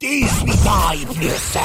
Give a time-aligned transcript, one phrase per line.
[0.00, 0.52] 18
[1.12, 1.58] plus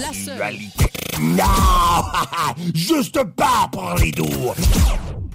[0.00, 0.86] sexualité.
[1.20, 1.44] Non,
[2.74, 4.52] juste pas pour les doux.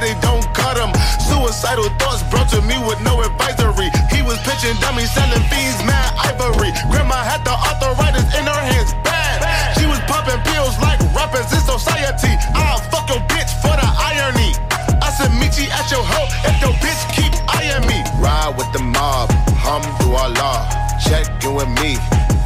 [0.00, 0.90] that don't cut him.
[1.22, 3.90] Suicidal thoughts brought to me with no advisory.
[4.10, 6.74] He was pitching dummies, selling fiends, mad ivory.
[6.90, 9.44] Grandma had the arthritis in her hands, bad.
[9.78, 12.34] She was popping pills like rappers in society.
[12.58, 14.56] I'll fuck your bitch for the irony.
[14.98, 18.02] I said, meet you at your hoe if your bitch keep eyeing me.
[18.18, 20.66] Ride with the mob, hum do Allah.
[20.98, 22.00] Check in with me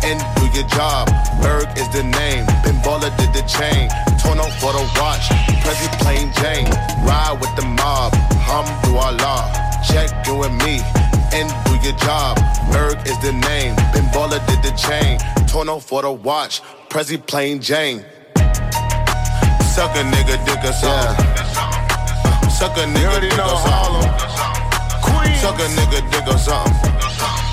[0.04, 1.08] and do your job.
[1.40, 3.88] Ferg is the name, Ben Baller did the chain.
[4.38, 5.28] Torn for the watch,
[5.66, 6.70] Prezi plain Jane.
[7.02, 8.14] Ride with the mob,
[8.46, 9.50] hum do Allah.
[9.82, 10.78] Check in with me
[11.34, 12.38] and do your job.
[12.70, 15.18] Ferg is the name, Ben Baller did the chain.
[15.48, 18.04] Torn out for the watch, Prezi plain Jane.
[19.74, 21.16] Suck a nigga, dick a song.
[22.48, 24.02] Suck a nigga, dick a song.
[25.40, 27.47] Suck a nigga, dick or something.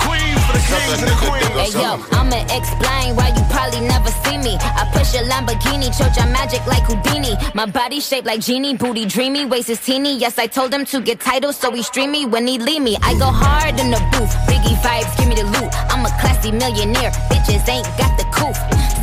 [0.56, 2.00] Hey yo.
[2.12, 4.56] I'ma explain why you probably never see me.
[4.60, 7.36] I push a Lamborghini, choke your magic like Houdini.
[7.54, 10.18] My body shaped like genie, booty dreamy, waist is teeny.
[10.18, 12.98] Yes, I told him to get titles, so he stream me when he leave me.
[13.02, 15.70] I go hard in the booth, Biggie vibes, give me the loot.
[15.92, 18.56] I'm a classy millionaire, bitches ain't got the coof.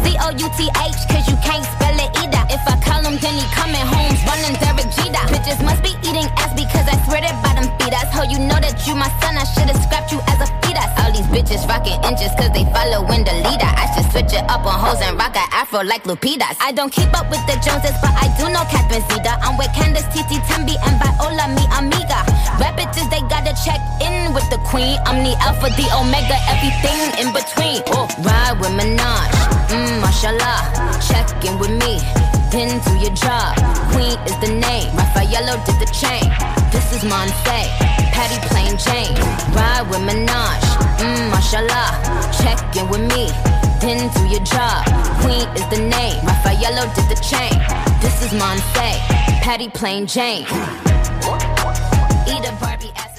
[0.03, 2.43] C O U T H, cause you can't spell it either.
[2.49, 5.25] If I call him, he coming home, running Derek Jeter.
[5.33, 8.09] Bitches must be eating ass because I swear that bottom feed us.
[8.13, 10.93] Ho, you know that you my son, I should've scrapped you as a fetus.
[11.01, 13.71] All these bitches rocking inches cause they follow in the leader.
[13.73, 16.57] I should switch it up on hoes and rock a afro like Lupitas.
[16.61, 19.41] I don't keep up with the Joneses, but I do know Cap and Zeta.
[19.41, 22.21] I'm with Candace, Titi, Tembi, and Viola, mi amiga.
[22.61, 25.01] Rap bitches, they gotta check in with the queen.
[25.09, 27.81] I'm the alpha, the omega, everything in between.
[27.97, 29.33] Oh, ride with Minaj,
[29.73, 31.01] mmm, mashallah.
[31.01, 31.99] Check in with me,
[32.53, 33.57] then do your job.
[33.93, 36.25] Queen is the name, Rafaello did the chain.
[36.71, 37.59] This is Monse,
[38.15, 39.15] Patty plain Jane.
[39.55, 40.63] Ride with Minaj,
[40.99, 41.91] mmm, mashallah.
[42.41, 43.31] Check in with me,
[43.81, 44.85] then do your job.
[45.23, 47.55] Queen is the name, Rafaello did the chain.
[48.01, 48.89] This is Monse,
[49.43, 50.47] Patty plain Jane.
[52.33, 53.13] Eat a Barbie ass.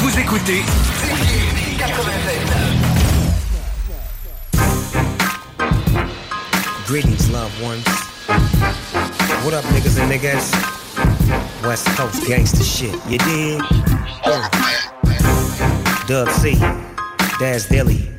[0.00, 0.64] Vous écoutez
[6.92, 7.86] Greetings, loved ones.
[9.46, 10.52] What up, niggas and niggas?
[11.66, 13.62] West Coast gangster shit, you dig?
[14.26, 14.46] Uh.
[16.06, 16.52] Dub C,
[17.38, 18.10] Daz Dilly.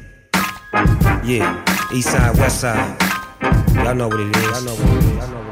[1.24, 1.64] Yeah,
[1.94, 3.00] East Side, West Side.
[3.76, 5.43] Y'all know what it is.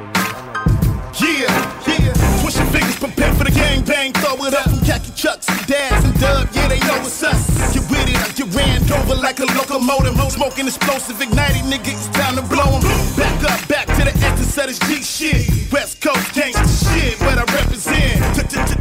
[3.01, 4.13] Prepare for the gang bang.
[4.13, 6.47] Throw it up from khaki chucks, Daz and dub.
[6.53, 7.49] Yeah, they know it's us.
[7.73, 10.13] Get with it, I get ran over like a locomotive.
[10.31, 12.81] Smoking explosive, igniting nigga, it's time to blow 'em.
[13.17, 15.71] Back up, back to the essence of this G shit.
[15.73, 18.21] West Coast gangsta shit, what I represent.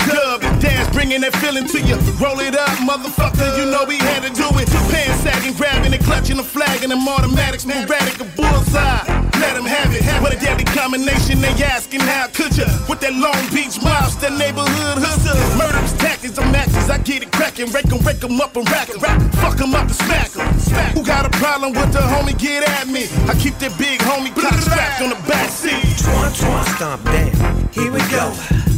[0.07, 1.97] Dub and Daz, bringing that feeling to you.
[2.21, 4.69] Roll it up, motherfucker, you know we had to do it.
[4.93, 9.30] Pants sagging, grabbing and clutching the flag and them automatics, sporadic, a bullseye.
[9.41, 10.05] Let them have it.
[10.21, 12.67] What a deadly combination, they asking how could ya?
[12.89, 15.35] With that Long Beach mouse, that neighborhood hustler.
[15.57, 17.73] Murderous tactics, I'm axes, I get it cracking.
[17.73, 19.01] Rake 'em, rake 'em up and rack 'em.
[19.41, 20.47] Fuck 'em up and smack 'em.
[20.95, 22.37] Who got a problem with the homie?
[22.37, 23.09] Get at me.
[23.29, 25.85] I keep that big homie cock strapped on the back seat.
[26.05, 27.69] Twan, twan, stomp down.
[27.73, 28.33] Here we go.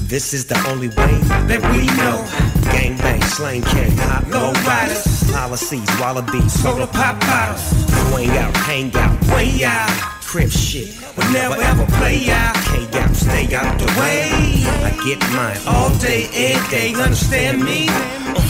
[0.06, 1.14] This is the only way
[1.48, 2.24] that we know.
[2.70, 7.64] Gang bang, slang king, hot low riders, policies, wallabies, soda pop bottles.
[8.10, 10.21] Swing out, hang out, way out.
[10.32, 12.56] Crip shit, will never ever play out.
[12.64, 14.32] K out, stay out the way.
[14.80, 16.94] I get mine all day, every day.
[16.94, 17.88] Understand me?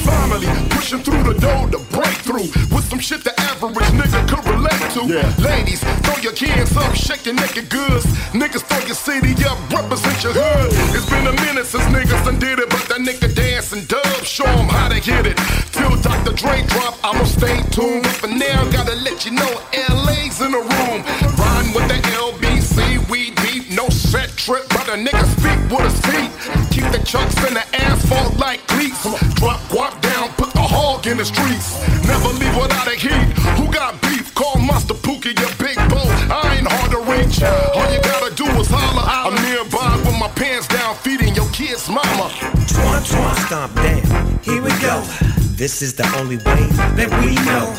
[0.06, 4.46] Finally, pushing through the door to break through with some shit the average nigga could
[4.46, 5.06] relate to.
[5.10, 5.26] Yeah.
[5.42, 8.06] Ladies, throw your cans up, shake your naked goods.
[8.30, 10.70] Niggas, throw your city up, represent your hood.
[10.94, 14.24] It's been a minute since niggas done did it, but that nigga Daz and dub,
[14.24, 15.36] show 'em how to hit it.
[15.72, 16.32] Till Dr.
[16.32, 18.04] Dre drop, I'ma stay tuned.
[18.04, 21.41] But for now, gotta let you know LA's in the room.
[21.74, 26.30] With the LBC, we deep, no set trip, but a nigga speak with his feet.
[26.70, 29.02] Keep the chucks in the asphalt like cleats.
[29.40, 31.80] Drop guap down, put the hog in the streets.
[32.06, 33.24] Never leave without a heat.
[33.56, 34.34] Who got beef?
[34.34, 36.12] Call Master Pookie, your big boat.
[36.28, 37.40] I ain't hard to reach.
[37.42, 39.08] All you gotta do is holler.
[39.08, 42.28] I'm nearby with my pants down, feeding your kids' mama.
[42.68, 44.38] Twan twan stomp down.
[44.42, 45.31] Here we go.
[45.62, 46.66] This is the only way
[46.98, 47.70] that we know.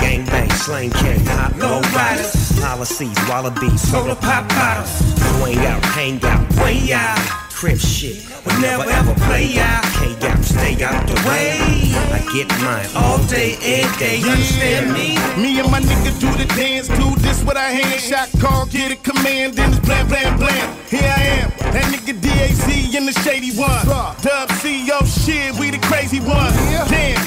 [0.00, 4.88] Gang bang, slang king, hot low riders, policies, wallabies, soda pop bottles.
[5.40, 7.51] Swing out, hang out, way out.
[7.62, 9.84] Crip shit, will never ever play out.
[9.94, 11.94] K out, stay out the way.
[12.10, 14.16] I get mine all day, every day.
[14.18, 15.14] You understand me?
[15.40, 18.02] Me and my nigga do the dance, do this with our hands.
[18.02, 20.76] Shot call, get a command, then it's blam, blam, blam.
[20.88, 23.86] Here I am, that nigga DAC in the shady one.
[23.86, 26.52] Dub C, CEO shit, we the crazy one.
[26.90, 27.24] Damn,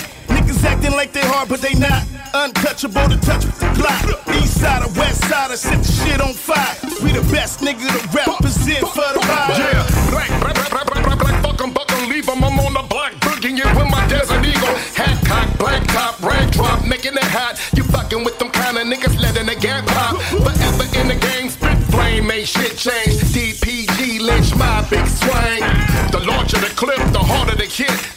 [0.55, 2.03] niggas acting like they hard, but they not.
[2.33, 4.35] Untouchable to touch with the Glock.
[4.41, 6.75] East side or west side, I set the shit on fire.
[7.03, 9.57] We the best nigga to represent for the vibe.
[9.57, 12.43] Yeah, black, black, black, black, black, black, fuck 'em, buck 'em, leave 'em.
[12.43, 14.75] I'm on the block, booking it with my desert eagle.
[14.95, 17.59] Hat cock, black top, red drop, making it hot.
[17.73, 20.17] You fucking with them kind of niggas, letting the gap pop.
[20.43, 23.15] Forever in the game, spit flame, ain't shit change.
[23.33, 25.63] DPG, lynch my big swing.
[26.11, 27.54] The larger the clip, the harder.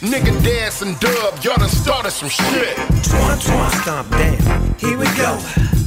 [0.09, 2.75] Nigga dance and dub, y'all done started some shit.
[3.05, 4.73] Twan twan stomp down.
[4.79, 5.37] Here we go.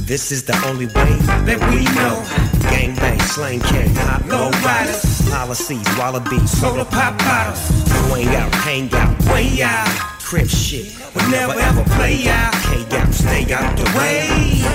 [0.07, 1.11] This is the only way
[1.43, 2.23] that we know.
[2.71, 7.59] Gang bang, slang king, hot low riders, policies, wallabies, soda pop bottles.
[8.07, 9.89] Swing out, hang out, way out.
[10.23, 12.53] Crip shit, will never ever play out.
[12.63, 14.23] K out, stay out the way.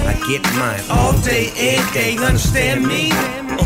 [0.05, 2.19] I get mine all day, every day.
[2.19, 3.09] Understand me?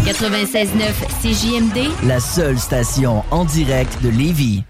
[0.06, 4.62] 96.9 CJMD, La seule station en direct de Lévis.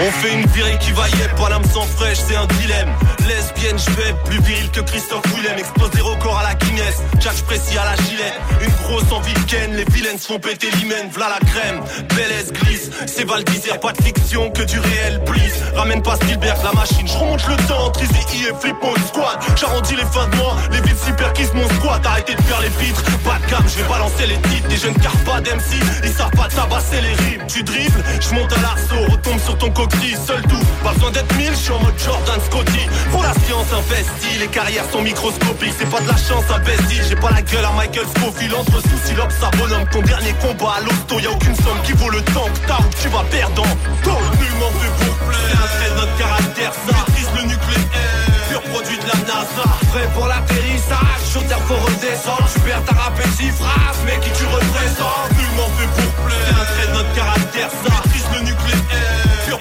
[0.00, 2.90] On fait une virée qui va yep, pas l'âme sans fraîche, c'est un dilemme.
[3.28, 5.58] Lesbienne, je vais plus viril que Christophe Willem.
[5.58, 8.32] Explose des records à la Guinness, Jack précis à la gilet.
[8.62, 9.42] Une grosse envie de
[9.76, 11.80] les vilaines se font péter l'hymen, v'là la crème.
[12.16, 13.44] Belle glisse, c'est Val
[13.80, 15.62] pas de fiction que du réel, please.
[15.74, 19.38] Ramène pas Spielberg, la machine, je remonte le temps entre Easy et Flip mon squad.
[19.56, 22.04] J'arrondis les fins de mois, les villes super kiss mon squat.
[22.06, 24.68] Arrêtez de faire les vitres, pas de cam, je vais balancer les titres.
[24.68, 27.46] Des jeunes carpas d'MC, ils savent pas tabasser les rimes.
[27.46, 30.64] Tu dribbles, je monte à l'arceau, retombe sur ton coquille, seul tout.
[30.82, 32.84] Pas besoin d'être mille, je suis en mode Jordan Scotty.
[33.10, 35.74] Pour la science investie, les carrières sont microscopiques.
[35.78, 38.54] C'est pas de la chance bestie, j'ai pas la gueule à Michael Scofield.
[38.54, 39.86] Entre soucis, l'obs, ça bonhomme.
[39.90, 42.78] Ton dernier combat à l'hosto, y a aucune somme qui vaut le temps que t'as
[42.78, 43.72] ou tu vas en temps.
[44.38, 46.92] Nullement fait pour plaire, c'est un trait de notre caractère, ça.
[46.92, 49.66] Maîtrise le nucléaire, produit de la NASA.
[49.90, 52.46] Prêt pour l'atterrissage, sur terre faut redescendre.
[52.52, 55.30] Tu perds ta rappel six phrases, mais qui tu représentes.
[55.36, 58.11] Nullement fait pour plaire, un trait de notre caractère, ça.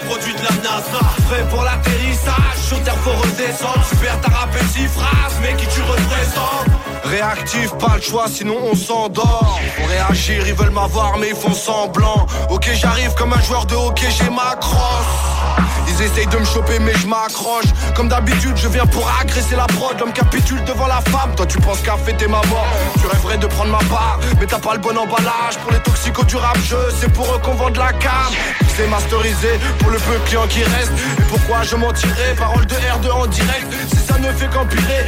[0.08, 1.02] Produit de la NASA.
[1.30, 3.86] Prêt pour l'atterrissage, terre faut redescendre.
[3.90, 6.72] Tu perds ta phrases, mais qui tu représentes?
[7.04, 9.60] Réactif, pas le choix, sinon on s'endort.
[9.78, 12.26] Faut réagir, ils veulent m'avoir, mais ils font semblant.
[12.50, 15.81] Ok, j'arrive comme un joueur de hockey, j'ai ma crosse.
[15.92, 17.66] Ils essayent de me choper, mais je m'accroche.
[17.96, 20.00] Comme d'habitude, je viens pour agresser la prod.
[20.00, 21.36] L'homme capitule devant la femme.
[21.36, 22.74] Toi, tu penses qu'à fêter ma mort.
[23.00, 25.58] Tu rêverais de prendre ma part, mais t'as pas le bon emballage.
[25.62, 26.78] Pour les toxicos du rap jeu,
[27.14, 28.32] pour eux qu'on vend de la cam.
[28.76, 30.92] C'est masterisé pour le peu de qui reste.
[31.20, 32.36] Et pourquoi je mentirais?
[32.38, 33.68] Parole de R2 en direct.
[33.90, 35.06] Si ça ne fait qu'empirer,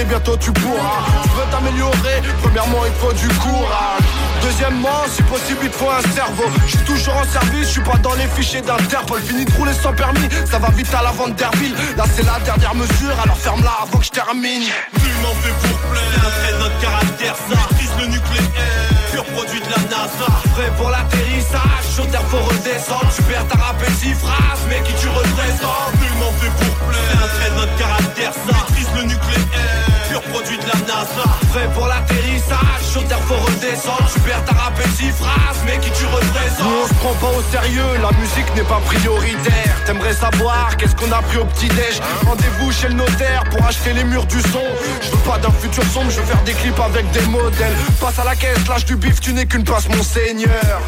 [0.00, 1.02] est bientôt tu pourras.
[1.22, 4.02] Tu veux t'améliorer, premièrement il faut du courage.
[4.42, 6.44] Deuxièmement, si possible il faut un cerveau.
[6.66, 9.20] Je suis toujours en service, je suis pas dans les fichiers d'Interpol.
[9.20, 11.74] Fini de rouler sans permis, ça va vite à la vente d'Herville.
[11.96, 14.62] Là c'est la dernière mesure, alors ferme-la avant que je termine.
[14.62, 17.56] Nullement fait pour plaire, c'est notre caractère, ça.
[17.70, 20.30] Maîtrise le nucléaire, pur produit de la NASA.
[20.54, 23.10] Prêt pour l'atterrissage, sur terre faut redescendre.
[23.14, 25.94] Tu perds ta rappel six phrases, mais qui tu représentes?
[26.00, 28.52] Nullement fait pour plaire, c'est notre caractère, ça.
[28.52, 31.41] Maîtrise le nucléaire, pur produit de la NASA.
[31.52, 34.08] Prêt pour l'atterrissage, sur terre faut redescendre.
[34.10, 36.60] Tu perds ta rappétit phrase mais qui tu représentes?
[36.60, 39.76] Nous on se prend pas au sérieux, la musique n'est pas prioritaire.
[39.84, 42.00] T'aimerais savoir qu'est-ce qu'on a pris au petit-déj?
[42.24, 44.64] Rendez-vous chez le notaire pour acheter les murs du son.
[45.02, 47.76] Je veux pas d'un futur sombre, je veux faire des clips avec des modèles.
[48.00, 50.80] Passe à la caisse, lâche du bif, tu n'es qu'une passe mon seigneur.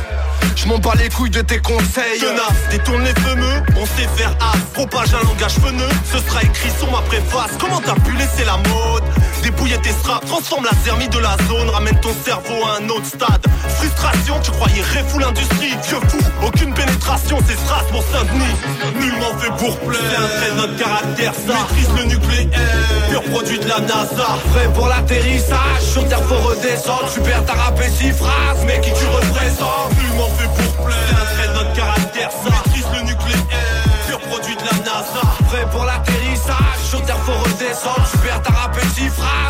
[0.56, 2.20] Je m'en bats les couilles de tes conseils.
[2.20, 4.56] Tenace, détourne les fumeux, on sait faire as.
[4.72, 7.50] Propage un langage feneux, ce sera écrit sur ma préface.
[7.60, 9.02] Comment t'as pu laisser la mode?
[9.42, 11.70] Dépouiller tes straps, transforme la zermie de la zone.
[11.70, 13.44] Ramène ton cerveau à un autre stade.
[13.78, 15.74] Frustration, tu croyais réfou l'industrie.
[15.88, 18.54] Vieux fou, aucune pénétration, c'est strass pour Saint-Denis
[19.00, 21.54] Nullement fait pour plaire, c'est un trait de notre caractère ça.
[21.54, 22.60] Maîtrise le nucléaire,
[23.10, 24.38] pur produit de la NASA.
[24.52, 27.10] Prêt pour l'atterrissage, sur terre faut redescendre.
[27.12, 29.90] Tu perds ta rappétie phrase, mais qui tu représentes?
[30.00, 32.50] Nullement fait pour plaire, c'est un trait de notre caractère ça.
[32.50, 35.24] Maîtrise le nucléaire, pur produit de la NASA.
[35.48, 38.06] Prêt pour l'atterrissage, sur terre faut redescendre.
[38.10, 39.43] Tu perds ta rappétie phrase,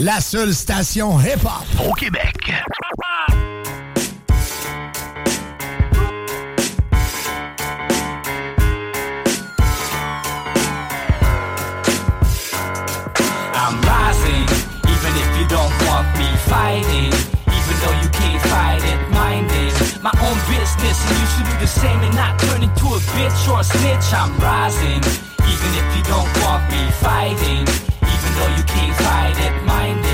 [0.00, 2.34] la seule station hip-hop au Québec.
[13.54, 14.46] I'm rising,
[14.88, 17.12] even if you don't want me fighting.
[17.48, 21.66] Even though you can't fight it, minding my own business, and you should do the
[21.66, 24.14] same and not turn into a bitch or a snitch.
[24.14, 25.02] I'm rising,
[25.44, 27.66] even if you don't want me fighting.
[28.40, 30.09] Though you can't fight it, my own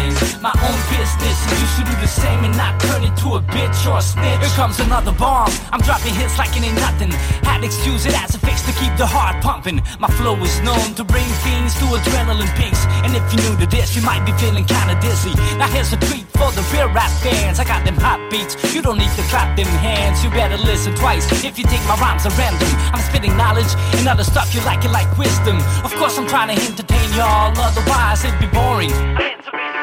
[1.14, 4.40] and you should do the same and not turn into a bitch or a snitch.
[4.40, 5.50] Here comes another bomb.
[5.72, 7.12] I'm dropping hits like it ain't nothing.
[7.46, 9.80] Addicts use it as a fix to keep the heart pumping.
[9.98, 12.84] My flow is known to bring fiends to adrenaline peaks.
[13.04, 15.34] And if you're new to this, you might be feeling kinda dizzy.
[15.58, 17.60] Now here's a treat for the real rap fans.
[17.60, 18.56] I got them hot beats.
[18.74, 20.24] You don't need to clap them hands.
[20.24, 22.68] You better listen twice if you think my rhymes are random.
[22.92, 25.58] I'm spitting knowledge and other stuff you like it like wisdom.
[25.84, 28.92] Of course, I'm trying to entertain y'all, otherwise it'd be boring.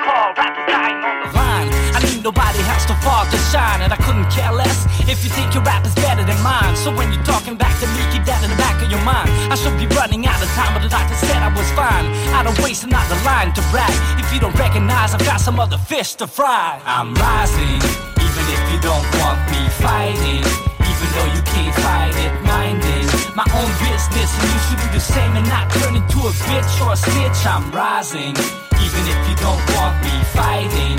[0.03, 1.72] Call, rappers dying on the line.
[1.95, 5.31] I need nobody else to fall to shine, and I couldn't care less if you
[5.31, 6.75] think your rap is better than mine.
[6.75, 9.31] So when you're talking back to me, keep that in the back of your mind.
[9.48, 12.12] I should be running out of time, but the doctor said I was fine.
[12.36, 13.95] I don't waste another line to brag.
[14.19, 16.83] If you don't recognize, I've got some other fish to fry.
[16.83, 17.79] I'm rising,
[18.19, 20.43] even if you don't want me fighting.
[20.83, 23.07] Even though you can't fight it, minding
[23.39, 26.74] my own business, and you should do the same and not turn into a bitch
[26.83, 27.39] or a snitch.
[27.48, 28.36] I'm rising,
[28.85, 30.97] even if you don't want me fighting.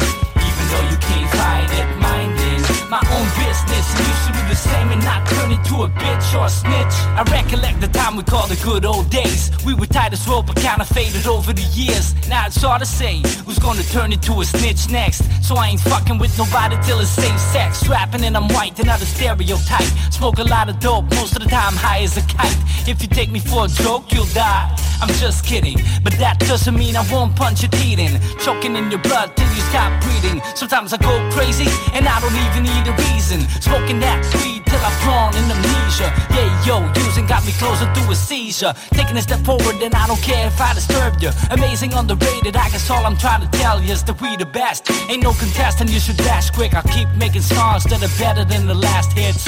[0.48, 4.56] Even though you can't fight it, minding my own business, and you should do the
[4.56, 6.94] same and not turn into a bitch or a snitch.
[7.18, 9.50] I recollect the time we called the good old days.
[9.64, 12.14] We were tight as rope, but kinda faded over the years.
[12.28, 15.22] Now it's hard to say who's gonna turn into a snitch next.
[15.42, 17.86] So I ain't fucking with nobody till it's same sex.
[17.88, 19.90] Rapping and I'm white, another stereotype.
[20.10, 22.56] Smoke a lot of dope, most of the time high as a kite.
[22.86, 24.68] If you take me for a joke, you'll die.
[25.00, 28.20] I'm just kidding, but that doesn't mean I won't punch your teeth in.
[28.38, 30.40] Choking in your blood till you stop breathing.
[30.54, 33.40] Sometimes I go crazy and I don't even need a reason.
[33.62, 36.10] Smoking that weed till I've drawn in amnesia.
[36.34, 36.76] Yeah, yo,
[37.06, 38.74] using got me closer to a seizure.
[38.90, 41.30] Taking a step forward and I don't care if I disturb you.
[41.50, 44.90] Amazing, underrated, I guess all I'm trying to tell you is that we the best.
[45.08, 46.74] Ain't no contest and you should dash quick.
[46.74, 49.46] I'll keep making songs that are better than the last hits.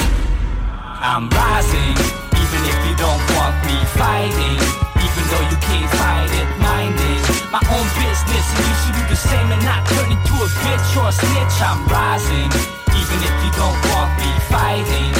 [0.99, 1.95] I'm rising,
[2.41, 4.57] even if you don't want me fighting.
[4.97, 9.15] Even though you can't fight it, minding my own business, and you should do the
[9.15, 11.57] same and not turn into a bitch or a snitch.
[11.61, 12.49] I'm rising,
[13.07, 15.11] even if you don't want me fighting.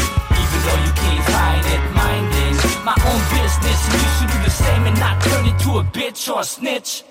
[0.43, 4.49] Even though you can't fight it, minding my own business, and you should do the
[4.49, 7.03] same and not turn into a bitch or a snitch.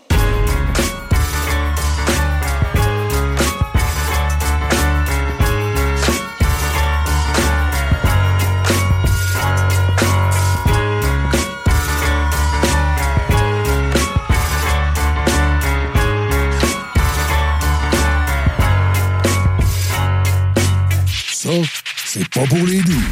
[22.18, 23.04] C'est pas pour les doux.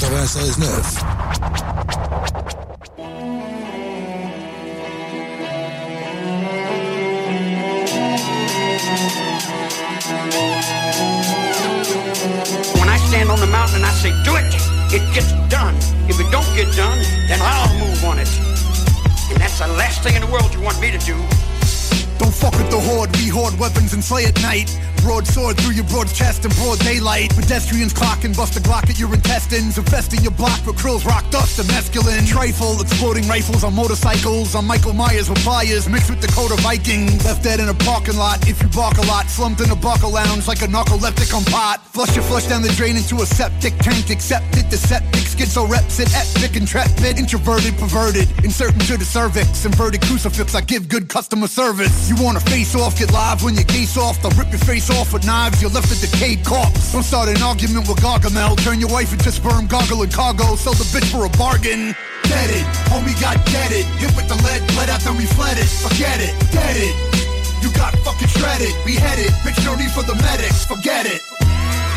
[0.00, 0.62] 96.9.
[12.74, 14.52] When I stand on the mountain and I say, do it,
[14.92, 15.76] it gets done.
[16.08, 18.28] If it don't get done, then I'll move on it.
[19.30, 21.14] And that's the last thing in the world you want me to do.
[22.18, 24.70] Don't fuck with the horde, we hoard weapons and slay at night.
[25.02, 27.34] Broadsword through your broad chest in broad daylight.
[27.34, 29.76] Pedestrians clock and bust a glock at your intestines.
[29.76, 32.24] Infesting your block with krills, rock dust, and masculine.
[32.24, 34.54] Trifle, exploding rifles on motorcycles.
[34.54, 37.06] On Michael Myers with pliers mixed with Dakota Viking.
[37.26, 39.26] Left dead in a parking lot if you bark a lot.
[39.26, 41.82] Slumped in a buckle lounge like a narcoleptic on pot.
[41.92, 44.08] Flush your flush down the drain into a septic tank.
[44.08, 46.08] Accept it, the septic schizo reps it.
[46.14, 48.30] Epic, intrepid, introverted, perverted.
[48.44, 49.64] Inserting to the cervix.
[49.64, 52.08] Inverted crucifix, I give good customer service.
[52.08, 54.22] You wanna face off, get live when you case off.
[54.22, 55.60] They'll rip your face off with knives.
[55.60, 56.92] You're left a decayed corpse.
[56.92, 58.56] Don't start an argument with Gargamel.
[58.64, 60.56] Turn your wife into sperm goggle and cargo.
[60.56, 61.94] Sell the bitch for a bargain.
[62.24, 63.84] Get it, homie got get it.
[64.00, 65.68] Hit with the lead, bled out, then we fled it.
[65.68, 66.94] Forget it, get it.
[67.62, 69.30] You got fucking shredded, beheaded.
[69.44, 70.64] Bitch, no need for the medics.
[70.64, 71.20] Forget it.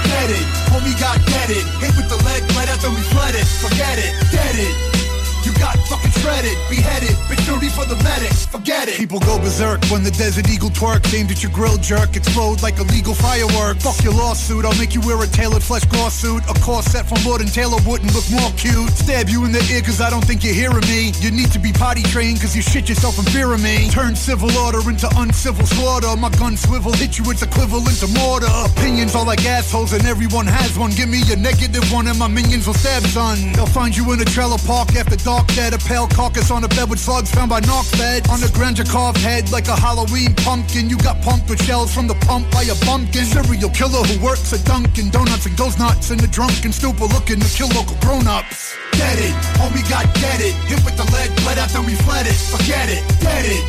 [0.05, 1.65] Get it, homie got get it.
[1.81, 3.45] Hit with the lead, bled out, then we fled it.
[3.45, 5.04] Forget it, get it.
[5.45, 8.95] You got fucking shredded, beheaded, no for the medics, forget it.
[8.97, 12.79] People go berserk when the Desert Eagle twerk, aimed at your grill jerk, explode like
[12.79, 13.77] illegal firework.
[13.77, 16.41] Fuck your lawsuit, I'll make you wear a tailored flesh gloss suit.
[16.49, 18.89] A corset from Lord and Taylor wouldn't look more cute.
[18.97, 21.13] Stab you in the ear cause I don't think you're hearing me.
[21.21, 23.87] You need to be potty trained cause you shit yourself in fear of me.
[23.89, 26.09] Turn civil order into uncivil slaughter.
[26.17, 28.49] My gun swivel, hit you, it's equivalent to mortar.
[28.65, 30.89] Opinions all like assholes and everyone has one.
[30.91, 33.53] Give me a negative one and my minions will stab son.
[33.53, 35.73] They'll find you in a trailer park after dark dead.
[35.73, 38.27] A pale carcass on a bed with slugs found by knock bed.
[38.29, 40.89] On the ground, your carved head like a Halloween pumpkin.
[40.89, 43.25] You got pumped with shells from the pump by a bumpkin.
[43.25, 47.39] Serial killer who works at Dunkin' Donuts and goes nuts in the drunken stupor looking
[47.39, 48.75] to kill local grown-ups.
[48.93, 50.53] Get it, homie got get it.
[50.69, 52.37] Hit with the lead, bled after we fled it.
[52.37, 53.63] Forget it, get it.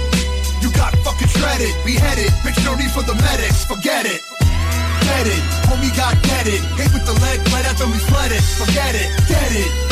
[0.62, 2.30] You got fucking shredded, beheaded.
[2.44, 3.64] Bitch, no need for the medics.
[3.64, 4.22] Forget it.
[5.06, 6.60] Get it, homie got get it.
[6.78, 8.42] Hit with the lead, bled after we fled it.
[8.42, 9.85] Forget it, get it.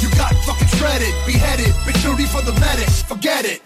[0.00, 1.72] You got fucking shredded, beheaded.
[1.84, 3.02] Bitch, no need for the medics.
[3.02, 3.62] Forget it.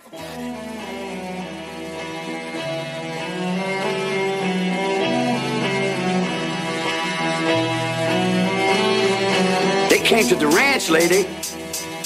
[9.90, 11.26] They came to the ranch, lady.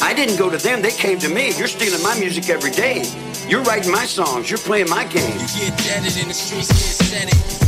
[0.01, 1.57] I didn't go to them, they came to me.
[1.57, 3.05] You're stealing my music every day.
[3.49, 5.39] You're writing my songs, you're playing my game.
[5.39, 7.64] You get deaded in the streets, get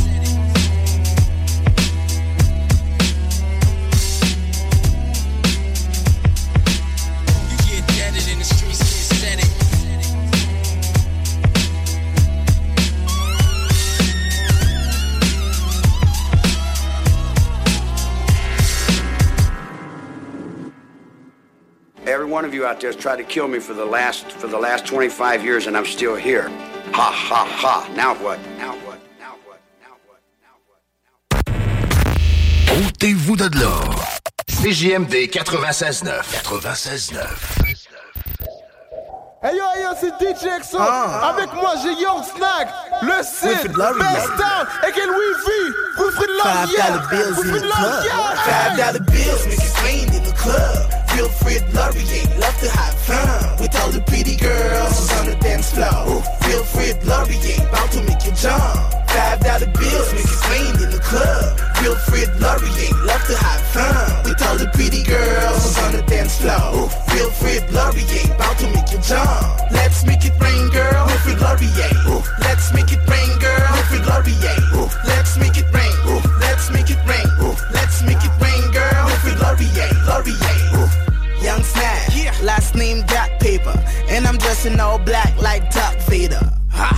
[22.27, 24.47] Every one of you out there has tried to kill me for the last for
[24.47, 26.49] the last 25 years, and I'm still here.
[26.91, 27.89] Ha ha ha.
[27.95, 28.37] Now what?
[28.57, 28.99] Now what?
[32.67, 33.79] Ôtez-vous de là.
[34.49, 36.43] CJMD 96.9.
[36.43, 37.77] 96.9.
[39.41, 40.79] Hey yo, hey yo, c'est DJ Exo.
[40.79, 42.67] Avec moi, j'ai Young Snack,
[43.03, 45.63] le Cid, Best Town, et quel Weezy,
[45.97, 48.03] Wilfrid Five Laurier, dollar bills in the Wilfrid club.
[48.35, 50.96] Five dollar bills make it rain in the club.
[51.17, 56.21] Wilfrid Laurier love to have fun with all the pretty girls on the dance floor.
[56.45, 58.77] Wilfrid Laurier about to make you jump.
[59.09, 61.57] Five dollar bills make it rain in the club.
[61.81, 66.37] Feel Wilfrid Laurier love to have fun with all the pretty girls on the dance
[66.37, 66.85] floor.
[67.09, 69.73] Wilfrid Laurier about to make you jump.
[69.73, 71.01] Let's make it rain, girl.
[71.09, 71.97] Wilfrid Laurier.
[72.45, 73.65] Let's make it rain, girl.
[73.73, 74.53] Wilfrid Laurier.
[75.01, 75.97] Let's make it rain.
[76.45, 77.25] Let's make it rain.
[77.73, 79.01] Let's make it rain, girl.
[79.09, 79.89] Wilfrid Laurier.
[80.05, 80.76] Laurier.
[81.47, 83.73] Young Snag, last name got paper,
[84.09, 86.43] and I'm dressing all black like Darth Vader.
[86.71, 86.91] Ha.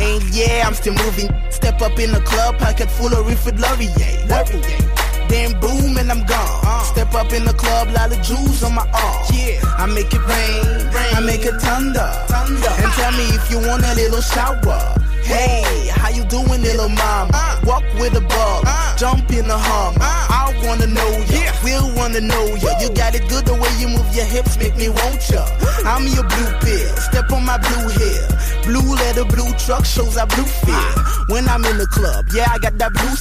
[0.00, 1.30] And yeah, I'm still moving.
[1.52, 4.26] Step up in the club, pocket full of Wilfrid Laurier.
[4.26, 4.82] Laurier.
[5.28, 6.60] Then boom and I'm gone.
[6.66, 6.82] Uh.
[6.82, 9.22] Step up in the club, lot of jewels on my arm.
[9.32, 12.10] Yeah, I make it rain, rain, I make it thunder.
[12.26, 12.74] thunder.
[12.82, 15.11] And tell me if you want a little shower.
[15.24, 17.60] Hey, how you doing, little mama?
[17.64, 18.62] Walk with a ball,
[18.96, 19.94] jump in the hum.
[20.00, 22.78] I wanna know ya, we'll wanna know ya.
[22.80, 25.44] You got it good the way you move your hips, make me want ya.
[25.84, 28.28] I'm your blue pill, step on my blue hair.
[28.62, 30.94] Blue leather, blue truck shows I blue feel.
[31.28, 33.14] When I'm in the club, yeah, I got that blue.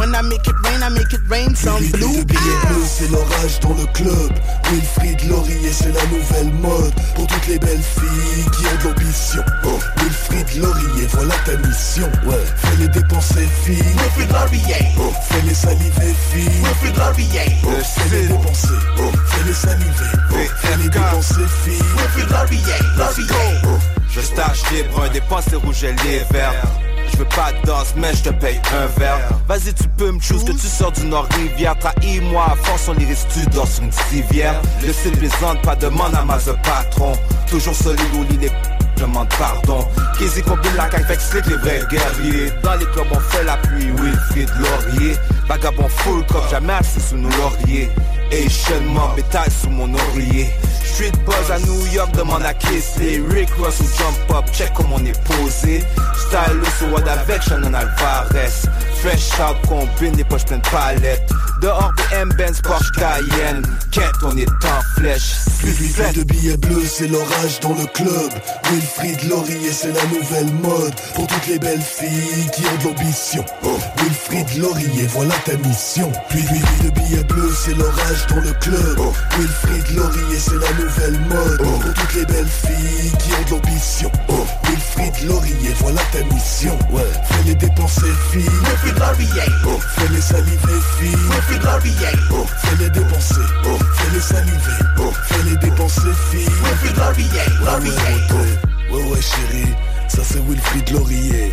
[0.00, 3.60] When I make it rain, I make it rain some blue Billets bleus, c'est l'orage
[3.60, 4.32] dans le club.
[4.70, 6.94] Wilfried Laurier, c'est la nouvelle mode.
[7.14, 9.44] Pour toutes les belles filles qui ont de l'ambition.
[9.64, 9.78] Oh.
[10.00, 12.10] Wilfried Laurier, voilà ta mission.
[12.24, 12.34] Ouais.
[12.56, 13.76] Fais-les dépenser, filles.
[13.76, 14.86] Wilfried Laurier.
[14.98, 15.12] Oh.
[15.28, 16.48] Fais-les saliver, filles.
[16.62, 17.56] Wilfried Laurier.
[17.64, 17.70] Oh.
[17.82, 18.68] Fais-les dépenser.
[18.98, 19.02] Oh.
[19.26, 20.10] Fais-les saliver.
[20.32, 20.36] Oh.
[20.60, 21.82] Fais-les dépenser, filles.
[21.96, 22.78] Wilfried Laurier.
[22.98, 23.78] Laurier.
[24.10, 26.54] Je stache les bruns, des pensées rouges et les verts.
[27.12, 29.28] Je veux pas de danse, mais je te paye un verre.
[29.46, 31.78] Vas-y, tu peux me choose que tu sors du Nord-Rivière.
[31.78, 34.60] Trahis-moi à force, on irait tu dors sur une civière.
[34.84, 37.12] Le style plaisante, pas de demande à ma patron.
[37.48, 38.50] Toujours solide au lit, les
[38.96, 39.86] demande pardon.
[40.18, 42.52] Kizzy combine la caille avec slick, les vrais guerriers.
[42.62, 45.16] Dans les clubs, on fait la pluie, Wilfried Laurier.
[45.48, 47.88] Vagabond full cop, jamais assis sous nos lauriers.
[48.92, 50.48] Mob, bétail sous mon oreiller.
[50.84, 53.20] Street buzz à New York, demande à Kissy.
[53.30, 55.84] Rick Ross ou Jump Up, check comment on est posé.
[56.26, 58.50] Style le SWAT avec Shannon Alvarez.
[58.96, 61.30] Fresh out, combine, les poches pleines de palettes.
[61.60, 63.62] Dehors BM Benz, Porsche Cayenne.
[63.90, 65.36] Quête, on est en flèche.
[65.60, 65.72] Plus
[66.14, 68.32] de billets bleus, c'est l'orage dans le club.
[68.70, 70.94] Wilfried Laurier, c'est la nouvelle mode.
[71.14, 73.44] Pour toutes les belles filles qui ont de l'ambition.
[74.02, 76.10] Wilfried Laurier, voilà ta mission.
[76.28, 78.98] Plus vite de billets bleus, c'est l'orage dans le club.
[79.38, 81.58] Wilfried Laurier, c'est la nouvelle mode.
[81.58, 84.10] Pour toutes les belles filles qui ont de l'ambition.
[84.64, 86.78] Wilfried Laurier, voilà ta mission.
[86.90, 88.42] Ouais, fais les dépenser filles.
[88.42, 89.80] Wilfried Laurier.
[89.96, 91.16] Fais les saliver filles.
[91.30, 92.16] Wilfried Laurier.
[92.58, 93.46] Fais les dépenser.
[93.62, 94.80] Fais les saliver.
[95.24, 96.48] Fais les dépenser filles.
[96.62, 97.26] Wilfried Laurier.
[97.64, 97.92] Laurier.
[98.92, 99.74] Ouais, ouais, chérie,
[100.06, 101.52] ça c'est Wilfried Laurier.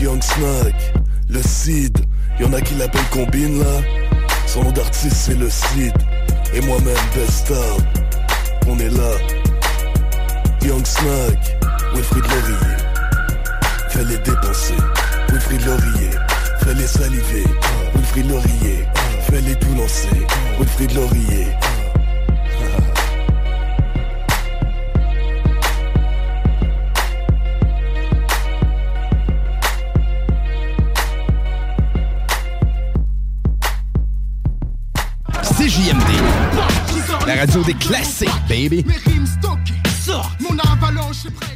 [0.00, 0.74] Young Snug,
[1.28, 1.98] le Cid,
[2.44, 3.80] y'en a qui l'appellent Combine là.
[4.46, 5.92] Son nom d'artiste c'est le Cid.
[6.52, 7.52] Et moi-même, Best
[8.66, 9.10] on est là.
[10.62, 11.38] Young Snug,
[11.94, 12.76] Wilfried Laurier.
[13.88, 14.76] Fais les dépenser,
[15.30, 16.10] Wilfried Laurier.
[16.60, 17.44] Fais les saliver,
[17.94, 18.86] Wilfried Laurier.
[19.28, 20.08] Fais les tout lancer,
[20.58, 21.48] Wilfried Laurier.
[35.74, 38.84] CJMD, la radio des classiques, baby.
[38.86, 39.74] Mes rimes stockées.
[40.38, 41.53] Mon avalanche est prête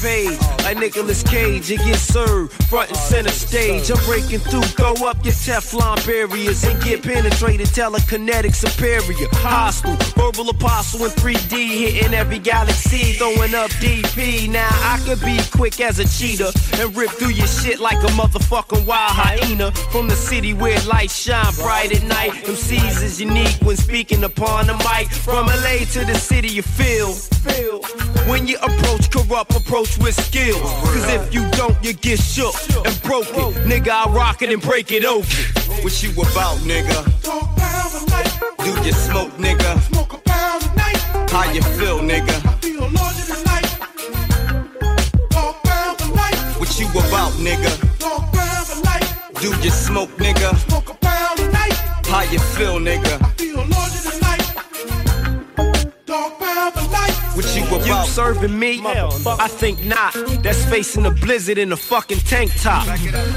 [0.00, 0.59] page.
[0.70, 3.90] Like Nicolas Cage, it gets served front and center stage.
[3.90, 7.66] I'm breaking through, go up your Teflon barriers and get penetrated.
[7.66, 14.48] Telekinetic superior, hostile, verbal apostle in 3D, hitting every galaxy, throwing up DP.
[14.48, 18.12] Now I could be quick as a cheetah and rip through your shit like a
[18.12, 19.72] motherfucking wild hyena.
[19.90, 24.68] From the city where lights shine bright at night, MCs is unique when speaking upon
[24.68, 25.10] the mic.
[25.10, 27.12] From LA to the city you feel.
[27.12, 27.82] feel.
[28.28, 30.59] When you approach corrupt, approach with skills.
[30.60, 32.54] Cause if you don't, you get shook
[32.86, 33.52] and broken.
[33.68, 35.28] Nigga, I rock it and break it open.
[35.82, 37.04] What you about, nigga?
[38.64, 39.78] Do you smoke, nigga?
[41.30, 42.36] How you feel, nigga?
[46.58, 47.72] What you about, nigga?
[49.40, 50.50] Do you smoke, nigga?
[52.06, 53.18] How you feel, nigga?
[57.34, 58.06] What you You about?
[58.08, 58.82] serving me?
[58.84, 60.14] I think not.
[60.42, 62.86] That's facing a blizzard in a fucking tank top.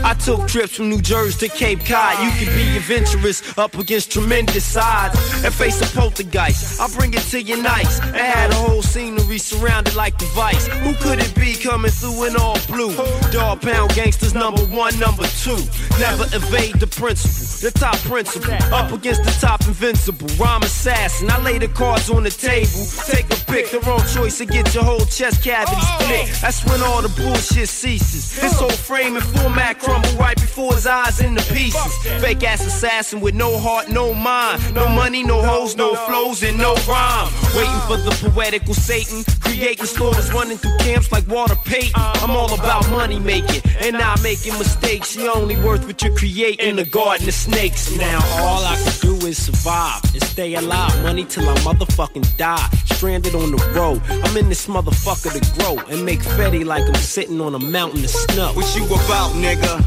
[0.03, 2.17] I took trips from New Jersey to Cape Cod.
[2.23, 6.81] You can be adventurous up against tremendous odds and face a poltergeist.
[6.81, 10.67] I'll bring it to you nice and had a whole scenery surrounded like the vice.
[10.67, 12.95] Who could it be coming through in all blue?
[13.31, 15.57] Dog pound gangsters number one, number two.
[15.99, 18.53] Never evade the principle, the top principle.
[18.73, 21.29] Up against the top invincible, rhyme assassin.
[21.29, 22.85] I lay the cards on the table.
[23.07, 25.97] Take a pick, the wrong choice to get your whole chest cavity oh.
[25.99, 26.41] split.
[26.41, 28.39] That's when all the bullshit ceases.
[28.39, 31.97] His whole frame and format crumble right before his eyes into pieces.
[32.21, 34.61] Fake ass assassin with no heart, no mind.
[34.73, 37.31] No money, no hoes, no flows, and no rhyme.
[37.55, 39.23] Waiting for the poetical Satan.
[39.41, 41.93] Creating stories running through camps like Walter Payton.
[41.95, 45.15] I'm all about money making and not making mistakes.
[45.15, 47.95] You only worth what you create in the garden of snakes.
[47.97, 50.91] Now all I can do is survive and stay alive.
[51.03, 52.69] Money till I motherfucking die.
[52.85, 54.01] Stranded on the road.
[54.23, 58.03] I'm in this motherfucker to grow and make fetty like I'm sitting on a mountain
[58.03, 58.53] of snow.
[58.53, 59.81] What you about, nigga?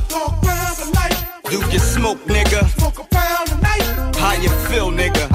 [1.51, 2.63] Do you smoke, nigga?
[4.17, 5.27] How you feel, nigga?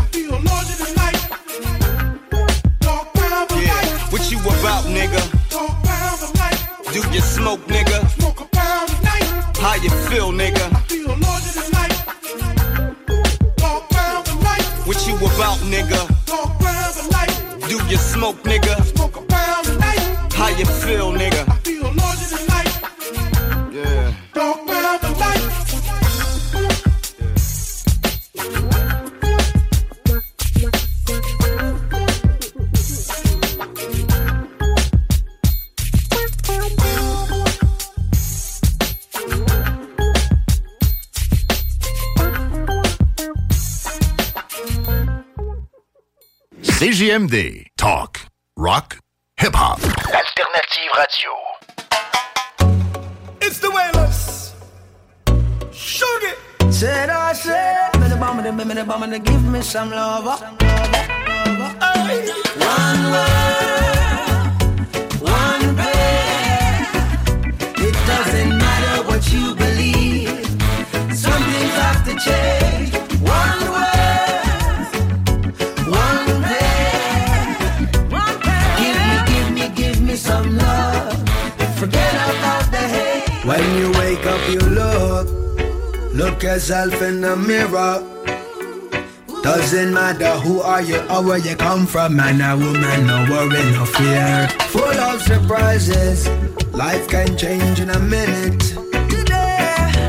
[3.61, 3.67] Yeah.
[3.67, 4.11] Night.
[4.11, 5.21] What you about, nigga?
[6.93, 7.99] Do you smoke, nigga?
[9.59, 11.00] How you feel, nigga?
[15.21, 16.07] about, nigga?
[16.25, 17.67] Talk the.
[17.67, 18.83] Do you smoke, nigga?
[18.95, 19.67] Smoke a pound.
[20.33, 21.50] How you feel, nigga?
[47.11, 47.67] CJMD.
[47.77, 48.21] Talk,
[48.55, 48.99] rock,
[49.35, 49.79] hip-hop.
[49.83, 51.31] Alternative radio.
[53.41, 54.53] It's the Wailers.
[55.73, 56.35] Sugar.
[56.71, 58.43] Said I said, me the bomb, me
[58.73, 60.23] the bomb, me give me some love.
[60.23, 60.57] One
[63.11, 63.51] word,
[65.19, 66.87] one prayer.
[67.87, 70.47] It doesn't matter what you believe.
[71.13, 73.00] Some things have to change.
[83.43, 85.27] When you wake up, you look.
[86.13, 88.07] Look yourself in the mirror.
[89.41, 93.71] Doesn't matter who are you or where you come from, man or woman, no worry,
[93.71, 94.47] no fear.
[94.69, 96.27] Full of surprises,
[96.71, 98.75] life can change in a minute.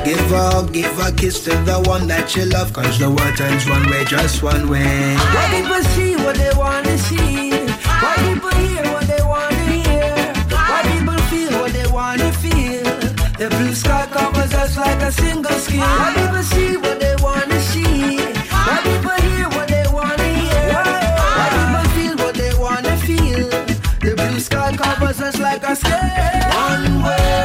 [0.05, 3.37] Give a hug, give a kiss to the one that you love, cause the world
[3.37, 5.15] turns one way, just one way.
[5.17, 7.52] Why people see what they wanna see?
[15.03, 15.81] Like a single skin.
[15.81, 18.19] Why people see what they wanna see?
[18.51, 20.73] Why people hear what they wanna hear?
[21.19, 23.49] Why people feel what they wanna feel?
[24.01, 25.93] The blue sky covers us like a skin.
[26.55, 27.42] One word.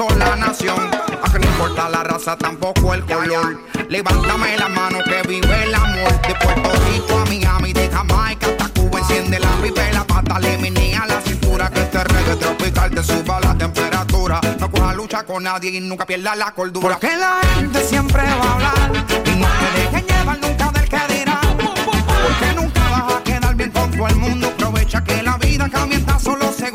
[0.00, 0.90] Sola nación.
[1.22, 3.60] A que no importa la raza, tampoco el color.
[3.88, 6.12] Levántame la mano que vive el amor.
[6.22, 9.00] De Puerto Rico a Miami, de Jamaica hasta Cuba.
[9.00, 11.68] Enciende la pipa y la pata, le menea la cintura.
[11.68, 14.40] Que este reggae tropical te suba la temperatura.
[14.58, 16.98] No coja lucha con nadie y nunca pierda la cordura.
[16.98, 19.06] Porque la gente siempre va a hablar.
[19.26, 21.40] Y no te dejen llevar nunca del que dirá.
[21.44, 24.48] Porque nunca vas a quedar bien con todo el mundo.
[24.48, 26.69] Aprovecha que la vida cambia solo segundos.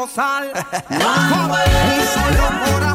[0.00, 0.44] Gozar.
[0.90, 2.89] Un solo.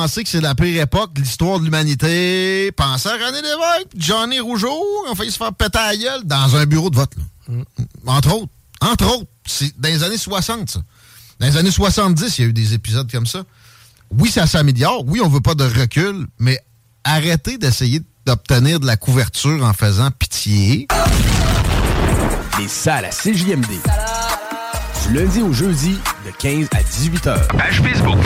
[0.00, 2.72] Penser que c'est la pire époque de l'histoire de l'humanité.
[2.72, 4.72] Pensez à René Lévesque, Johnny Rougeau,
[5.10, 7.10] on fait se faire péter la gueule dans un bureau de vote.
[7.48, 7.54] là.
[8.06, 8.48] Entre autres.
[8.80, 9.26] Entre autres.
[9.46, 10.80] C'est dans les années 60, ça.
[11.38, 13.42] Dans les années 70, il y a eu des épisodes comme ça.
[14.10, 15.04] Oui, ça s'améliore.
[15.06, 16.58] Oui, on veut pas de recul, mais
[17.04, 20.88] arrêtez d'essayer d'obtenir de la couverture en faisant pitié.
[22.58, 23.66] Les salles à CJMD.
[25.08, 27.48] Du lundi au jeudi, de 15 à 18 heures.
[27.48, 28.18] Page Facebook.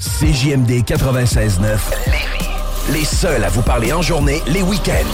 [0.00, 1.78] CJMD 96.9.
[2.92, 5.04] Les seuls à vous parler en journée, les week-ends.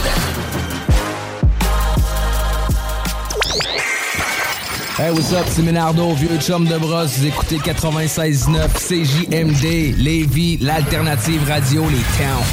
[4.97, 5.45] Hey, what's up?
[5.49, 7.17] C'est Ménardo, vieux chum de brosse.
[7.17, 12.45] Vous écoutez 96.9 CJMD, Lévis, l'alternative radio, les towns.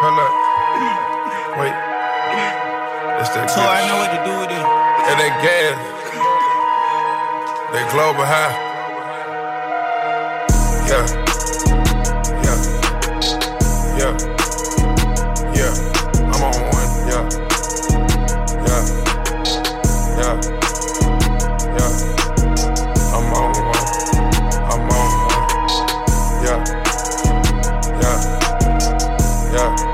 [0.00, 0.32] Hold up.
[1.60, 1.74] Wait.
[3.20, 4.64] It's that So I know what to do with it.
[5.10, 5.76] And that gas.
[7.74, 8.69] That global high.
[10.90, 11.06] Yeah.
[12.42, 12.58] Yeah.
[13.96, 14.14] Yeah.
[15.54, 15.72] Yeah.
[16.32, 16.90] I'm on one.
[17.06, 17.24] Yeah.
[18.66, 18.82] Yeah.
[20.18, 20.34] Yeah.
[21.78, 21.92] Yeah.
[23.14, 23.86] I'm on one.
[24.66, 25.46] I'm on one.
[26.42, 26.58] Yeah.
[28.02, 28.18] Yeah.
[29.52, 29.89] Yeah.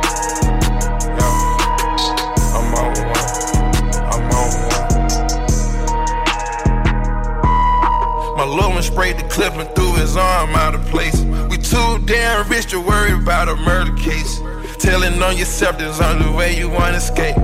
[8.96, 11.20] Sprayed the clip and threw his arm out of place.
[11.52, 14.40] We too damn rich to worry about a murder case.
[14.80, 17.36] Telling on yourself, there's only way you wanna escape.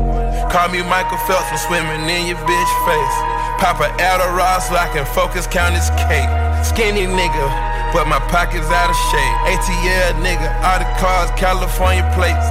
[0.48, 3.16] Call me Michael Phelps, I'm swimming in your bitch face.
[3.60, 6.24] Pop a Adderall so I can focus, count this cake.
[6.64, 7.44] Skinny nigga,
[7.92, 9.36] but my pockets out of shape.
[9.52, 12.48] ATL nigga, all the cars, California plates.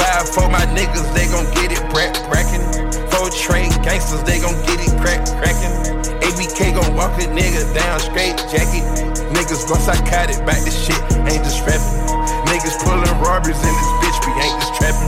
[0.00, 2.64] Five for my niggas, they gon' get it brack brackin'.
[3.12, 5.95] Four trade gangsters, they gon' get it crack crackin'.
[6.26, 8.82] ABK gon' walk a nigga down straight jacket.
[9.30, 10.98] Niggas gon' psychotic, back this shit,
[11.30, 12.02] ain't just rapping.
[12.50, 15.06] Niggas pullin' robberies in this bitch, we ain't just trapping.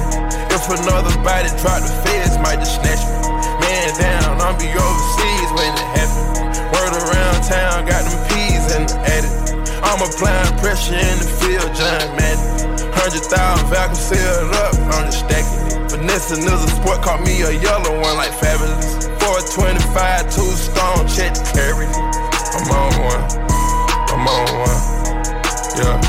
[0.54, 3.18] If another body drop, the feds might just snatch me.
[3.59, 6.22] Man down, I'm be overseas when it happen.
[6.70, 9.35] Word around town, got them peas in the attic.
[9.83, 12.94] I'm applying pressure in the field, John Madden.
[12.94, 15.90] Hundred thousand vacuum sealed up, I'm just stacking it.
[15.90, 19.08] Vanessa is a sport, caught me a yellow one like fabulous.
[19.40, 21.87] 425, two stone, check carry.
[21.87, 23.22] I'm on one,
[24.11, 24.83] I'm on one,
[25.79, 26.08] yeah.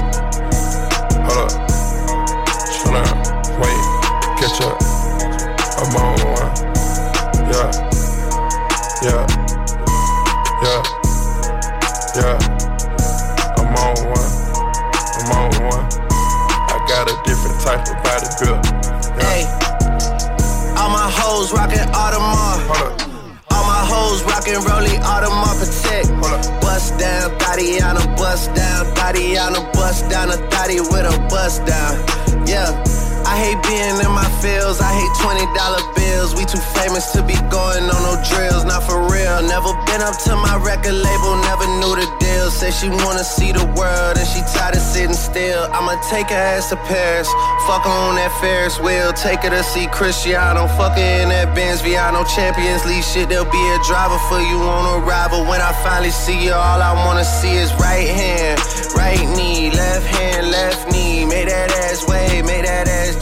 [26.80, 32.48] Bust down, Thotiana, bust down, Thotiana, bust down, a thotty with a bust down.
[32.48, 33.09] Yeah.
[33.30, 35.46] I hate being in my fields, I hate $20
[35.94, 36.34] bills.
[36.34, 39.46] We too famous to be going on no drills, not for real.
[39.46, 42.50] Never been up to my record label, never knew the deal.
[42.50, 45.70] Say she wanna see the world and she tired of sitting still.
[45.70, 47.30] I'ma take her ass to Paris,
[47.70, 49.14] fuck her on that Ferris wheel.
[49.14, 53.30] Take her to see Cristiano, fuck her in that Benz Viano Champions League shit.
[53.30, 55.46] There'll be a driver for you on arrival.
[55.46, 58.58] When I finally see you, all I wanna see is right hand,
[58.98, 61.26] right knee, left hand, left knee.
[61.26, 63.19] Make that ass wave, make that ass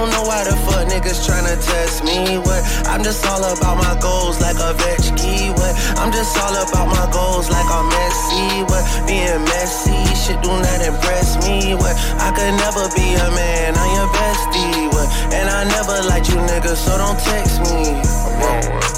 [0.00, 2.38] don't know why the fuck niggas tryna test me.
[2.40, 2.64] What?
[2.88, 5.52] I'm just all about my goals like a Vetchki.
[5.52, 5.76] What?
[6.00, 8.64] I'm just all about my goals like I'm Messi.
[8.64, 8.80] What?
[9.06, 11.74] Being messy, shit do not impress me.
[11.74, 11.92] What?
[12.16, 14.88] I could never be a man, I'm your bestie.
[14.88, 15.08] What?
[15.36, 18.00] And I never liked you niggas, so don't text me.
[18.24, 18.88] I'm on one.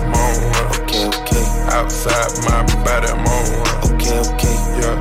[0.00, 0.66] I'm on one.
[0.80, 1.44] Okay, okay.
[1.76, 4.00] Outside my body, I'm on one.
[4.00, 4.56] Okay, okay.
[4.80, 4.96] Yeah.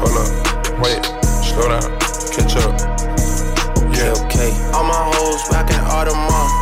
[0.00, 0.80] Hold up.
[0.80, 1.04] Wait.
[1.44, 1.84] Slow down.
[2.32, 2.83] Catch up.
[4.44, 4.52] Okay.
[4.74, 6.52] All my hoes rockin' Audemars.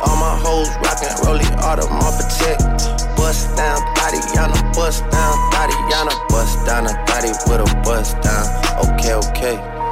[0.00, 2.62] All my hoes rockin' Rollie Audemars Protect.
[3.16, 8.46] Bust down, Thotiana, bust down, Thotiana, bust down, a thotty with a bust down.
[8.88, 9.83] Okay, okay.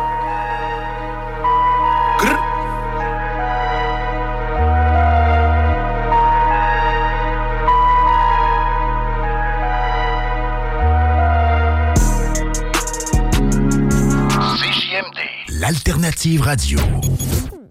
[16.11, 16.11] CJMD.
[16.11, 17.62] L'alternative radio.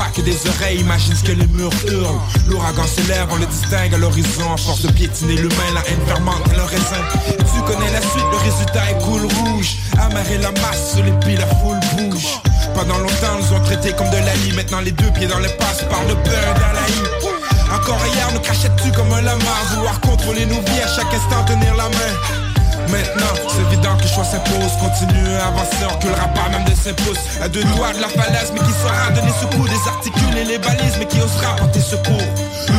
[0.00, 3.92] Pas que des oreilles, imagine ce que les murs hurlent L'ouragan s'élève, on le distingue
[3.94, 4.54] à l'horizon.
[4.54, 7.02] À force de piétiner l'humain, la haine fermente le raisin.
[7.28, 9.76] Tu connais la suite, le résultat est cool rouge.
[10.00, 12.40] Amarrer la masse, sur les pieds, la foule bouge.
[12.74, 15.84] Pendant longtemps, nous ont traités comme de l'ami Maintenant les deux pieds dans le passe
[15.90, 17.30] par le beurre d'Alaï
[17.72, 19.44] encore hier, nous cachais-tu comme un lama.
[19.74, 22.39] Vouloir contrôler nos vies, à chaque instant tenir la main
[22.88, 26.92] Maintenant, c'est évident que le choix s'impose Continue à avancer, on le rapport même de
[27.02, 27.24] pouces.
[27.42, 29.68] À deux doigts de la falaise, mais qui saura donner coup?
[29.68, 32.28] Désarticuler les balises, mais qui osera porter secours?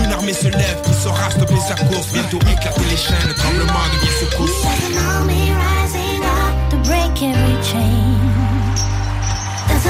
[0.04, 2.08] Une armée se lève, qui saura stopper sa course?
[2.14, 4.52] Bientôt éclater les chaînes, le tremblement devient secousse
[9.68, 9.86] There's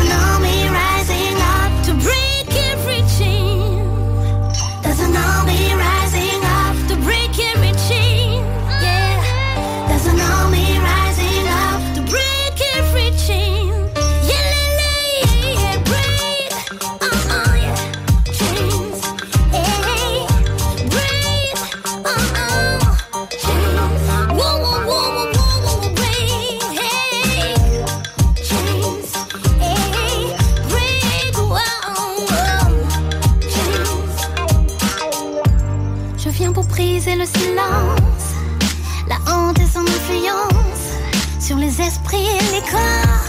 [41.92, 43.26] esprits et les corps.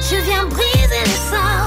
[0.00, 1.63] Je viens briser les sorts,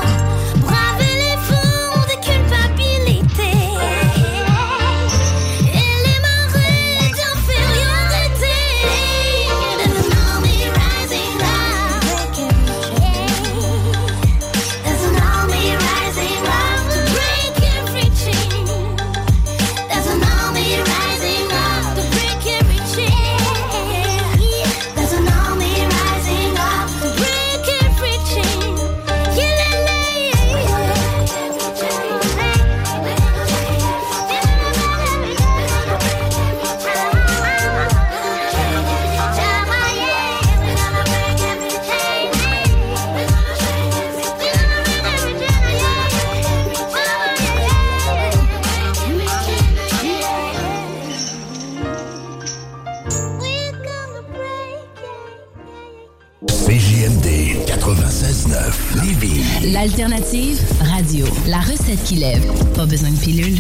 [59.87, 59.97] Lévis.
[59.97, 61.25] L'alternative radio.
[61.47, 62.45] La recette qui lève.
[62.73, 63.57] Pas besoin de pilule.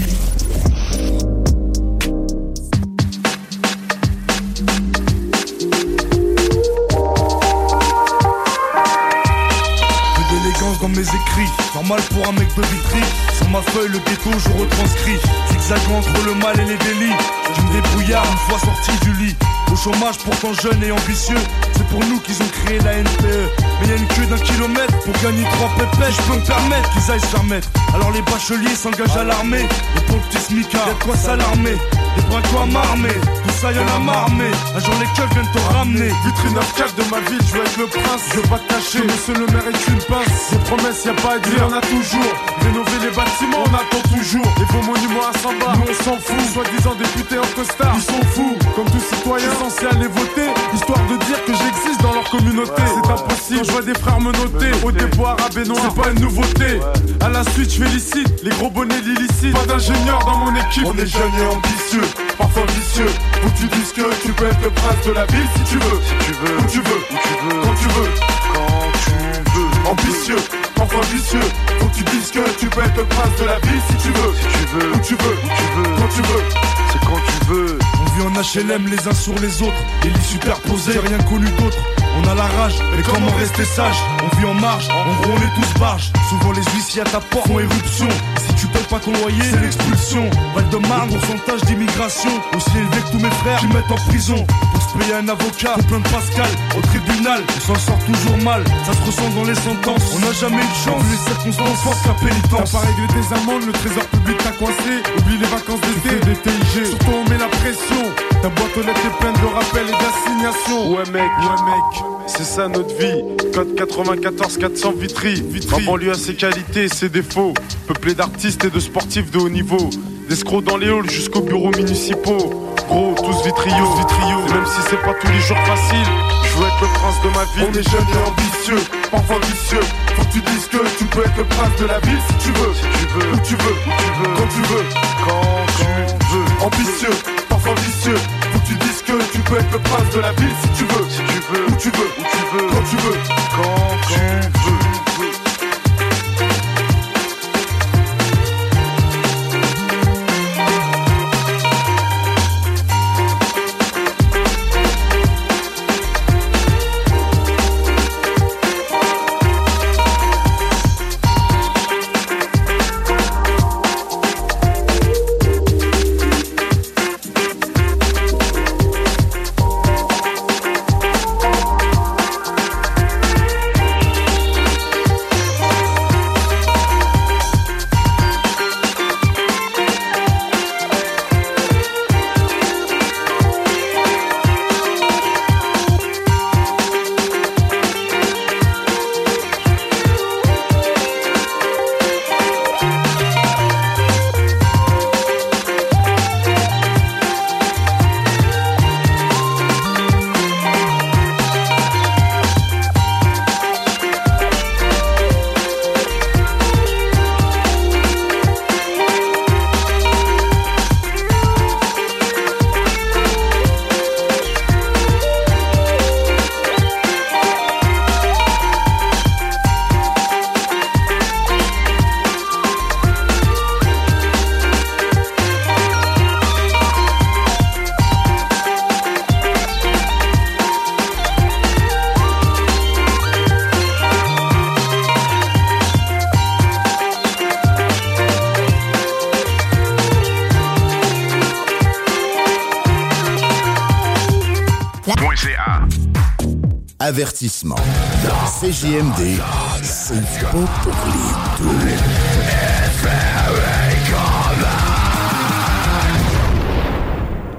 [11.87, 13.01] Normal pour un mec de vitry.
[13.37, 15.17] Sur ma feuille, le ghetto, je retranscris.
[15.51, 17.15] Zigzagant entre le mal et les délits.
[17.55, 19.35] Je me débrouillard une fois sorti du lit.
[19.71, 21.39] Au chômage, pourtant jeune et ambitieux.
[21.73, 23.51] C'est pour nous qu'ils ont créé la NPE.
[23.79, 26.13] Mais y a une queue d'un kilomètre pour gagner trois pépettes.
[26.13, 27.69] Je peux me permettre qu'ils aillent se faire mettre.
[27.97, 29.65] Alors les bacheliers s'engagent à l'armée.
[29.97, 31.73] Et pour le petit smicard, y'a quoi s'alarmer.
[32.15, 36.09] Des braquois m'armer, tout ça y'en a mais Un jour les keufs viennent te ramener.
[36.25, 38.23] Vitrine arcade de ma ville, je veux être le prince.
[38.29, 40.51] Je veux pas te cacher, monsieur le maire est une pince.
[40.51, 44.03] Des promesses, y a pas à dire, on a toujours Rénover les bâtiments, on attend
[44.13, 46.53] toujours Les beaux monuments à 100 bars, nous on s'en fout.
[46.53, 51.17] Soi-disant députés en costard, ils sont fous Comme tout citoyen censé aller voter Histoire de
[51.25, 55.67] dire que j'existe communauté C'est impossible, je vois des frères me noter Au arabe et
[55.67, 56.79] noir, c'est pas une nouveauté
[57.21, 60.97] À la suite, je félicite les gros bonnets l'illicite Pas d'ingénieur dans mon équipe On
[60.97, 63.09] est jeunes et ambitieux parfois vicieux.
[63.45, 65.99] Où tu dises que tu peux être le prince de la ville si tu veux.
[66.01, 66.57] Si tu veux.
[66.57, 67.01] Où tu veux.
[67.11, 67.61] Où tu veux.
[67.63, 68.09] Quand tu veux.
[68.53, 69.89] Quand tu veux.
[69.89, 70.43] Ambitieux,
[70.75, 71.47] parfois vicieux.
[71.79, 74.09] Faut que tu dises que tu peux être le prince de la ville si tu
[74.09, 74.33] veux.
[74.35, 74.91] Si tu veux.
[74.91, 75.33] Où tu veux.
[75.33, 75.95] Où tu veux.
[75.95, 76.43] Quand tu veux.
[76.91, 77.79] C'est quand tu veux.
[77.99, 81.49] On vit en HLM les uns sur les autres, les lits superposés, j'ai rien connu
[81.59, 81.77] d'autre.
[82.17, 83.97] On a la rage, mais comment rester sage?
[84.23, 86.11] On vit en marge, en gros on est tous barges.
[86.29, 88.07] Souvent les huissiers à ta porte font éruption.
[88.47, 90.29] Si tu payes pas ton loyer, c'est l'expulsion.
[90.55, 94.45] Val de Marne, pourcentage d'immigration aussi élevé que tous mes frères qui mettent en prison.
[94.73, 98.37] Pour se payer un avocat, au plein de Pascal, au tribunal, on s'en sort toujours
[98.43, 98.63] mal.
[98.85, 101.03] Ça se ressent dans les sentences, on n'a jamais eu de chance.
[101.11, 102.71] Les circonstances fortes la pénitence.
[102.71, 104.91] T'as pas réglé tes amendes, le trésor public t'a coincé.
[105.17, 106.85] Oublie les vacances d'été, des TIG.
[106.85, 108.03] Surtout on met la pression.
[108.41, 110.91] Ta boîte aux lettres est pleine de rappels et d'assignations.
[110.91, 113.23] Ouais mec, ouais mec, c'est ça notre vie.
[113.53, 115.41] Code 94 400 Vitry.
[115.41, 115.85] Vitry.
[115.85, 117.53] Banlieue a ses qualités et ses défauts.
[117.87, 119.89] Peuplé d'artistes et de sportifs de haut niveau.
[120.29, 122.73] D'escrocs dans les halls jusqu'aux bureaux municipaux.
[122.87, 124.39] Gros, tous vitriaux, vitriaux.
[124.47, 126.07] Et même si c'est pas tous les jours facile,
[126.43, 127.67] je veux être le prince de ma ville.
[127.69, 129.85] On est jeunes et ambitieux, parfois vicieux.
[130.15, 132.51] Faut que tu dises que tu peux être le prince de la ville si tu
[132.53, 132.73] veux.
[132.73, 133.31] Si tu veux.
[133.33, 133.77] Où tu veux.
[133.87, 134.35] Où tu veux.
[134.35, 134.85] Quand tu veux.
[135.25, 136.65] Quand tu veux.
[136.65, 137.15] Ambitieux,
[137.49, 138.19] parfois vicieux.
[138.51, 140.83] Faut que tu dises que tu peux être le prince de la ville si tu
[140.83, 141.09] veux.
[141.09, 141.65] Si tu veux.
[141.65, 142.11] Où tu veux.
[142.17, 142.67] Où tu veux.
[142.69, 143.17] Quand tu veux.
[143.55, 144.76] Quand tu veux.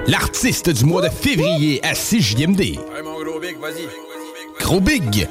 [0.09, 2.61] L'artiste du mois de février à CJMD.
[2.61, 3.86] Ouais, mon gros big, vas-y.
[4.59, 5.28] Gros Big.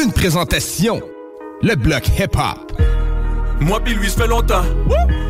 [0.00, 1.00] Une présentation.
[1.62, 2.80] Le bloc hip-hop.
[3.60, 4.62] Moi pis lui, ça fait longtemps.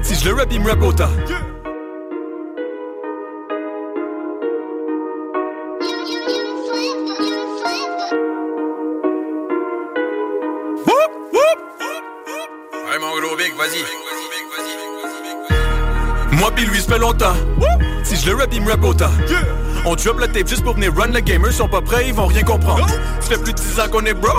[0.03, 1.09] Si je le rap, il me rap autant.
[12.75, 14.06] Ouais, mon gros big, vas-y.
[16.47, 17.35] Moi lui, ça fait longtemps.
[18.05, 19.11] Si je le rap, il me rap autant.
[19.85, 21.53] On drop la tape juste pour venir run le gamer.
[21.53, 22.87] Sont pas prêts, ils vont rien comprendre.
[23.21, 24.31] Ça fait plus de 10 ans qu'on est bro.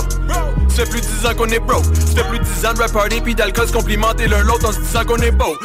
[0.78, 1.82] Ça fait plus de 10 ans qu'on est bro.
[1.82, 4.70] Ça fait plus de 10 ans de rap party pis d'alcool se complimenter l'un l'autre
[4.70, 5.58] en se disant qu'on est beau.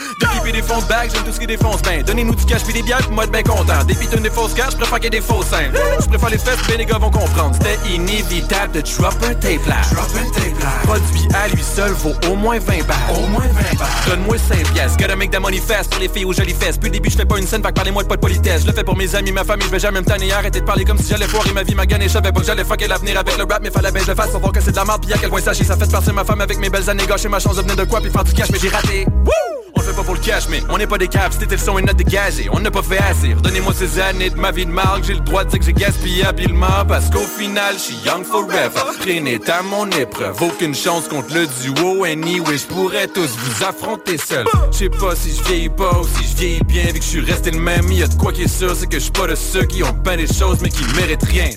[0.42, 2.02] Pis des fonds de bags, j'aime tout ce qui défonce ben.
[2.02, 3.84] Donnez-nous du cash pis des bières pis moi être ben content.
[3.86, 5.70] Des pitons des fausses cash, j'préfère qu'il y ait des faux seins.
[6.00, 7.54] Je préfère les fesses, ben les gars vont comprendre.
[7.60, 9.76] C'était inévitable de drop un tape là.
[9.92, 10.68] Drop un tape là.
[10.84, 12.96] Produit à lui seul vaut au moins 20 balles.
[13.14, 13.88] Au moins 20 balles.
[14.08, 14.96] Donne-moi 5 pièces.
[14.96, 16.78] Gotta make that money fast pour les filles aux jolies fesses.
[16.78, 18.62] Puis le début, je fais pas une scène, fait parlez-moi de pas de politesse.
[18.62, 20.32] Je le fais pour mes amis, ma famille, je vais jamais me tanner.
[20.32, 22.40] Arrêtez de parler comme si j'allais foirer ma vie, ma gagne et je savais pas
[22.40, 24.40] que j'allais fucker l'avenir avec le rap, mais fallait bien que je le fasse pour
[24.40, 25.01] voir que c'est de la merde.
[25.02, 27.28] Pis à quel point chie, ça fait partir ma femme avec mes belles années gâcher
[27.28, 29.06] ma chance de venir de quoi puis faire du cash, mais j'ai raté.
[29.24, 29.71] Woo!
[29.96, 31.96] Pas pour le cash, mais on n'est pas des caps, c'était le son et notre
[31.96, 32.48] dégagé.
[32.50, 33.34] On n'a pas fait assez.
[33.34, 35.72] Redonnez-moi ces années de ma vie de marque, j'ai le droit de dire que j'ai
[35.74, 36.84] gaspillé habilement.
[36.88, 38.70] Parce qu'au final, je suis young forever.
[39.04, 40.40] Rien à mon épreuve.
[40.42, 42.04] Aucune chance contre le duo.
[42.04, 44.46] Anyway, je pourrais tous vous affronter seul.
[44.70, 47.10] Je sais pas si je vieillis pas ou si je vieillis bien, vu que je
[47.10, 47.92] suis resté le même.
[47.92, 49.82] Y a de quoi qui est sûr, c'est que je suis pas de ceux qui
[49.82, 51.50] ont peint des choses mais qui méritent rien.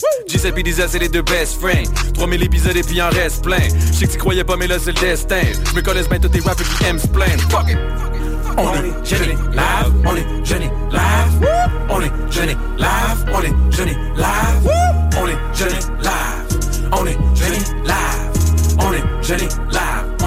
[0.58, 1.92] Et Lisa, c'est les deux best friends.
[2.14, 3.58] 3000 épisodes et puis en reste plein.
[3.88, 5.42] Je sais que tu croyais pas, mais là c'est le destin.
[5.70, 7.08] Je me connais bien tous tes rappers qui aiment se.
[8.58, 11.50] On est jeune live, on est jeune live,
[11.90, 14.72] on est jeune live, on est jeune live,
[15.18, 16.46] on est jeune live,
[16.94, 17.52] on est jeune
[17.84, 20.25] live, on est jeune live,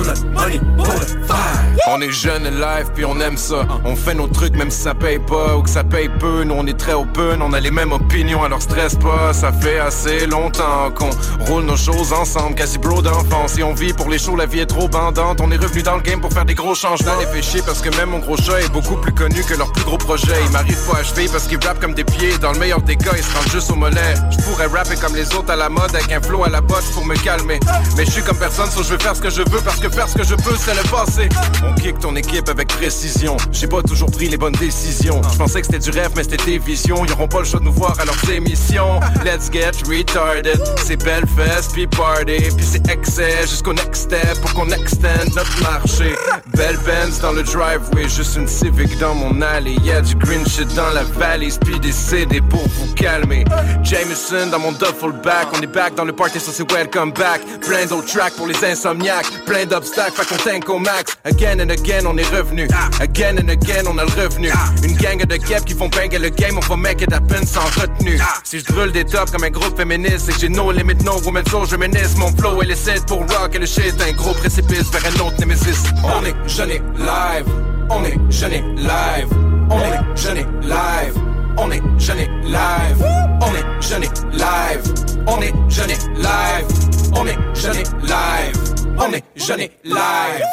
[1.91, 3.67] on est jeune et live puis on aime ça.
[3.85, 6.45] On fait nos trucs même si ça paye pas ou que ça paye peu.
[6.45, 9.33] Nous on est très open, on a les mêmes opinions alors stresse pas.
[9.33, 11.11] Ça fait assez longtemps qu'on
[11.47, 13.55] roule nos choses ensemble, quasi bro d'enfance.
[13.55, 15.41] Si on vit pour les shows, la vie est trop bandante.
[15.41, 17.13] On est revenu dans le game pour faire des gros changements.
[17.21, 19.73] Les fait chier parce que même mon gros chat est beaucoup plus connu que leur
[19.73, 20.37] plus gros projet.
[20.45, 22.37] Il m'arrive pas à achever parce qu'ils rappent comme des pieds.
[22.39, 24.15] Dans le meilleur des cas, ils se rendent juste au mollet.
[24.31, 26.85] Je pourrais rapper comme les autres à la mode avec un flow à la botte
[26.95, 27.61] pour me calmer.
[27.97, 29.88] Mais je suis comme personne, so je veux faire ce que je veux parce que
[29.91, 31.29] faire ce que je peux, c'est le passé.
[31.65, 33.37] On kick ton équipe avec précision.
[33.53, 35.21] J'ai pas toujours pris les bonnes décisions.
[35.33, 37.05] Je pensais que c'était du rêve, mais c'était des visions.
[37.05, 39.01] Ils pas le choix de nous voir à leurs émissions.
[39.25, 40.61] Let's get retarded.
[40.85, 45.63] C'est belle fest, puis party, puis c'est excès jusqu'au next step pour qu'on extend notre
[45.63, 46.15] marché.
[46.57, 49.77] Belle Benz dans le driveway, juste une Civic dans mon allée.
[49.85, 53.45] Y'a du green shit dans la valise, puis des CD pour vous calmer.
[53.83, 55.49] Jameson dans mon duffel back.
[55.53, 57.41] On est back dans le party, ça c'est welcome back.
[57.61, 59.31] Plein d'autres tracks pour les insomniaques.
[59.47, 61.17] Plein d'obstacles, fait qu'on au max.
[61.25, 62.69] Again and again, on est revenu.
[63.01, 64.51] Again and again, on a le revenu.
[64.83, 67.61] Une gang de guêpes qui font banger le game, on va make it happen sans
[67.81, 68.19] retenue.
[68.45, 71.21] Si je brûle des tops comme un groupe féministe, c'est que j'ai no limit, no
[71.25, 72.17] woman, so je menace.
[72.17, 75.39] Mon flow les sets pour rock et le shit, un gros précipice vers un autre
[75.41, 75.85] nemesis.
[76.03, 77.47] On est jeune et live.
[77.91, 79.29] On est jeune et live.
[79.71, 81.15] On est jeune et live.
[81.57, 83.05] On est jeune et live.
[83.41, 84.83] On est jeune et live.
[85.27, 86.67] On est jeune et live.
[87.15, 88.68] On est jeune et live.
[89.01, 90.45] On est jeune et live.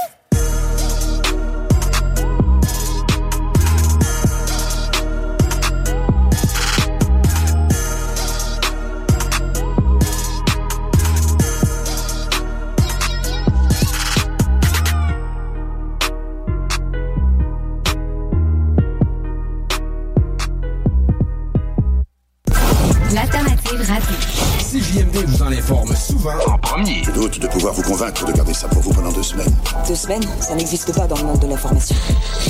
[23.14, 24.16] L'alternative radio.
[24.60, 27.04] CJMD vous en informe souvent en premier.
[27.04, 29.54] Je doute de pouvoir vous convaincre de garder ça pour vous pendant deux semaines.
[29.88, 31.96] Deux semaines, ça n'existe pas dans le monde de l'information.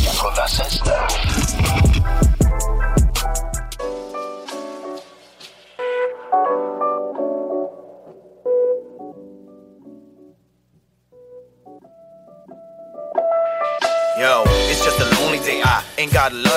[0.04, 0.82] 96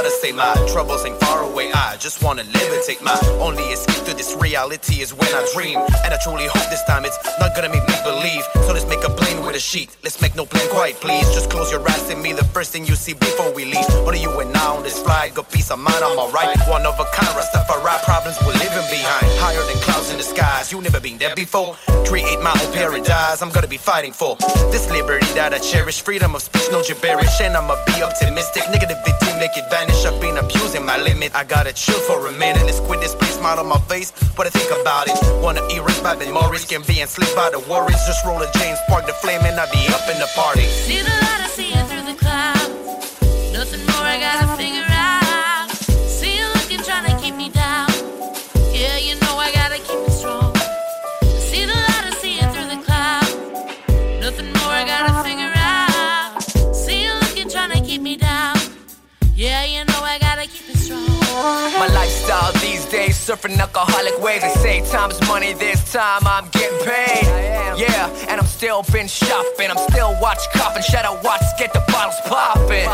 [0.09, 0.32] got a lot to say.
[0.32, 1.72] My troubles ain't far away.
[1.72, 5.46] I just wanna live and take my only escape to this reality is when I
[5.54, 5.78] dream.
[6.04, 8.44] And I truly hope this time it's not gonna make me believe.
[8.66, 9.96] So let's make a plane with a sheet.
[10.04, 11.26] Let's make no plan quiet, please.
[11.34, 13.88] Just close your eyes and me the first thing you see before we leave.
[14.06, 15.34] Only you and I on this flight.
[15.34, 16.56] Got peace of mind, I'm alright.
[16.68, 19.26] One of a kind, Rastafari problems we're leaving behind.
[19.42, 20.72] Higher than clouds in the skies.
[20.72, 21.76] You never been there before.
[22.06, 23.42] Create my own paradise.
[23.42, 24.36] I'm gonna be fighting for
[24.72, 26.02] this liberty that I cherish.
[26.02, 27.40] Freedom of speech, no gibberish.
[27.40, 28.62] And I'ma be optimistic.
[28.64, 29.97] Negativity make it vanish.
[30.05, 31.34] I've been abusing my limit.
[31.34, 32.62] I gotta chill for a minute.
[32.64, 34.12] Let's quit this place, smile on my face.
[34.36, 35.16] But I think about it.
[35.42, 38.01] Wanna erase bad memories, can be enslaved by the worries.
[38.07, 40.62] Just roll a chain, spark the flame, and I be up in the party.
[40.62, 41.68] See the light, I see
[63.09, 64.42] days, surfing alcoholic ways.
[64.42, 67.24] They say time's money, this time I'm getting paid.
[67.78, 69.70] Yeah, and I'm still been shopping.
[69.70, 72.88] I'm still watch copping, shadow watch, get the bottles popping.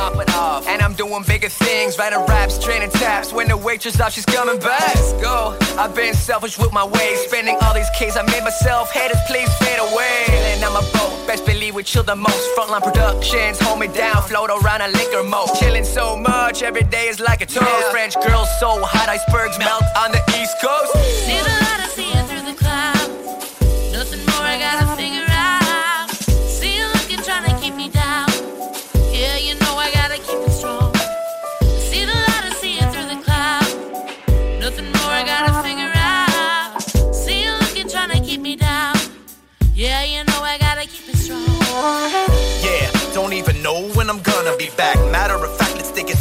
[0.69, 3.33] And I'm doing bigger things, writing raps, training taps.
[3.33, 4.95] When the waitress out, she's coming back.
[4.95, 5.57] Let's go.
[5.79, 8.91] I've been selfish with my ways, spending all these K's I made myself.
[8.93, 10.25] Haters, please fade away.
[10.27, 12.45] Chilling on my boat, best believe we chill the most.
[12.57, 15.49] Frontline productions, hold me down, float around a liquor mode.
[15.59, 17.91] Chilling so much, every day is like a toast.
[17.91, 20.93] French girls so hot, icebergs melt on the east coast.
[21.25, 23.09] See the light, I see it through the clouds.
[23.91, 26.11] Nothing more I gotta figure out.
[26.57, 28.29] See you looking, trying to keep me down.
[29.11, 30.93] Yeah, you know I gotta keep it strong.
[31.89, 33.73] See the light, I see it through the clouds.
[34.61, 36.83] Nothing more I gotta figure out.
[37.15, 38.97] See you looking, trying to keep me down.
[39.75, 41.49] Yeah, you know I gotta keep it strong.
[42.61, 44.99] Yeah, don't even know when I'm gonna be back.
[45.11, 45.34] Matter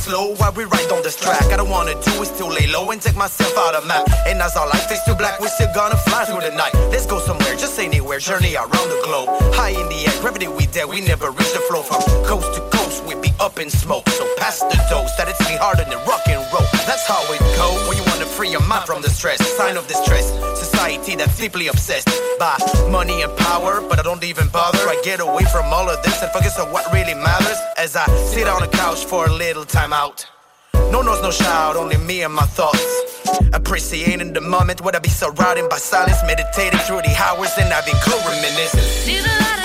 [0.04, 1.43] slow while we ride on this track.
[1.54, 4.06] I don't wanna do is to lay low and take myself out of map.
[4.28, 6.74] And as our life is too black, we're still gonna fly through the night.
[6.91, 9.30] Let's go somewhere, just anywhere, journey around the globe.
[9.56, 12.62] High in the air, gravity we there, we never reach the flow from coast to
[12.78, 13.06] coast.
[13.06, 16.39] We up in smoke, so pass the dose that it's me harder than rock and
[16.55, 16.63] roll.
[16.87, 17.67] That's how it go.
[17.89, 20.31] When you wanna free your mind from the stress, sign of distress.
[20.57, 22.07] Society that's deeply obsessed
[22.39, 22.55] by
[22.89, 24.79] money and power, but I don't even bother.
[24.87, 28.05] I get away from all of this and focus on what really matters as I
[28.31, 30.25] sit on the couch for a little time out.
[30.73, 32.85] No noise, no shout, only me and my thoughts.
[33.51, 37.95] Appreciating the moment, would I be surrounded by silence, meditating through the hours, and having
[38.05, 39.62] cool reminiscence.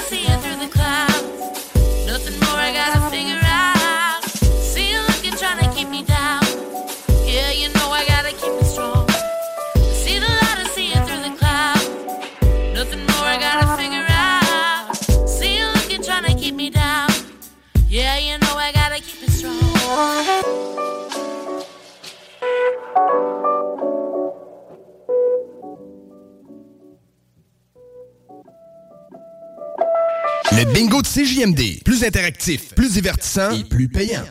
[31.18, 31.82] CJMD.
[31.84, 34.22] Plus interactif, plus divertissant et plus payant.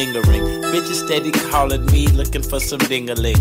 [0.00, 0.44] Lingering.
[0.72, 3.40] Bitches steady calling me, looking for some dingaling.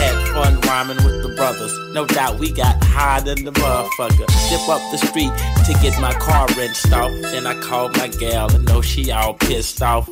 [0.00, 1.72] Had fun rhyming with the brothers.
[1.94, 4.26] No doubt we got high than the motherfucker.
[4.50, 5.32] Dip up the street
[5.66, 7.12] to get my car rinsed off.
[7.22, 10.06] Then I called my gal and know she all pissed off.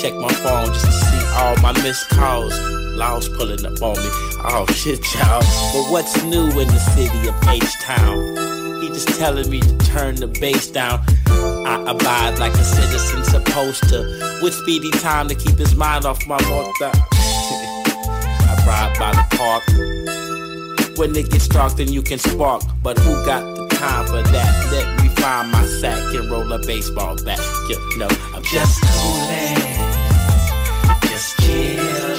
[0.00, 2.54] Check my phone just to see all my missed calls.
[2.96, 4.10] Laws pulling up on me.
[4.44, 5.42] Oh shit, y'all.
[5.74, 8.80] But what's new in the city of H-Town?
[8.80, 11.04] He just telling me to turn the bass down.
[11.66, 14.38] I abide like a citizen supposed to.
[14.42, 16.90] With speedy time to keep his mind off my mortar.
[16.94, 20.98] I ride by the park.
[20.98, 22.62] When it gets dark, then you can spark.
[22.82, 24.72] But who got the time for that?
[24.72, 27.40] Let me find my sack and roll a baseball bat.
[27.68, 29.56] You know, I'm just coolin',
[31.08, 32.11] just chillin',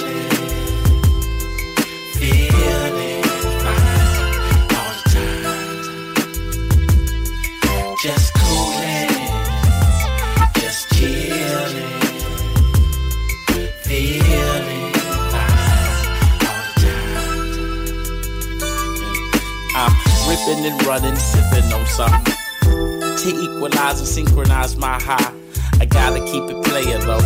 [20.64, 25.32] and running, sipping on something to equalize and synchronize my high.
[25.80, 27.20] I gotta keep it playing though.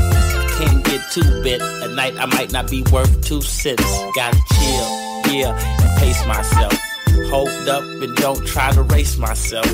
[0.59, 1.61] Can't get too bit.
[1.61, 3.83] At night I might not be worth two cents.
[4.15, 6.75] Gotta chill, yeah, and pace myself.
[7.31, 9.67] Hold up and don't try to race myself.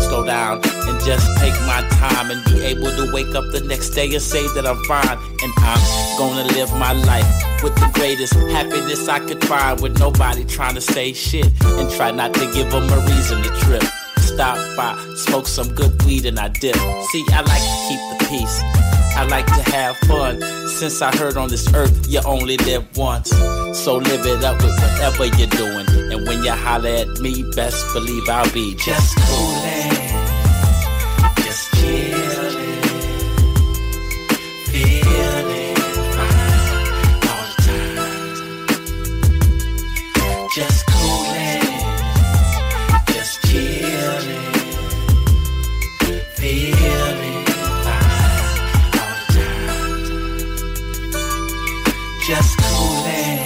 [0.00, 3.90] Slow down and just take my time and be able to wake up the next
[3.90, 5.18] day and say that I'm fine.
[5.42, 10.44] And I'm gonna live my life with the greatest happiness I could find with nobody
[10.44, 13.84] trying to say shit and try not to give them a reason to trip.
[14.18, 16.76] Stop by, smoke some good weed and I dip.
[16.76, 18.81] See, I like to keep the peace.
[19.16, 20.40] I like to have fun.
[20.68, 23.30] Since I heard on this earth, you only live once.
[23.78, 25.86] So live it up with whatever you're doing.
[26.12, 30.01] And when you holler at me, best believe I'll be just coolin'.
[52.26, 53.38] Just coolin'.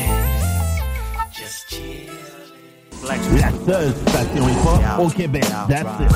[1.32, 2.10] Just chillin'.
[3.06, 5.44] La seule station hip-hop au Québec.
[5.66, 6.12] That's it.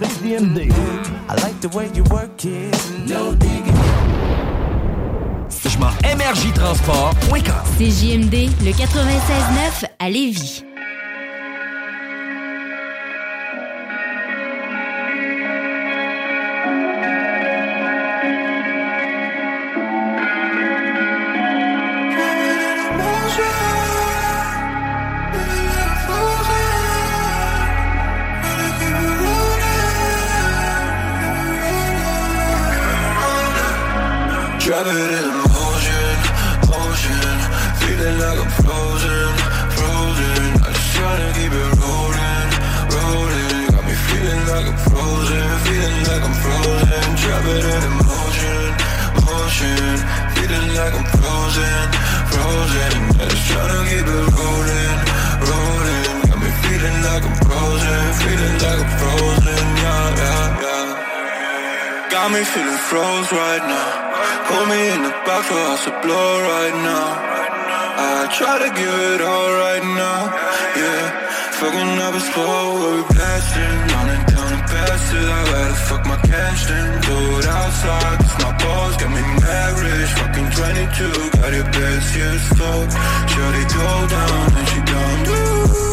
[0.00, 0.72] CGMD.
[1.28, 2.74] I like the way you work it.
[3.08, 3.76] No digging.
[5.48, 7.76] Je m'en énergitransport.com.
[7.78, 10.64] CJMD, le 96.9 à Lévis.
[34.82, 36.18] It in motion,
[36.66, 37.22] motion
[37.78, 39.30] Feeling like I'm frozen,
[39.78, 40.42] frozen.
[40.58, 42.50] I just tryna keep it rolling,
[42.90, 43.62] rolling.
[43.70, 47.04] Got me feeling like I'm frozen, feeling like I'm frozen.
[47.14, 48.62] Drop it in motion,
[49.22, 50.02] motion.
[50.34, 51.82] Feeling like I'm frozen,
[52.34, 52.92] frozen.
[53.22, 54.98] I just tryna keep it rolling,
[55.46, 56.10] rolling.
[56.26, 59.62] Got me feeling like I'm frozen, feeling like I'm frozen.
[59.78, 62.10] Yeah, yeah, yeah.
[62.10, 64.11] Got me feeling froze right now
[64.48, 67.08] Put me in the box for us to blow right now.
[67.94, 70.20] I try to give it all right now,
[70.80, 71.22] yeah.
[71.62, 75.28] Fucking up a spot where we blasting, running down the passes.
[75.28, 78.18] I gotta fuck my cash then do it outside.
[78.18, 80.08] Cause my balls got me married.
[80.18, 82.78] Fucking 22, got your best years slow.
[83.30, 85.18] Shorty go down and she down.
[85.28, 85.91] Ooh,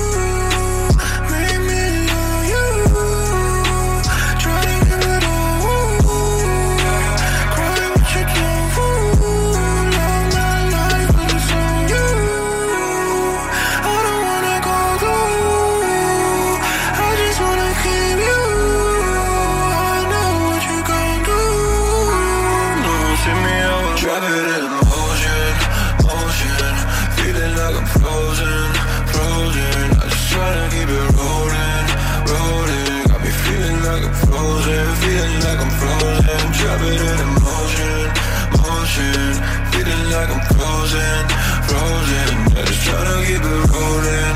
[42.89, 44.35] tryna keep it rolling,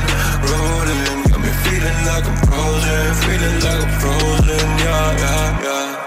[0.50, 1.18] rolling.
[1.30, 4.66] Got me feeling like I'm frozen, feeling like I'm frozen.
[4.84, 6.02] Yeah, yeah, yeah.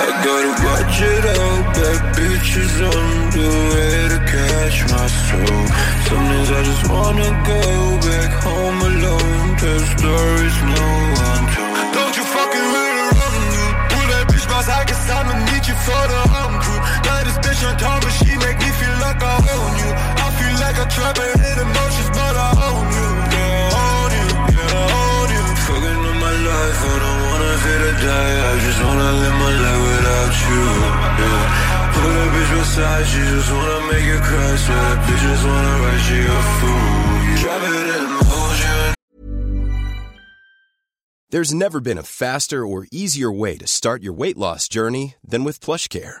[0.00, 5.62] I gotta watch it all, bad bitches on the way to catch my soul.
[6.08, 7.60] Some days I just wanna go
[8.08, 9.48] back home alone.
[9.60, 10.86] Tell stories no
[11.20, 11.76] one told.
[11.96, 13.64] Don't you fucking really run me.
[13.92, 16.80] Pull that bitch boss, I guess I'ma meet you for the home crew.
[17.04, 20.19] Got this bitch on top, but she make me feel like I own you.
[20.70, 23.08] Like I trap and hit emotions, but I own you.
[23.34, 25.42] Yeah, own you, yeah, own you.
[25.66, 28.36] Fucking up my life, I don't wanna feel to die.
[28.38, 30.62] I just wanna live my life without you.
[31.18, 31.90] Yeah.
[31.90, 34.50] Put a bitch beside, she just wanna make you cry.
[34.62, 37.10] So that bitch just wanna write she a fool.
[37.66, 38.94] It in motion.
[41.30, 45.42] There's never been a faster or easier way to start your weight loss journey than
[45.42, 46.20] with PlushCare.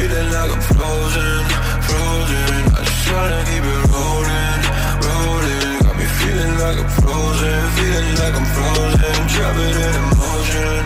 [0.00, 1.44] Feeling like I'm frozen,
[1.84, 2.56] frozen.
[2.72, 4.60] I just tryna keep it rolling,
[5.04, 5.72] rolling.
[5.84, 9.20] Got me feeling like I'm frozen, feeling like I'm frozen.
[9.60, 10.80] It in motion,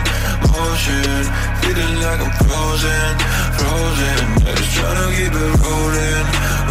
[0.51, 1.23] motion.
[1.63, 3.11] feeling like I'm frozen,
[3.55, 4.19] frozen.
[4.43, 6.25] I just tryna keep it rolling,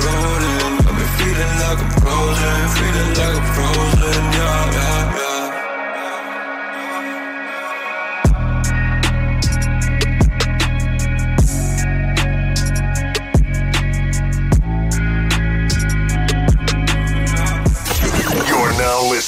[0.04, 0.72] rolling.
[0.84, 5.33] Got me feeling like I'm frozen, feeling like I'm frozen, yeah, yeah, yeah.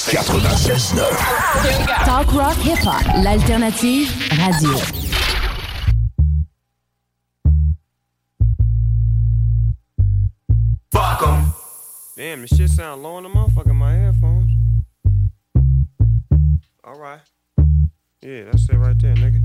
[0.05, 2.05] 96.9.
[2.05, 4.77] Talk rock hip hop, l'alternative radio.
[10.91, 11.53] Fuck 'em.
[12.15, 14.51] Damn, this shit sound low in the motherfucker in my headphones.
[16.85, 17.21] Alright.
[18.21, 19.43] Yeah, that's it right there, nigga.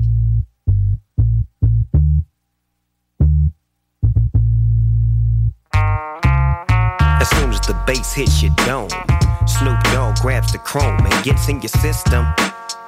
[7.23, 8.89] As soon as the bass hits your dome,
[9.47, 12.27] Snoop Dogg grabs the chrome and gets in your system.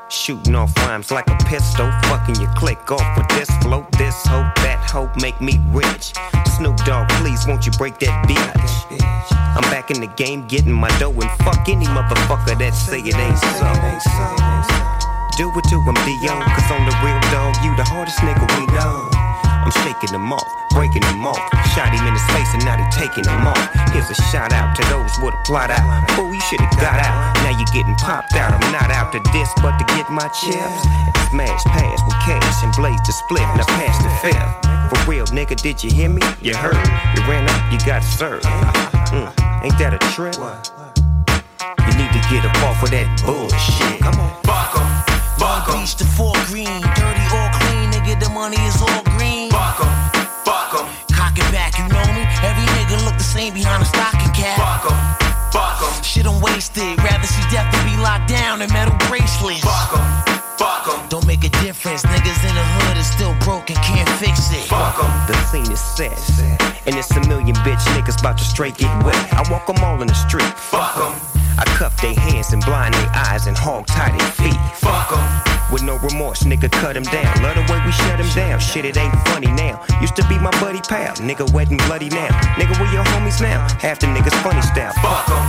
[0.10, 4.54] Shooting off rhymes like a pistol, fucking your click off with this flow, this hope,
[4.56, 6.12] that hope make me rich.
[6.58, 8.76] Snoop Dogg, please won't you break that bitch?
[9.56, 13.16] I'm back in the game getting my dough and fuck any motherfucker that say it
[13.16, 13.72] ain't so.
[15.40, 16.36] Do it to him, D.O.
[16.44, 19.25] Cause on the real dog, you the hardest nigga we know.
[19.66, 20.46] I'm shaking them off,
[20.78, 21.42] breaking them off.
[21.74, 23.58] Shot him in his face and now they taking him off.
[23.90, 25.82] Here's a shout out to those with a plot out.
[26.14, 27.34] Fool, you should've got out.
[27.42, 28.54] Now you're getting popped out.
[28.54, 30.82] I'm not out to this, but to get my chips.
[31.34, 33.42] Smash pass with cash and blaze the split.
[33.58, 34.54] Now pass the fifth.
[34.94, 36.22] For real, nigga, did you hear me?
[36.42, 36.78] You heard.
[37.18, 38.46] You ran up, you got served.
[39.10, 39.34] Mm,
[39.66, 40.38] ain't that a trip?
[40.38, 44.00] You need to get up off of that bullshit.
[44.00, 44.30] Come on.
[44.46, 44.88] Fuck 'em,
[45.42, 45.82] fuck 'em.
[45.82, 49.15] Beach to four green, dirty or clean, nigga, the money is all green.
[53.36, 54.58] Nigga look the same behind a stocking cap.
[54.58, 56.04] Fuck 'em, fuck 'em.
[56.04, 56.98] Shit, I'm wasted.
[57.04, 59.62] Rather see death than be locked down in metal bracelets.
[59.62, 61.08] Fuck 'em, fuck 'em.
[61.10, 62.04] Don't make a difference.
[62.04, 64.68] Niggas in the hood is still broken, can't fix it.
[64.68, 65.12] Fuck 'em.
[65.28, 66.18] The scene is set.
[66.86, 69.16] And it's a million bitch niggas about to straight get wet.
[69.34, 70.54] I walk walk 'em all in the street.
[70.58, 71.45] Fuck 'em.
[71.58, 74.60] I cuff their hands and blind their eyes and hog tie their feet.
[74.76, 75.24] Fuck 'em.
[75.72, 77.42] With no remorse, nigga, cut him down.
[77.42, 78.60] Love the way we shut him down.
[78.60, 79.82] Shit, it ain't funny now.
[80.02, 81.16] Used to be my buddy pal.
[81.16, 82.30] Nigga, wet and bloody now.
[82.60, 83.66] Nigga, where your homies now?
[83.80, 84.94] Half the niggas funny style.
[85.02, 85.46] Fuck 'em.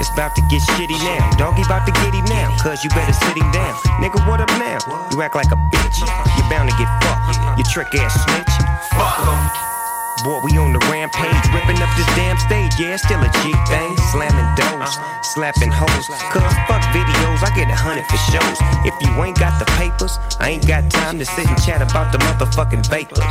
[0.00, 1.30] It's about to get shitty now.
[1.38, 2.54] Doggy about to get him now.
[2.62, 3.74] Cause you better sit him down.
[3.98, 4.78] Nigga, what up now?
[5.10, 5.98] You act like a bitch.
[6.36, 7.58] You bound to get fucked.
[7.58, 8.54] You trick ass snitch.
[8.94, 9.77] Fuck 'em.
[10.24, 12.74] Boy, we on the rampage, ripping up this damn stage.
[12.78, 13.96] Yeah, still a G thing.
[14.10, 16.06] Slamming doors, slapping hoes.
[16.34, 18.58] Cause fuck videos, I get a hundred for shows.
[18.82, 22.10] If you ain't got the papers, I ain't got time to sit and chat about
[22.10, 23.22] the motherfucking vapors.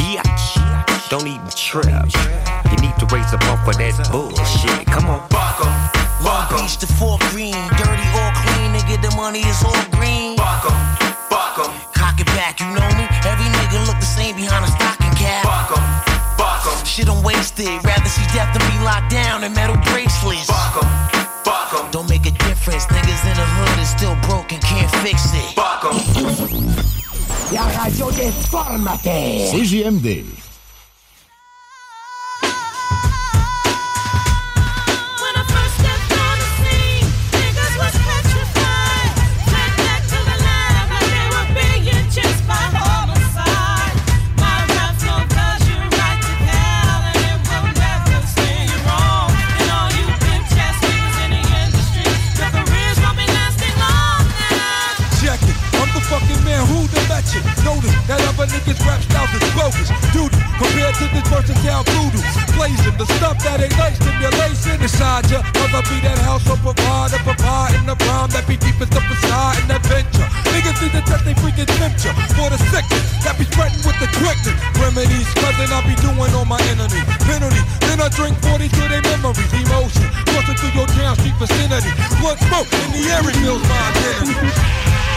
[0.00, 1.84] Bitch, don't even trip.
[1.84, 4.86] You need to raise up off of that bullshit.
[4.88, 5.28] Come on.
[6.24, 10.38] Long Beach to four green, dirty or clean, nigga, the money is all green.
[10.38, 10.78] Fuck 'em,
[11.28, 11.70] fuck 'em.
[11.92, 13.04] Cock it back, you know me.
[13.26, 14.71] Every nigga look the same behind a
[16.92, 17.68] Shit, I'm wasted.
[17.84, 20.44] Rather see death than be locked down in metal bracelets.
[20.44, 20.90] Fuck 'em,
[21.42, 21.90] fuck 'em.
[21.90, 22.84] Don't make a difference.
[22.84, 25.54] Niggas in the hood is still broken, can't fix it.
[25.56, 25.96] Fuck 'em.
[27.50, 29.48] La radio déformate.
[29.48, 30.26] CJMD.
[32.42, 33.21] When ah.
[57.30, 57.42] You.
[57.62, 59.88] Notice that other niggas rap styles is bogus.
[60.10, 62.22] Duty compared to this versatile voodoo.
[62.58, 65.40] Blazing the stuff that ain't nice stimulation inside ya.
[65.62, 68.90] Other be that house or provide a provide in the rhyme that be deep as
[68.90, 70.26] the facade and adventure.
[70.50, 74.08] Niggas need to test they freaking temperature for the sickness that be spreading with the
[74.18, 74.56] quickness.
[74.82, 77.00] Remedies, cousin, I be doing on my enemy.
[77.24, 79.52] Penalty, then I drink 40 to their memories.
[79.54, 81.90] Emotion, coursing through your town street vicinity.
[82.18, 85.11] Blood smoke in the air, it feels my identity.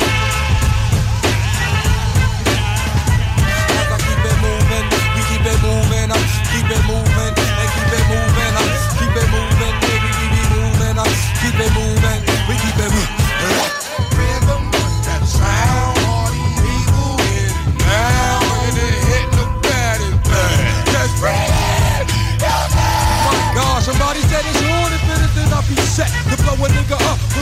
[5.48, 6.18] It moving, I
[6.52, 8.64] keep it moving, and keep it moving, I
[8.98, 11.06] keep it moving, baby, we be moving, I
[11.42, 13.25] keep it moving, we keep it moving.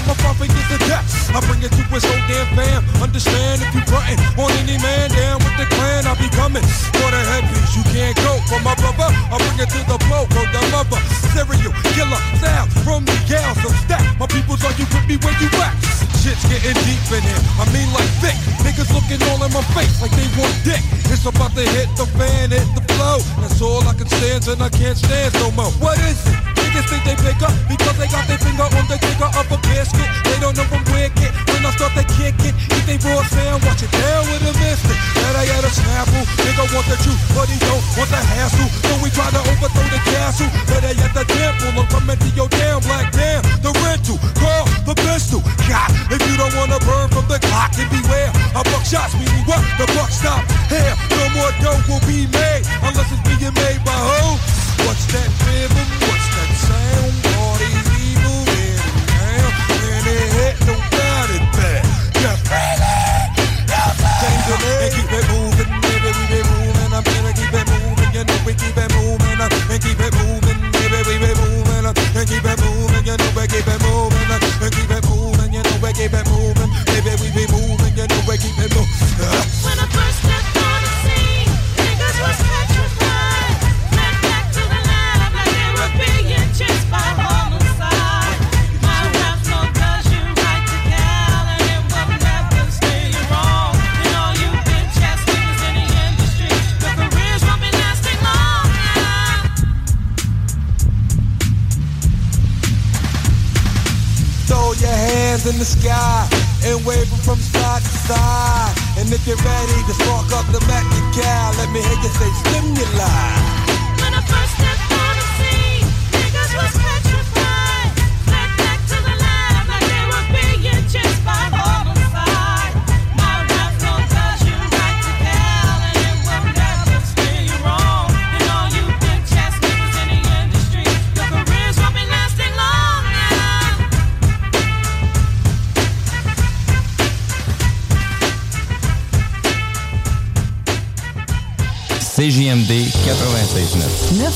[0.07, 1.05] My profit gets to death.
[1.31, 2.81] I bring it to his whole damn fam.
[3.01, 7.09] Understand if you frontin' on any man down with the clan, I'll be coming for
[7.09, 7.69] the heavies.
[7.75, 9.09] You can't go for my brother.
[9.09, 10.99] I bring it to the flow, for the mother.
[11.31, 14.03] Serial killer sound from the gals of stack.
[14.19, 16.03] My people's on you with me where you at?
[16.23, 17.43] shit's getting deep in here.
[17.59, 18.37] I mean like thick.
[18.63, 20.79] Niggas looking all in my face like they want dick.
[21.11, 23.19] It's about to hit the fan, hit the flow.
[23.43, 25.71] That's all I can stand and I can't stand no more.
[25.83, 26.53] What is it?
[26.55, 29.59] Niggas think they up because they got their finger on the trigger of a
[29.93, 30.09] basket.
[30.25, 32.55] They don't know where get when I start to kick it.
[32.73, 34.97] Eat they raw sound, watch it down with a mystic.
[35.21, 36.23] That I had a snapple.
[36.41, 38.69] Nigga want the truth, but he don't want the hassle.
[38.89, 40.49] So we try to overthrow the castle.
[40.67, 41.79] Better yet the temple.
[41.79, 43.43] I'm coming to your damn black damn.
[43.61, 45.41] The rental, call the pistol.
[45.69, 48.31] God, if you don't wanna burn from the clock, then beware.
[48.57, 49.61] A buck shots meaning what?
[49.77, 50.43] The buck stop.
[50.69, 54.37] Here, no more dough will be made unless it's being made by who?
[54.85, 55.87] What's that rhythm?
[56.09, 56.22] What's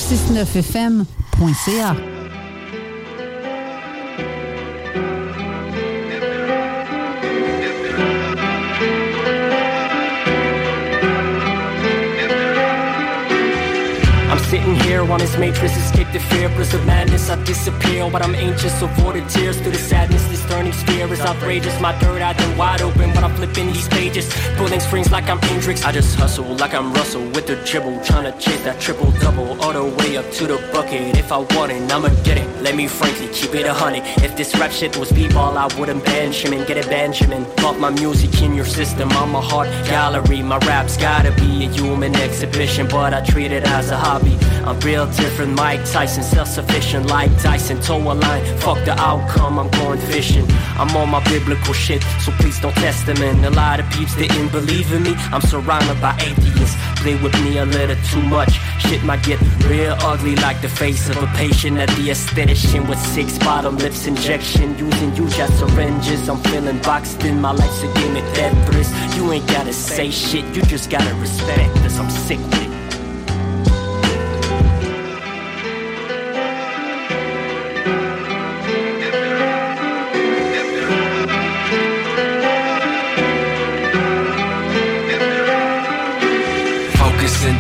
[0.08, 1.90] 969fm.ca.
[14.30, 17.30] I'm sitting here on this matrix, escape the fear, of madness.
[17.30, 20.26] I disappear, but I'm anxious, avoided tears through the sadness.
[20.30, 20.67] This turning
[21.12, 21.80] is outrageous.
[21.80, 25.40] My third eye then wide open, but I'm flipping these pages, pulling strings like I'm
[25.40, 25.84] Hendrix.
[25.84, 29.60] I just hustle like I'm Russell with the dribble, trying to chase that triple double
[29.62, 32.62] all the way up to the If I want it, I'ma get it.
[32.62, 34.04] Let me frankly keep it a hundred.
[34.24, 36.66] If this rap shit was b-ball, I wouldn't Benjamin.
[36.66, 37.46] Get a Benjamin.
[37.58, 39.10] Pump my music in your system.
[39.14, 40.44] I'm a heart gallery.
[40.44, 44.38] My rap's gotta be a human exhibition, but I treat it as a hobby.
[44.66, 47.82] I'm real different, Mike Tyson, self-sufficient like Tyson.
[47.82, 50.46] Toe a line, fuck the outcome, I'm going fishing.
[50.78, 53.18] I'm on my biblical shit, so please don't test them.
[53.24, 55.16] And a lot of peeps didn't believe in me.
[55.34, 58.60] I'm surrounded by atheists, play with me a little too much.
[58.80, 63.00] Shit might get real ugly like the face of a patient at the aesthetician with
[63.00, 64.78] six bottom lips injection.
[64.78, 67.42] Using you as syringes, I'm feeling boxed in.
[67.42, 68.90] My life's a game of Tetris.
[69.18, 71.98] You ain't gotta say shit, you just gotta respect this.
[72.00, 72.67] I'm sick with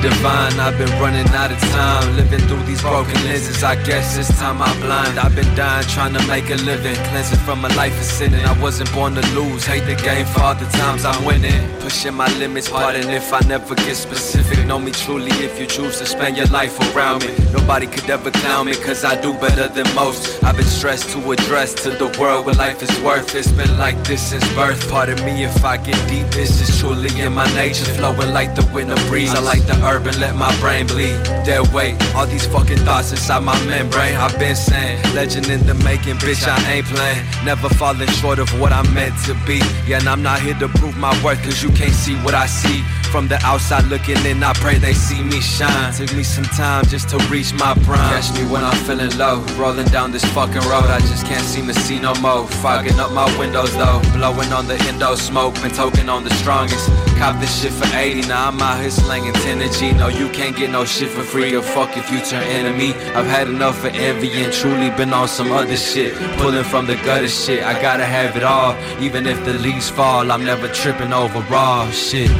[0.09, 2.15] divine, I've been running out of time.
[2.15, 5.19] Living through these broken lenses, I guess this time I'm blind.
[5.19, 6.95] I've been dying trying to make a living.
[7.09, 8.45] Cleansing from a life of sinning.
[8.45, 9.65] I wasn't born to lose.
[9.65, 11.61] Hate the game for all the times I'm winning.
[11.79, 14.65] Pushing my limits, pardon if I never get specific.
[14.65, 17.33] Know me truly if you choose to spend your life around me.
[17.51, 20.43] Nobody could ever clown me, cause I do better than most.
[20.43, 23.35] I've been stressed to address to the world what life is worth.
[23.35, 24.89] It's been like this since birth.
[24.89, 27.85] Pardon me if I get deep, this is truly in my nature.
[27.99, 29.33] Flowing like the winter breeze.
[29.33, 31.17] I like the urban, let my brain bleed.
[31.45, 34.15] Dead weight, all these fucking thoughts inside my membrane.
[34.15, 37.23] I've been saying, legend in the making, bitch, I ain't playing.
[37.45, 39.59] Never falling short of what I'm meant to be.
[39.87, 42.45] Yeah, and I'm not here to prove my worth, cause you can't see what I
[42.45, 42.83] see.
[43.11, 45.93] From the outside looking in, I pray they see me shine.
[45.93, 48.11] Took me some time just to reach my prime.
[48.11, 50.89] Catch me when I'm feeling low, rolling down this fucking road.
[50.91, 52.45] I just can't seem to see no more.
[52.61, 56.89] Fogging up my windows though, blowing on the endo smoke, been token on the strongest.
[57.17, 59.93] Cop this shit for 80, now I'm out here slanging 10 to G.
[59.93, 62.93] No, you can't get no shit for free or fuck if you turn enemy.
[63.15, 66.13] I've had enough of envy and truly been on some other shit.
[66.37, 68.75] Pulling from the gutter shit, I gotta have it all.
[69.01, 72.31] Even if the leaves fall, I'm never tripping over raw shit.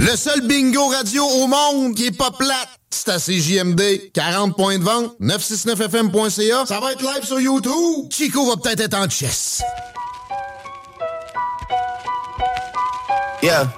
[0.00, 2.77] Le seul bingo radio au monde qui est pas plate,
[3.08, 4.12] c'est à CJMD.
[4.12, 6.66] 40 points de vente, 969fm.ca.
[6.66, 8.10] Ça va être live sur YouTube.
[8.10, 9.62] Chico va peut-être être en chess.
[13.42, 13.68] Yeah.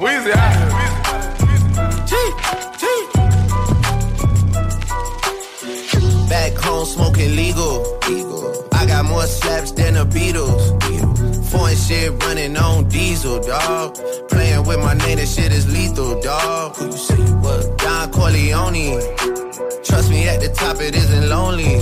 [0.00, 0.32] Weezy,
[6.28, 7.82] Back home smoking legal.
[8.72, 11.15] I got more slaps than the Beatles.
[11.56, 13.96] Foreign shit running on diesel, dog.
[14.28, 16.76] Playing with my name, this shit is lethal, dog.
[16.76, 17.66] Who you say you was?
[17.76, 19.00] Don Corleone.
[19.82, 21.80] Trust me, at the top it isn't lonely.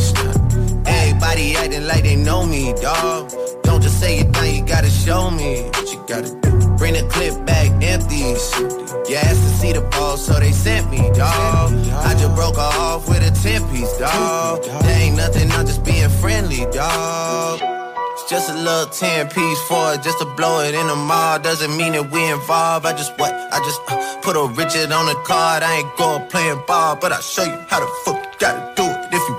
[0.86, 3.32] Everybody acting like they know me, dog.
[3.64, 6.76] Don't just say it now, you gotta show me what you gotta do.
[6.78, 8.38] Bring the clip back empty.
[9.10, 11.72] You asked to see the ball, so they sent me, dog.
[12.08, 14.62] I just broke her off with a 10 piece, dog.
[14.62, 17.73] There ain't nothing, I'm just being friendly, dog.
[18.28, 21.38] Just a little 10 piece for it, just to blow it in the mall.
[21.38, 22.86] Doesn't mean that we involved.
[22.86, 23.32] I just what?
[23.34, 25.62] I just uh, put a Richard on the card.
[25.62, 28.84] I ain't going playing ball, but I'll show you how the fuck you gotta do
[28.84, 28.93] it.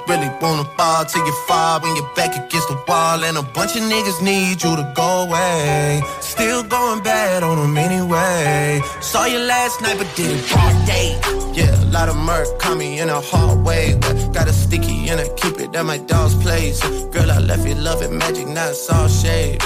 [0.08, 3.24] Really wanna ball till you fall when you're back against the wall.
[3.24, 6.04] And a bunch of niggas need you to go away.
[6.22, 8.82] Still going bad on them anyway.
[9.02, 11.20] Saw you last night, but did it broad day.
[11.54, 13.98] Yeah, a lot of murk caught me in a hard way.
[14.00, 16.80] But got a sticky and I keep it at my dog's place.
[17.14, 19.62] Girl, I left you love it magic, not it's all shade.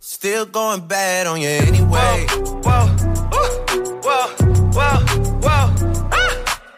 [0.00, 2.26] Still going bad on you anyway.
[2.64, 2.86] Whoa,
[3.32, 3.46] whoa,
[4.02, 4.28] whoa,
[4.72, 5.23] whoa, whoa.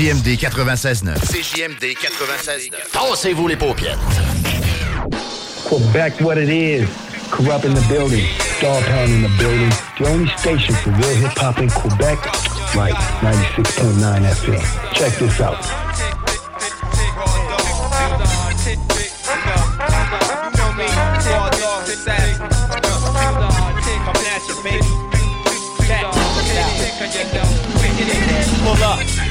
[0.00, 1.14] CJMD 96.9.
[1.26, 2.90] CJMD 96.9.
[2.90, 3.98] Tassez-vous les paupières.
[5.66, 6.88] Quebec, what it is.
[7.30, 8.24] Corrupt in the building.
[8.62, 9.68] Dog Pound in the building.
[9.98, 12.16] The only station for real hip hop in Quebec.
[12.74, 14.94] Right, 96.9 FM.
[14.94, 15.60] Check this out.
[28.64, 29.29] Pull up.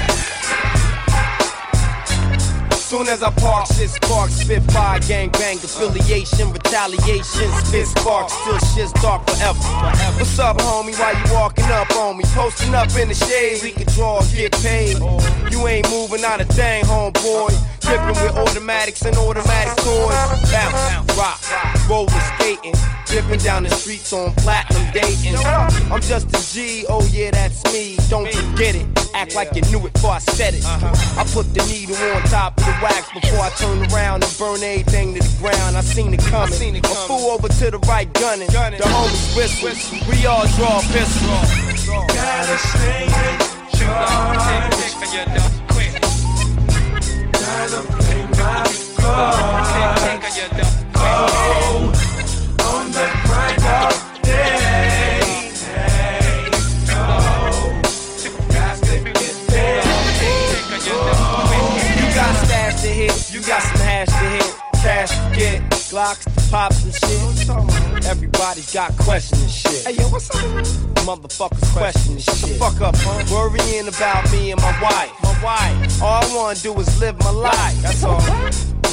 [2.90, 8.58] Soon as I park, shit sparks, spit fire, gang bang, affiliation, retaliation, spit sparks, still
[8.58, 9.60] shit's dark forever.
[10.18, 10.98] What's up, homie?
[10.98, 12.24] Why you walking up on me?
[12.34, 14.98] Posting up in the shade, we can draw, get paid.
[15.52, 17.54] You ain't moving out a thing, homeboy.
[17.90, 20.14] Dipping with automatics and automatic toys.
[20.52, 21.40] Bounce, rock,
[21.90, 22.76] roller skating,
[23.08, 25.36] dipping down the streets on platinum dating.
[25.92, 27.98] I'm just a G, oh yeah, that's me.
[28.08, 28.86] Don't forget it.
[29.16, 30.64] Act like you knew it before I said it.
[30.66, 34.62] I put the needle on top of the wax before I turn around and burn
[34.62, 35.76] everything to the ground.
[35.76, 36.78] I seen it coming.
[36.78, 38.48] A fool over to the right gunning.
[38.48, 39.98] The homies whistle.
[40.08, 41.88] We all draw pistols.
[41.88, 45.59] Gotta stay in charge.
[47.72, 47.76] Oh,
[52.64, 53.12] on day.
[56.90, 57.82] Oh.
[61.96, 62.34] You got
[62.78, 63.32] to hit.
[63.32, 64.56] You got some hash to hit.
[64.82, 65.62] Cash to get.
[65.92, 67.89] Glocks to pop and shit.
[68.06, 69.86] Everybody's got questions shit.
[69.86, 70.42] Hey, yo, what's up?
[71.06, 72.58] Motherfuckers questioning shit.
[72.60, 73.24] Fuck up, huh?
[73.34, 75.12] Worrying about me and my wife.
[75.24, 76.02] My wife.
[76.02, 77.82] All I wanna do is live my life.
[77.82, 78.22] That's all.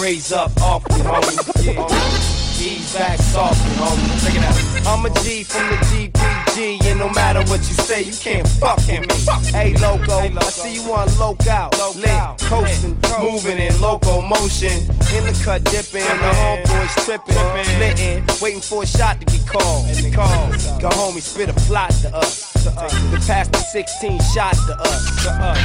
[0.00, 1.64] Raise up off the homie.
[1.64, 2.32] Yeah.
[2.58, 4.24] Ease back softly, homie.
[4.24, 4.56] Check it out.
[4.86, 8.78] I'm a G from the GPG, and no matter what you say, you can't fuck
[8.78, 9.52] with me.
[9.52, 11.68] Hey, loco, I see you on local,
[12.00, 14.72] lit, coasting, moving in loco motion.
[15.12, 17.36] In the cut dipping, the homeboys tripping,
[17.78, 19.86] litting, waiting for a shot to get called.
[20.14, 20.50] Call.
[20.80, 22.52] Go homie, spit a plot to us.
[22.64, 25.24] Then pass the 16 shot to us.
[25.24, 25.58] To us.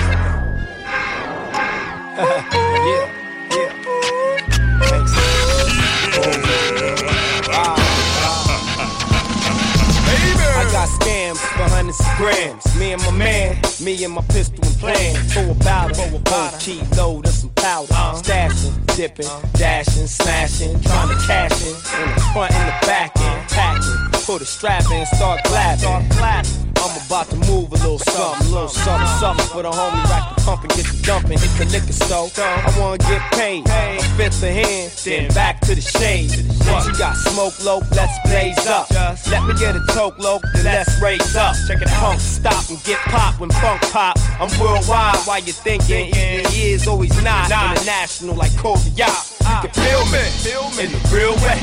[2.82, 3.08] yeah,
[3.56, 3.82] yeah.
[10.72, 12.64] Got scams for hundreds of grams.
[12.80, 15.16] Me and my man, me and my pistol and plan.
[15.28, 16.60] For a battle, for a bottle.
[16.60, 17.88] Key load of some powder.
[17.92, 18.22] Uh-huh.
[18.22, 19.48] Stashing, dipping, uh-huh.
[19.54, 20.80] dashing, smashing.
[20.82, 21.76] Trying to cash in.
[22.02, 23.26] In the front and the back end.
[23.26, 23.56] Uh-huh.
[23.56, 24.22] Packing.
[24.26, 25.80] Put a strap in, start clapping.
[25.80, 26.71] Start clapping.
[26.82, 30.04] I'm about to move a little something, a little something, something for the homie.
[30.10, 31.38] Rack the pump and get the dumping.
[31.38, 32.30] Hit the liquor store.
[32.42, 33.70] I wanna get paid.
[33.70, 36.34] A fifth of hand, then back to the shade.
[36.66, 38.90] Once you got smoke low, let's blaze up.
[39.30, 41.56] Let me get a toke low, then let's raise up.
[41.68, 42.02] Check it out.
[42.02, 44.18] Punk stop and get pop when funk pop.
[44.40, 49.14] I'm worldwide while you're thinking even is always not international like Kobe Yop.
[49.42, 50.26] You can feel me
[50.84, 51.62] in the real way.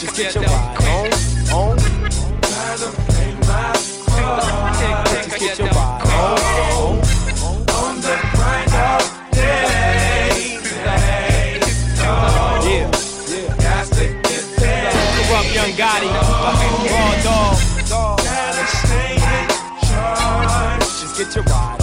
[0.00, 0.87] Just get your ride on, on.
[21.38, 21.77] Your ride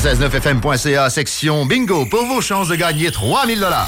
[0.00, 3.86] 969fm.ca, section bingo, pour vos chances de gagner 3000 dollars.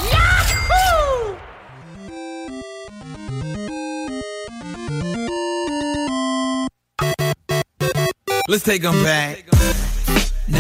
[8.47, 9.47] Let's take back.
[10.49, 10.59] Now,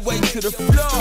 [0.00, 0.97] way to the floor.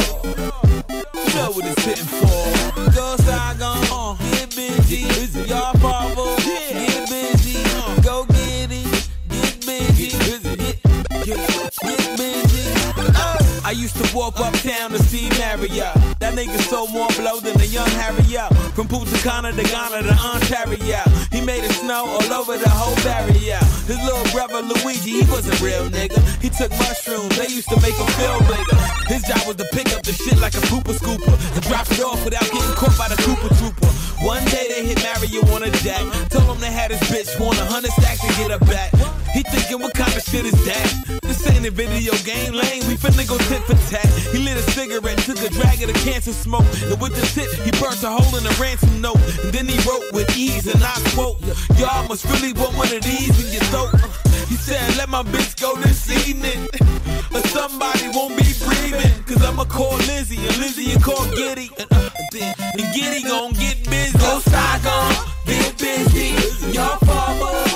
[15.68, 15.80] See
[16.20, 18.54] That nigga so more blow than a young Harriet.
[18.76, 21.02] From Punta Cana to Ghana to Ontario.
[21.32, 23.60] He made it snow all over the whole barrier.
[23.88, 26.20] His little brother Luigi, he was a real nigga.
[26.42, 28.80] He took mushrooms, they used to make him feel bigger.
[29.08, 32.02] His job was to pick up the shit like a pooper scooper and drop it
[32.04, 33.92] off without getting caught by the Cooper Trooper.
[34.26, 36.02] One day they hit Mario on a jack.
[36.30, 38.92] Told him they had his bitch want a hundred stacks to get her back.
[39.34, 40.97] He thinking what kind of shit is that?
[41.68, 44.08] A video game lane, we finna go tit for tat.
[44.32, 46.64] He lit a cigarette, took a drag of the cancer smoke.
[46.88, 49.20] And with the tip, he burnt a hole in a ransom note.
[49.44, 51.44] And then he wrote with ease, and I quote,
[51.76, 53.92] Y'all must really want one of these in your throat.
[54.48, 56.72] He said, let my bitch go this evening.
[57.36, 59.12] Or somebody won't be breathing.
[59.28, 61.70] Cause I'ma call Lizzie, and Lizzie will call Giddy.
[61.78, 64.18] And, uh, then, and Giddy gon' get busy.
[64.20, 65.12] Go Saigon,
[65.46, 66.32] get busy.
[66.72, 67.67] Y'all farmer,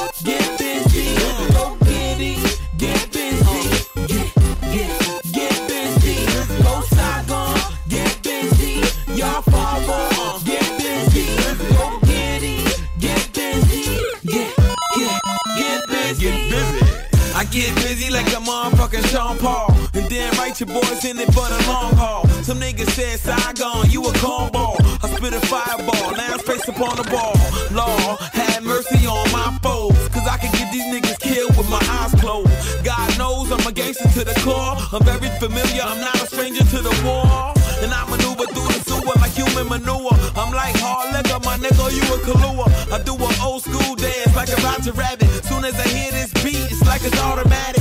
[19.02, 19.74] motherfucking Sean Paul.
[19.94, 22.28] And then write your boys in it for the long haul.
[22.44, 24.78] Some niggas said Saigon, you a cornball.
[25.04, 27.36] I spit a fireball, now I'm face upon the ball.
[27.72, 29.98] Law, have mercy on my foes.
[30.10, 32.52] Cause I can get these niggas killed with my eyes closed.
[32.84, 34.78] God knows I'm a gangster to the core.
[34.94, 37.54] I'm very familiar, I'm not a stranger to the war.
[37.82, 40.14] And I maneuver through the sewer like human manure.
[40.36, 42.68] I'm like hard liquor, my nigga, you a Kahlua.
[42.92, 45.30] I do an old school dance like a Roger Rabbit.
[45.46, 47.81] Soon as I hear this beat, it's like it's automatic.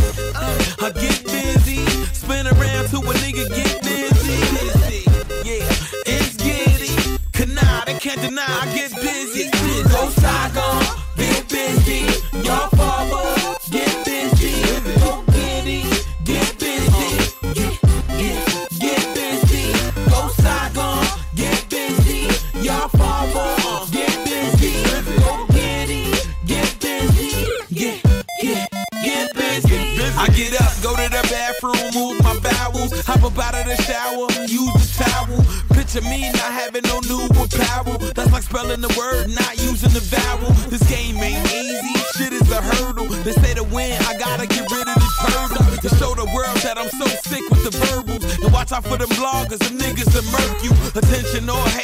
[36.10, 37.96] me not having no new apparel.
[38.12, 40.50] That's like spelling the word, not using the vowel.
[40.68, 43.06] This game ain't easy, shit is a hurdle.
[43.22, 45.64] They say to win, I gotta get rid of this hurdle.
[45.80, 48.24] To show the world that I'm so sick with the verbals.
[48.42, 50.72] And watch out for them bloggers, the niggas that murk you.
[50.98, 51.79] Attention or hate.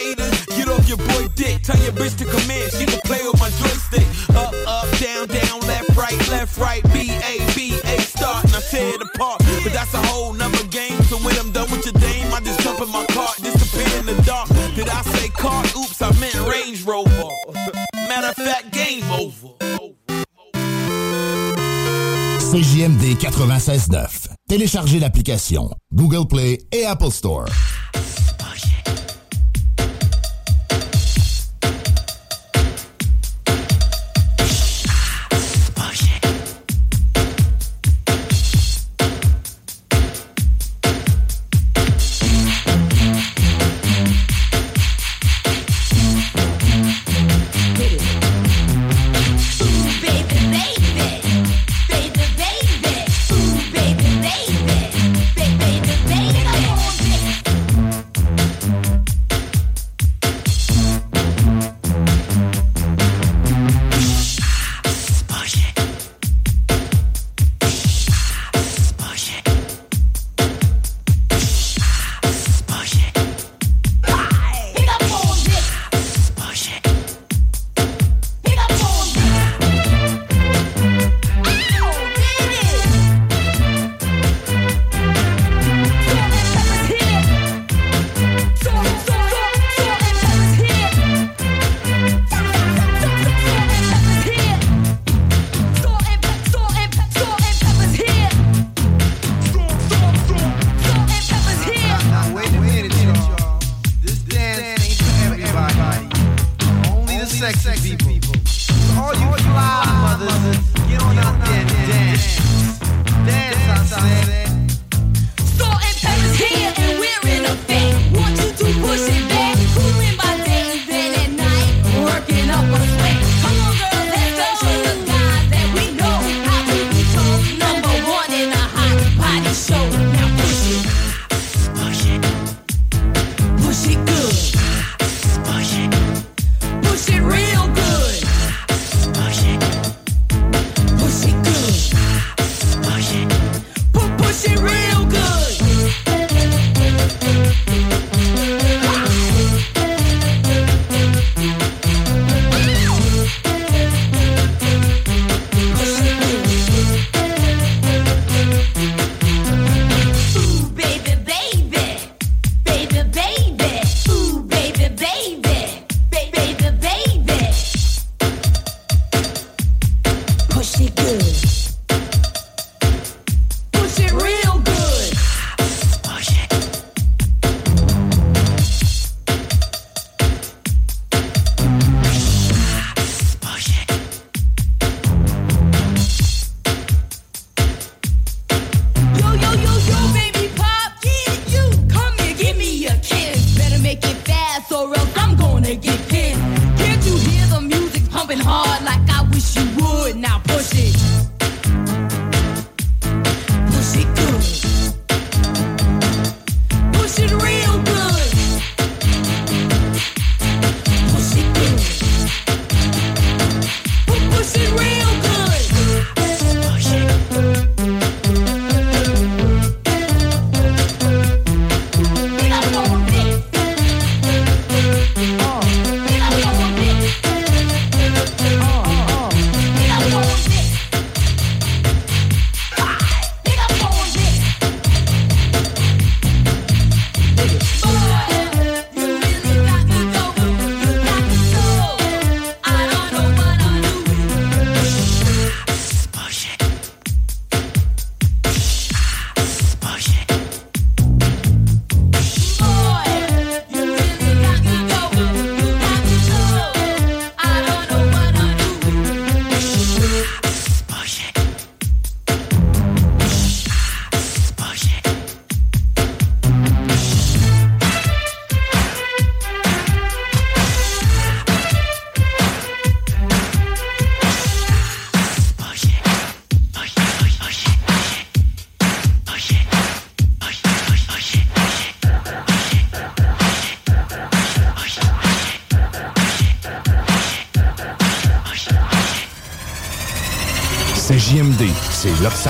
[23.47, 24.29] 96.9.
[24.49, 27.47] Téléchargez l'application Google Play et Apple Store.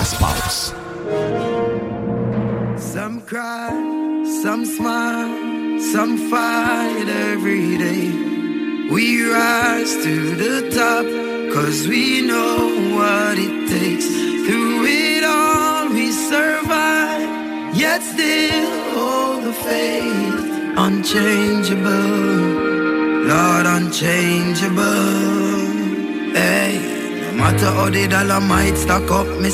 [0.05, 0.19] C'est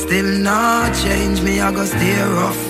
[0.03, 1.41] still not change.
[1.43, 2.63] Me, I go stay rough.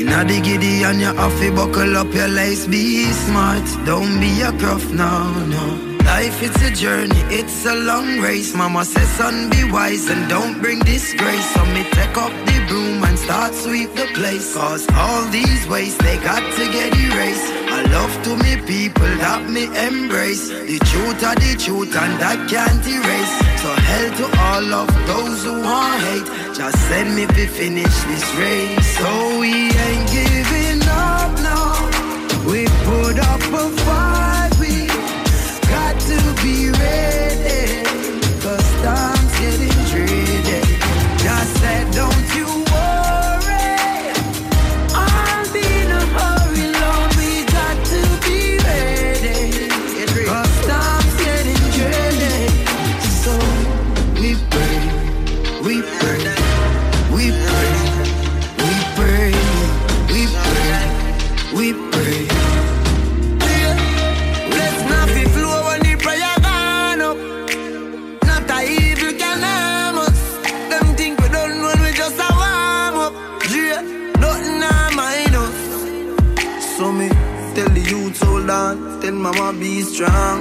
[0.00, 2.66] Inna the giddy and you have to buckle up your lace.
[2.66, 5.12] Be smart, don't be a gruff, no,
[5.54, 5.91] no.
[6.22, 8.54] Life it's a journey, it's a long race.
[8.54, 11.46] Mama says, son, be wise and don't bring disgrace.
[11.52, 14.54] So me take up the broom and start sweep the place.
[14.54, 17.48] Cause all these ways they got to get erased.
[17.74, 20.46] I love to me people that me embrace.
[20.46, 23.34] The truth are the truth and I can't erase.
[23.58, 26.28] So hell to all of those who want hate.
[26.54, 28.86] Just send me to finish this race.
[28.96, 32.46] So we ain't giving up now.
[32.46, 34.11] We put up a fight.
[80.02, 80.40] Strong.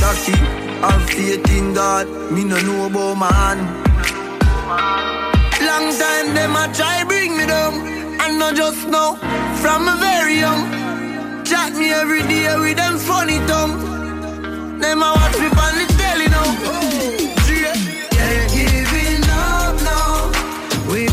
[0.00, 0.36] Jackie,
[0.84, 2.06] have faith in God.
[2.30, 3.58] Me no know about man.
[5.66, 7.74] Long time them a try bring me down,
[8.22, 9.16] and not just now.
[9.62, 10.62] From a very young,
[11.44, 13.76] chat me every day with them funny tongue.
[14.80, 16.48] Them a watch me on the telly now.
[17.48, 17.76] Yeah,
[18.18, 20.12] yeah, giving up now.
[20.90, 21.08] We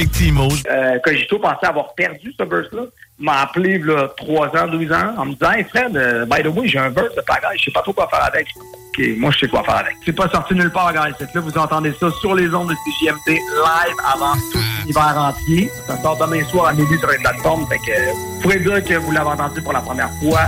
[0.00, 0.48] Avec Timo.
[0.70, 2.84] Euh, Cogito pensait avoir perdu ce verse-là.
[3.18, 6.42] Il m'a appelé là, 3 ans, 12 ans, en me disant Hey Fred, euh, by
[6.42, 8.46] the way, j'ai un verse de pagaille, je sais pas trop quoi faire avec.
[8.56, 9.96] Ok, moi je sais quoi faire avec.
[10.06, 11.12] C'est pas sorti nulle part, guys.
[11.18, 15.14] C'est que là, vous entendez ça sur les ondes de CGMT live avant tout l'hiver
[15.18, 15.70] entier.
[15.86, 17.66] Ça sort demain soir à midi sur les plateformes.
[17.68, 20.46] Fait que vous pourrez dire que vous l'avez entendu pour la première fois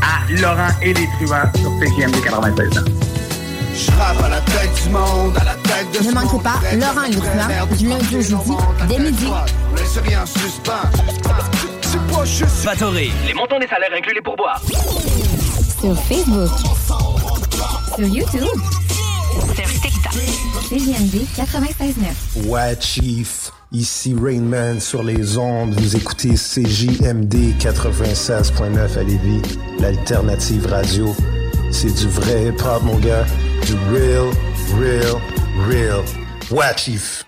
[0.00, 2.82] à Laurent et les truands sur CGMT 96 ans.
[3.78, 7.08] Je rappe à la tête du monde, à la tête de Ne manquez pas Laurent
[7.10, 8.52] truands du lundi au jeudi
[8.88, 9.26] dès midi.
[9.76, 10.72] Laisse rien en suspens.
[11.82, 12.64] C'est pas juste.
[12.64, 14.60] Vatoré, les montants des salaires incluent les pourboires.
[15.80, 16.50] Sur Facebook.
[17.94, 18.60] Sur YouTube.
[19.54, 20.12] Sur TikTok.
[20.68, 22.48] CGMD 96.9.
[22.48, 23.52] Ouais, Chief.
[23.70, 25.78] Ici Rainman sur les ondes.
[25.78, 29.42] Vous écoutez CJMD 96.9 à Lévis,
[29.78, 31.14] l'alternative radio.
[31.70, 33.26] C'est du vrai hip-hop, mon gars.
[33.66, 34.30] Du real,
[34.78, 35.20] real,
[35.68, 36.04] real.
[36.50, 37.27] Ouais, Chief.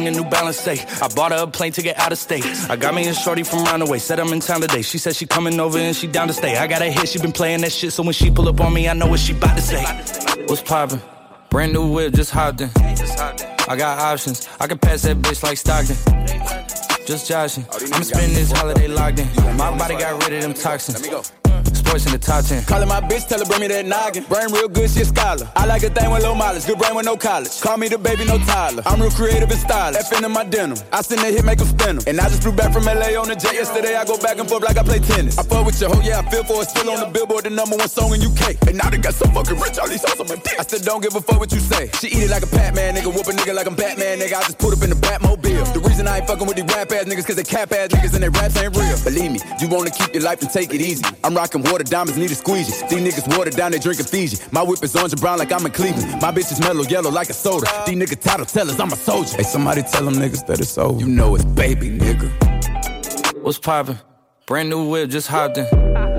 [0.05, 0.83] the New Balance say.
[1.01, 2.45] I bought her a plane ticket out of state.
[2.69, 4.81] I got me a shorty from Runaway, said I'm in town today.
[4.81, 6.57] She said she coming over and she down to stay.
[6.57, 8.73] I got a hit, she been playing that shit, so when she pull up on
[8.73, 9.83] me, I know what she bout to say.
[10.47, 11.01] What's poppin'?
[11.49, 12.69] Brand new whip, just hopped in.
[12.75, 15.97] I got options, I can pass that bitch like Stockton.
[17.05, 17.65] Just joshing.
[17.93, 19.27] I'm spending this holiday locked in.
[19.57, 21.01] My body got rid of them toxins.
[21.91, 22.63] In the top 10.
[22.63, 24.23] Calling my bitch, tell her bring me that noggin.
[24.23, 25.43] Brain real good, she a scholar.
[25.57, 27.59] I like a thing with low mileage, good brain with no college.
[27.59, 28.81] Call me the baby, no Tyler.
[28.85, 29.99] I'm real creative and stylish.
[29.99, 30.79] F in my denim.
[30.93, 31.99] I send that hit, make them spin.
[32.07, 33.99] And I just flew back from LA on the jet yesterday.
[33.99, 35.37] I go back and forth like I play tennis.
[35.37, 36.71] I fuck with your hoe, yeah, I feel for it.
[36.71, 38.55] Still on the billboard, the number one song in UK.
[38.71, 40.55] And now they got so fucking rich, all these hoes on my dick.
[40.57, 41.91] I still don't give a fuck what you say.
[41.99, 43.11] She eat it like a Pac-Man, nigga.
[43.11, 44.39] Whoop a nigga like I'm Batman, nigga.
[44.39, 45.75] I just put up in the Batmobile.
[45.75, 48.15] The reason I ain't fucking with these rap ass niggas, cause they cap ass niggas
[48.15, 48.95] and they raps ain't real.
[49.03, 51.03] Believe me, you wanna keep your life and take it easy.
[51.23, 52.71] I'm rocking water diamonds, need a squeegee.
[52.89, 54.37] These niggas water down, they drinking Fiji.
[54.51, 56.21] My whip is orange and brown like I'm in Cleveland.
[56.21, 57.67] My bitch is mellow yellow like a soda.
[57.85, 59.37] These niggas title tellers, I'm a soldier.
[59.37, 60.99] Hey, somebody tell them niggas that it's over.
[60.99, 62.29] You know it's baby, nigga.
[63.41, 63.99] What's poppin'?
[64.45, 66.10] Brand new whip, just hopped in.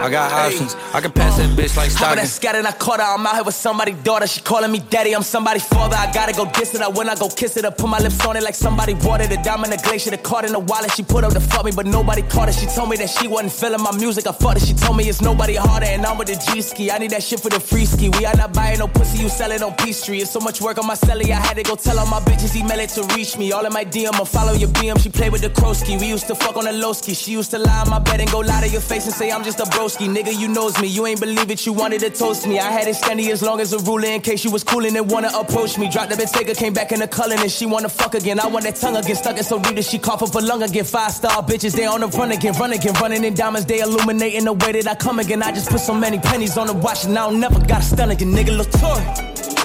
[0.00, 0.76] I got options.
[0.94, 2.18] I can pass that bitch like Stockton.
[2.18, 3.06] that scattered, I caught her.
[3.06, 4.26] I'm out here with somebody's daughter.
[4.26, 5.14] She calling me daddy.
[5.14, 5.96] I'm somebody's father.
[5.96, 6.82] I gotta go diss it.
[6.82, 7.64] I when I go kiss it.
[7.64, 9.42] I put my lips on it like somebody watered it.
[9.42, 10.92] Diamond in the glacier, the card in the wallet.
[10.92, 12.54] She put up to fuck me, but nobody caught it.
[12.54, 14.26] She told me that she wasn't feeling my music.
[14.26, 14.66] I fucked it.
[14.66, 16.90] She told me it's nobody harder, and I'm with the G ski.
[16.90, 18.08] I need that shit for the free ski.
[18.10, 19.18] We are not buying no pussy.
[19.18, 20.18] You sell it on Peachtree.
[20.20, 21.30] It's so much work on my celly.
[21.30, 23.52] I had to go tell all my bitches email it to reach me.
[23.52, 25.00] All in my DM, I follow your BM.
[25.02, 25.98] She play with the Krosky.
[25.98, 27.14] We used to fuck on the low ski.
[27.14, 29.30] She used to lie on my bed and go lie to your face and say
[29.32, 30.08] I'm just a broski.
[30.08, 30.88] Nigga, you knows me.
[30.88, 31.64] You ain't believe it.
[31.64, 32.58] You wanted to toast me.
[32.58, 35.10] I had it standing as long as a ruler in case you was coolin' and
[35.10, 35.90] wanna approach me.
[35.90, 38.40] Dropped the Bentayga, came back in the culling and she wanna fuck again.
[38.40, 40.62] I want that tongue again, stuck it so deep that she cough up a lung
[40.62, 40.84] again.
[40.84, 43.66] Five star bitches, they on the run again, run again, running in diamonds.
[43.66, 45.42] They illuminating the way that I come again.
[45.42, 47.84] I just put so many pennies on the watch and I don't never got a
[47.84, 48.32] stun again.
[48.32, 49.02] Nigga, look Tory.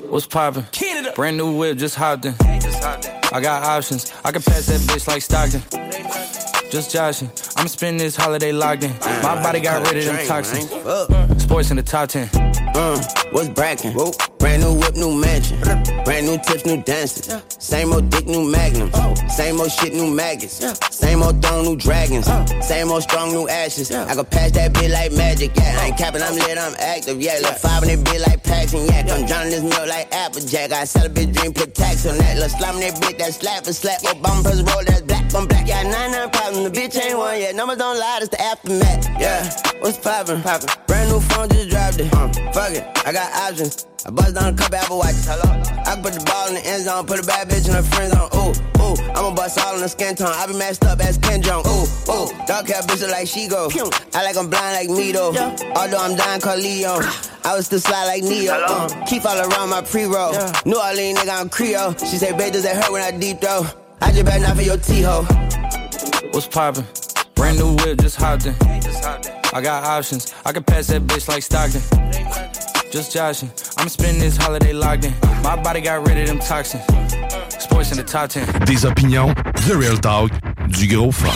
[0.10, 0.64] What's poppin'?
[0.72, 1.12] Canada.
[1.16, 2.36] Brand new whip, just hopped in.
[2.40, 4.14] I got options.
[4.24, 5.83] I can pass that bitch like Stockton.
[6.74, 7.30] Just joshing.
[7.56, 8.90] I'm spending this holiday locked in.
[9.22, 10.70] My body got rid of them toxins.
[11.44, 12.28] Sports in the top 10.
[12.74, 13.94] Uh, what's brackin'?
[13.94, 14.12] Whoa.
[14.44, 15.58] Brand new whip, new mansion.
[16.04, 17.32] Brand new tips, new dances.
[17.60, 18.92] Same old dick, new magnums.
[18.94, 19.16] Oh.
[19.30, 20.60] Same old shit, new maggots.
[20.94, 22.28] Same old throne, new dragons.
[22.66, 23.90] Same old strong, new ashes.
[23.92, 25.56] I can pass that bit like magic.
[25.56, 25.98] Yeah, I ain't oh.
[25.98, 27.22] capping, I'm lit, I'm active.
[27.22, 28.86] Yeah, look five in it bit like Paxton.
[28.86, 30.74] Yeah, I'm drowning this milk like Applejack.
[30.74, 32.38] I sell a bitch dream, put tax on that.
[32.38, 34.02] Look slam that bitch, that slap and slap.
[34.02, 35.66] Obama press roll, that's black on black.
[35.68, 36.70] Yeah, nine nine problems.
[36.70, 37.56] The bitch ain't one yet.
[37.56, 39.08] Numbers don't lie, it's the aftermath.
[39.20, 39.50] Yeah,
[39.80, 40.42] what's poppin'?
[40.42, 40.70] Poppin'.
[40.86, 42.10] Brand new phone, just dropped it.
[42.54, 43.88] Fuck it, I got options.
[44.06, 45.26] I bust down a couple Apple watches.
[45.26, 45.48] Hello.
[45.48, 47.84] I can put the ball in the end zone, put a bad bitch in her
[47.84, 48.30] friend zone.
[48.36, 48.52] Ooh,
[48.84, 50.34] ooh, I'ma bust all in the skin tone.
[50.34, 51.64] I be messed up as Ken Jeong.
[51.64, 53.70] Ooh, ooh, dark hair bitch like she go.
[54.14, 55.32] I like I'm blind like me though.
[55.76, 57.00] Although I'm dying called Leo.
[57.45, 58.54] I was still slide like Neo.
[58.54, 60.32] Uh, keep all around my pre-roll.
[60.66, 61.94] New Orleans nigga, I'm Creole.
[61.98, 63.66] She say, babe, does it hurt when I deep throw?
[64.02, 65.24] I just better not for your T-ho.
[66.32, 66.86] What's poppin'?
[67.36, 68.56] Brand new whip, just hopped in.
[69.54, 70.34] I got options.
[70.45, 72.73] I can pass that bitch like Stockton.
[72.94, 73.49] Just joshing.
[73.80, 75.15] I'm spending this holiday locked in.
[75.41, 76.84] My body got rid of them toxins.
[77.57, 78.65] Sports in the top 10.
[78.68, 79.34] Des opinions,
[79.65, 80.30] The Real Talk,
[80.68, 81.32] du gros fun.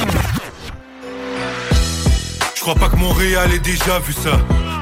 [2.54, 4.40] Je crois pas que Montréal ait déjà vu ça.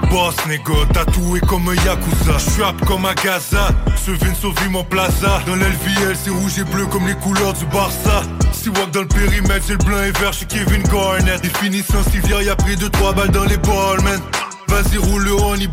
[0.10, 2.40] Boss négo, tatoué comme un Yakuza.
[2.40, 3.70] Strap comme à Gaza.
[3.96, 5.40] Ce Vince mon plaza.
[5.48, 8.24] Dans l'LVL, c'est rouge et bleu comme les couleurs du Barça.
[8.52, 11.42] Si walk dans le périmètre, c'est le blanc et vert chez Kevin Garnett.
[11.42, 14.20] Définition Sylvia, y'a pris 2-3 balles dans les balles, man.
[14.68, 15.68] Vas-y, roule le honey.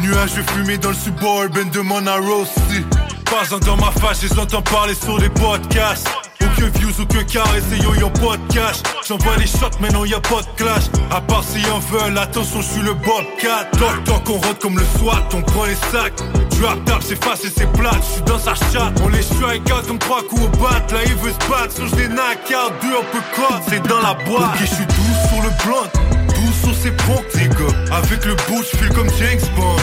[0.00, 2.84] Nuages de fumée dans le suburban de Monaro City.
[3.24, 6.08] Pas dans ma face, les entends parler sur des podcasts.
[6.42, 8.76] Aucun views, aucun carré, c'est yo, y'a pas de cash.
[9.06, 10.84] J'envoie les shots, mais non, y'a pas de clash.
[11.10, 13.66] À part s'ils en veulent, attention, je suis le Bobcat.
[13.78, 16.20] Toc toc, on rentre comme le SWAT, on prend les sacs.
[16.58, 19.00] Drop tap, c'est facile, c'est plate, je suis dans sa chatte.
[19.04, 20.80] On les strike out comme trois coups au bat.
[20.92, 23.86] Là, il veut se battre, sur je les knock out, deux un peu cut, c'est
[23.86, 24.54] dans la boîte.
[24.54, 27.96] Ok, je suis doux sur le blunt, doux sur ces ponts, les gars.
[27.96, 29.76] Avec le bout, je file comme James Bond.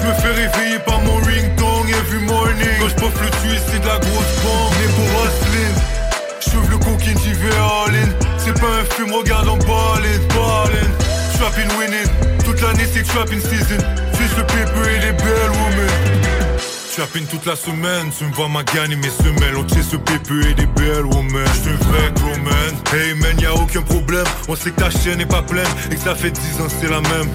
[0.00, 3.80] Je me fais réveiller par mon ringtone every morning Quand je puff le tuer c'est
[3.80, 8.08] de la grosse bombe Né pour J'ouvre le coquine j'y vais all in
[8.38, 10.96] C'est pas un film regarde en ballin' Ballin'
[11.78, 12.08] winning
[12.44, 13.82] Toute l'année c'est trapping season.
[14.12, 16.25] Fils le pépé et les belles women.
[16.96, 19.54] Trapping toute la semaine, tu me vois ma gagner mes semelles.
[19.58, 21.44] On tient ce pépé et des belles women.
[21.54, 22.74] J'suis un vrai gros man.
[22.90, 24.24] Hey man, y'a aucun problème.
[24.48, 26.88] On sait que ta chaîne est pas pleine et que ça fait 10 ans c'est
[26.88, 27.28] la même.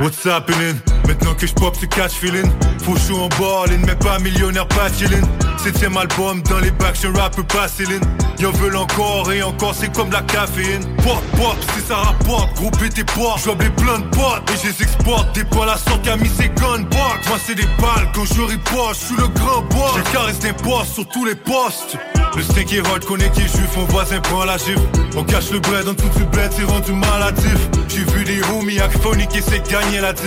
[0.00, 0.76] What's happening?
[1.06, 2.50] Maintenant que j'pop ce catch feeling.
[2.82, 5.20] Faut chaud en ballin', mais pas millionnaire, pas chillin'.
[5.64, 8.02] Septième album dans les bacs, un rappeur pas Céline.
[8.38, 10.84] Y'en veulent encore et encore, c'est comme de la caféine.
[10.96, 13.36] Pop, pop, si ça rapporte, gros tes poids.
[13.38, 15.34] J'dois plein de potes et je les exporte.
[15.34, 17.28] Des balles à sorte, a mis ses gunbox.
[17.28, 19.92] Moi c'est des balles quand je riposte, je suis le grand boss.
[19.96, 21.96] J'ai caresse des postes sur tous les postes.
[22.36, 24.82] Le steak est hot, connaît qui est juif, mon voisin prend la gifle.
[25.16, 27.70] On cache le bread dans tout ce bled, c'est rendu maladif.
[27.88, 30.22] J'ai vu des homies acphoniques qui essaient de gagner la 10.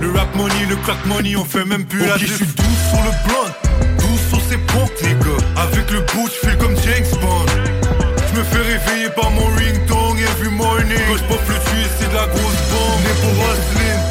[0.00, 2.28] Le rap money, le crack money, on fait même plus la diff.
[2.28, 3.81] je suis doux sur le blunt,
[4.32, 4.56] sur ses.
[5.56, 7.46] Avec le bout, fais comme James Bond.
[8.28, 10.98] Je me fais réveiller par mon ringtone every morning.
[11.08, 13.00] Quand je pop le tuyau, c'est de la grosse bombe.
[13.04, 14.02] Né pour hustling.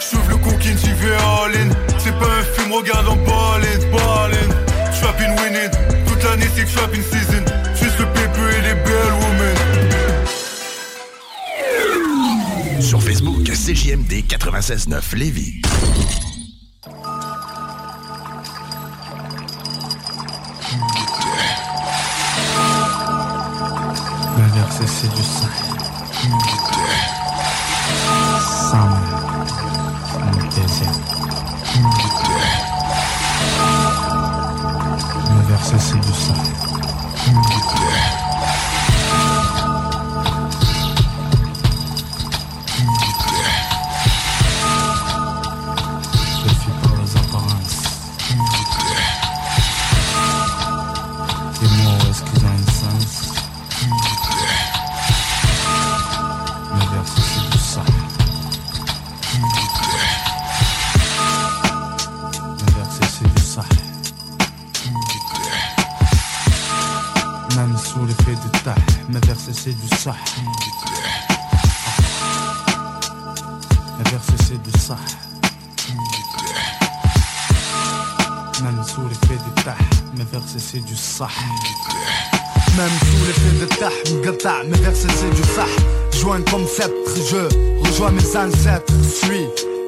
[0.00, 1.70] J'ouvre le coquine, j'y vais all in.
[1.98, 4.52] C'est pas un film, regarde en ballin', ballin'.
[5.00, 5.72] Trapping winning.
[6.06, 7.44] Toute l'année, c'est trapping season.
[7.74, 9.56] Juste le pépé et les belles women.
[12.80, 15.60] Sur Facebook, CJMD 96.9 Lévis.
[24.84, 25.46] C'est du sang.
[28.70, 28.90] Sam.
[30.12, 30.90] Sam désir.
[35.34, 36.45] Le verset c'est du sang.
[87.20, 89.46] Je rejoins mes ancêtres, suis,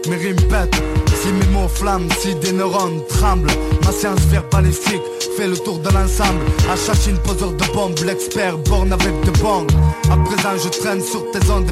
[0.08, 0.82] mes rimes pètent.
[1.20, 3.50] Si mes mots flamment, si des neurones tremblent,
[3.84, 5.02] ma science faire balistique
[5.36, 6.40] fait le tour de l'ensemble.
[6.70, 9.66] À Chachine, poseur de bombes, l'expert borne avec de bongs.
[10.10, 11.70] À présent, je traîne sur tes ondes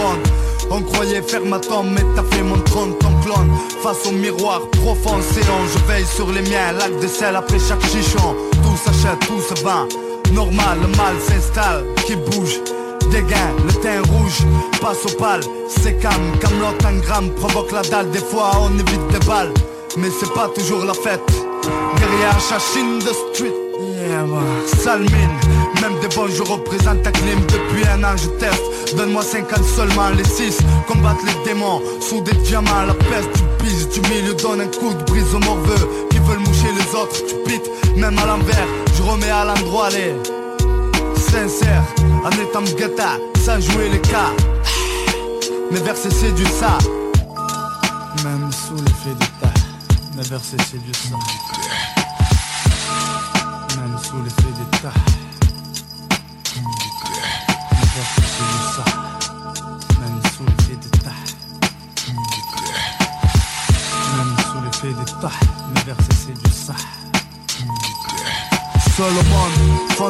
[0.00, 0.28] rondes.
[0.70, 3.50] On croyait faire ma tombe, mais t'as fait mon trône, ton clone.
[3.82, 6.72] Face au miroir, profond séant, je veille sur les miens.
[6.78, 8.34] Lac de sel après chaque chichon.
[8.62, 9.88] Tout s'achète, tout se vend.
[10.32, 12.60] Normal, le mal s'installe, qui bouge.
[13.10, 14.46] Des gains, le teint rouge,
[14.82, 19.08] passe au pâle, c'est calme, Camelot en gramme, provoque la dalle, des fois on évite
[19.08, 19.52] des balles,
[19.96, 21.22] mais c'est pas toujours la fête.
[21.96, 27.40] Derrière Chachine de street, yeah, bah, sale mine, même des bons je représente ta clim,
[27.46, 32.34] depuis un an je teste, donne-moi 50 seulement, les 6 combattent les démons, sous des
[32.34, 36.18] diamants, la peste du pisse, du milieu donne un coup de brise aux morveux, qui
[36.18, 40.14] veulent moucher les autres, tu pites, même à l'envers, je remets à l'endroit les
[41.18, 41.82] sincère
[42.28, 44.34] En étant gata, sans jouer les cas
[45.70, 46.76] Mes versets c'est du ça
[48.22, 49.54] Même sous l'effet du tas,
[50.14, 51.18] mes versets c'est du sang.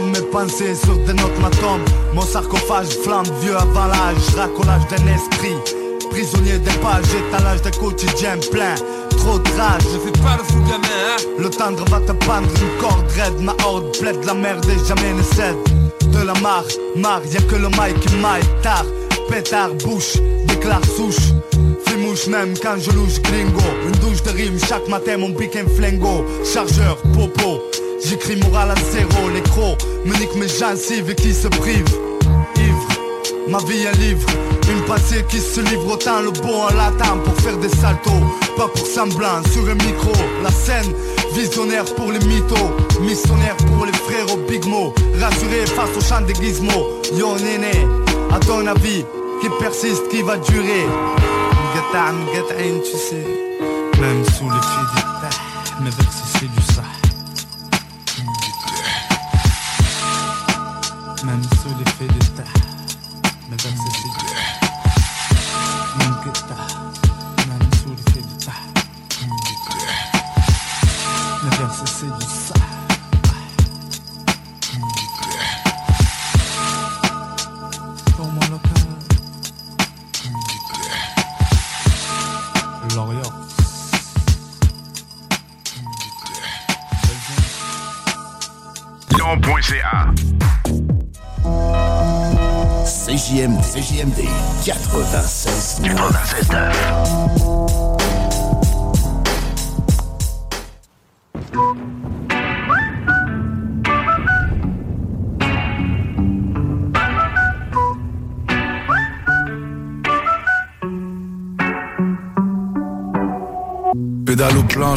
[0.00, 1.82] Mes pensées sur des notes ma tombe.
[2.14, 5.56] Mon sarcophage flamme vieux avant l'âge Racolage d'un esprit.
[6.10, 8.74] Prisonnier des pages, étalage d'un quotidien plein
[9.10, 9.82] Trop de rage.
[9.92, 11.16] Je fais pas le fou gamin hein.
[11.38, 15.12] Le tendre va te pendre une corde raide Ma horde plaide la merde et jamais
[15.12, 15.56] ne cède.
[16.12, 16.64] De la marre,
[16.96, 18.86] marre, y'a que le mic qui maille tard.
[19.28, 20.16] Pétard, bouche,
[20.46, 21.32] déclare souche.
[21.84, 23.62] Flimouche même quand je louche gringo.
[23.86, 26.24] Une douche de rime chaque matin mon pic un flingo.
[26.44, 27.62] Chargeur, popo
[28.04, 29.78] J'écris moral à zéro, les crocs.
[30.04, 31.84] Me niquent mes gencives et qui se privent.
[32.56, 32.88] Ivre,
[33.48, 34.26] ma vie un livre.
[34.70, 38.10] Une passée qui se livre autant le bon en latin Pour faire des saltos,
[38.56, 40.12] pas pour semblant Sur un micro,
[40.42, 40.92] la scène
[41.34, 42.76] Visionnaire pour les mythos.
[43.00, 47.00] Missionnaire pour les frères au big mo Rassuré face au chant des gizmos.
[47.14, 47.86] Yo néné,
[48.30, 49.04] à ton avis
[49.40, 50.86] Qui persiste, qui va durer?
[52.84, 53.24] Sais.
[54.00, 56.67] Même sous du tas, mes versets
[61.44, 62.27] sous l'effet du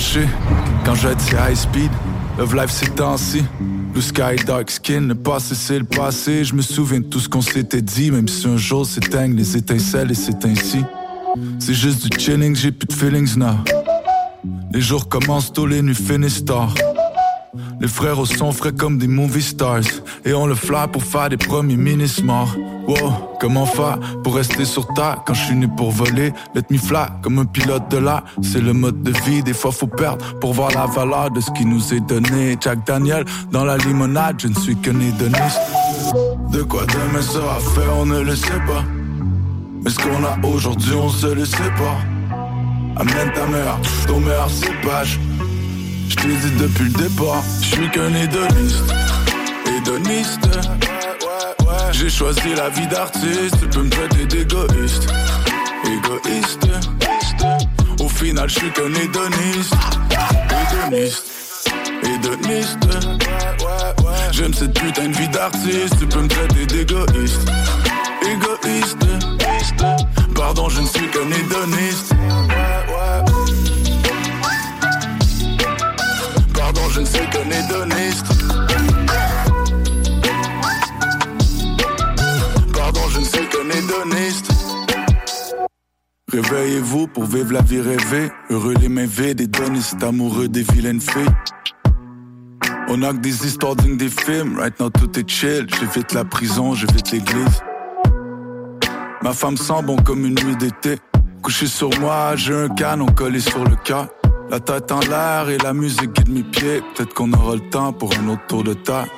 [0.02, 0.28] Plancher,
[0.84, 1.91] quand si high speed,
[2.40, 3.44] love life c'est ainsi.
[3.94, 6.44] Blue sky, dark skin, le passé c'est le passé.
[6.44, 9.56] Je me souviens de tout ce qu'on s'était dit, même si un jour s'éteignent les
[9.56, 10.84] étincelles et c'est ainsi.
[11.60, 13.57] C'est juste du chilling, j'ai plus de feelings now.
[14.73, 16.73] Les jours commencent tôt, les nuits finissent tard.
[17.82, 19.82] Les frères au son frais comme des movie stars.
[20.24, 22.56] Et on le fly pour faire des premiers mini-smarts.
[22.88, 26.32] Wow, comment faire pour rester sur terre quand je suis né pour voler?
[26.53, 28.22] Let me fly comme un pilote de l'air.
[28.44, 31.49] C'est le mode de vie, des fois faut perdre pour voir la valeur de ce
[31.52, 32.56] qui nous est donné.
[32.62, 35.60] Jack Daniel dans la limonade, je ne suis qu'un hédoniste.
[36.52, 38.84] De quoi demain sera fait, on ne le sait pas.
[39.84, 41.98] Mais ce qu'on a aujourd'hui, on se le sait pas.
[42.95, 45.20] Amène ta mère, ton meilleur cépage.
[46.12, 48.94] Je te dis depuis le départ, je suis qu'un hédoniste.
[49.66, 50.50] Hédoniste.
[51.94, 55.08] J'ai choisi la vie d'artiste, tu peux me traiter d'égoïste.
[55.86, 56.68] Égoïste.
[57.98, 59.74] Au final, je suis qu'un hédoniste.
[60.90, 61.32] Hédoniste.
[62.04, 62.90] Hédoniste.
[64.34, 67.50] J'aime cette putain de vie d'artiste, tu peux me traiter d'égoïste.
[68.22, 69.06] Égoïste.
[70.36, 72.14] Pardon, je ne suis qu'un hédoniste.
[82.74, 84.52] Pardon, je ne suis qu'un hédoniste.
[86.32, 88.32] Réveillez-vous pour vivre la vie rêvée.
[88.50, 91.26] Heureux les mains vides, hédonistes, amoureux des vilaines filles.
[92.88, 94.58] On a que des histoires des films.
[94.58, 95.68] Right now, tout est chill.
[95.80, 97.62] J'évite la prison, j'évite l'église.
[99.22, 100.98] Ma femme sent bon comme une nuit d'été.
[101.44, 104.08] Couché sur moi, j'ai un canon collé sur le cœur.
[104.50, 106.82] La tête en l'air et la musique guide mes pieds.
[106.96, 109.10] Peut-être qu'on aura le temps pour un autre tour de table.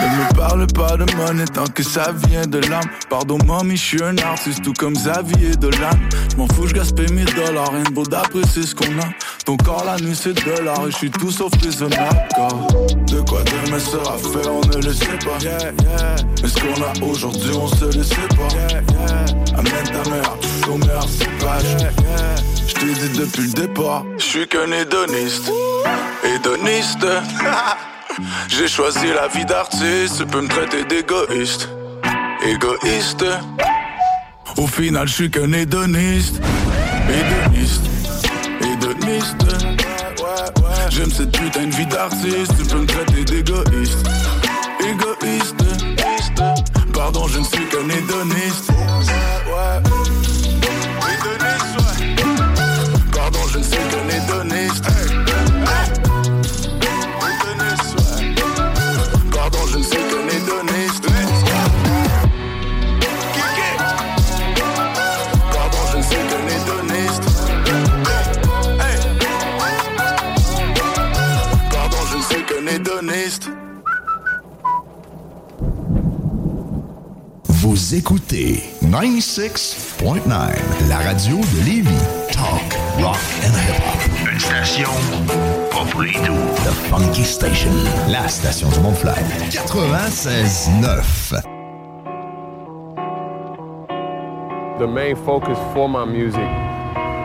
[0.00, 2.88] Ne me parle pas de monnaie tant que ça vient de l'âme.
[3.10, 5.90] Pardon, mamie, je suis un artiste, tout comme Xavier Dolan.
[6.30, 7.72] Je m'en fous, je gaspille mes dollars.
[7.72, 9.08] Rien de beau d'après, c'est ce qu'on a.
[9.44, 10.86] Ton corps, la nuit, c'est de l'art.
[10.86, 12.28] Et je suis tout sauf raisonnable.
[12.36, 15.38] Car de quoi demain sera fait, on ne le sait pas.
[16.42, 19.58] Mais ce qu'on a aujourd'hui, on se le sait pas.
[19.58, 21.92] Amène ta mère, ton meilleur cépage.
[22.80, 25.50] Je dit depuis le départ, je suis qu'un hédoniste.
[26.22, 27.06] Hédoniste.
[28.48, 31.68] J'ai choisi la vie d'artiste, tu peux me traiter d'égoïste.
[32.46, 33.24] Égoïste.
[34.56, 36.40] Au final, je suis qu'un hédoniste.
[37.08, 37.84] Hédoniste.
[38.62, 39.44] Hédoniste.
[40.90, 44.08] J'aime cette putain de vie d'artiste, tu peux me traiter d'égoïste.
[44.80, 45.64] Égoïste.
[46.94, 48.72] Pardon, je ne suis qu'un hédoniste
[53.58, 53.98] je ne sais que.
[59.32, 61.06] Pardon, je ne sais que les donnistes.
[65.52, 67.28] Pardon, je ne sais que les donnistes.
[71.70, 73.50] Pardon, je ne sais que les donnistes.
[77.48, 82.17] Vous écoutez 96.9, la radio de Lévis.
[82.38, 82.68] Talk,
[83.02, 83.98] rock and hip-hop.
[84.32, 84.90] Une station
[85.72, 86.46] pas pour les doux.
[86.64, 87.72] The Funky Station,
[88.08, 89.12] la station du Mont-Fly.
[89.66, 91.42] 96.9.
[94.78, 96.48] the main focus for my music,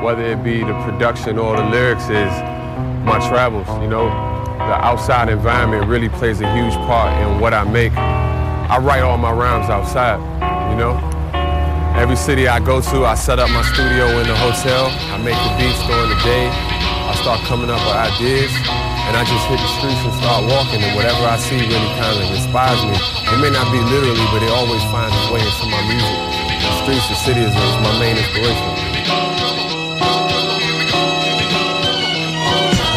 [0.03, 2.34] whether it be the production or the lyrics, is
[3.06, 3.68] my travels.
[3.80, 4.10] You know,
[4.57, 7.94] the outside environment really plays a huge part in what I make.
[7.94, 10.19] I write all my rhymes outside,
[10.72, 11.12] you know.
[11.94, 14.90] Every city I go to, I set up my studio in the hotel.
[15.14, 16.49] I make the beats during the day.
[16.49, 18.49] I start coming up with ideas,
[19.06, 20.82] and I just hit the streets and start walking.
[20.82, 22.98] And whatever I see really kind of inspires me.
[22.98, 26.18] It may not be literally, but it always finds its way into my music.
[26.65, 28.70] The streets, the city is, my main inspiration.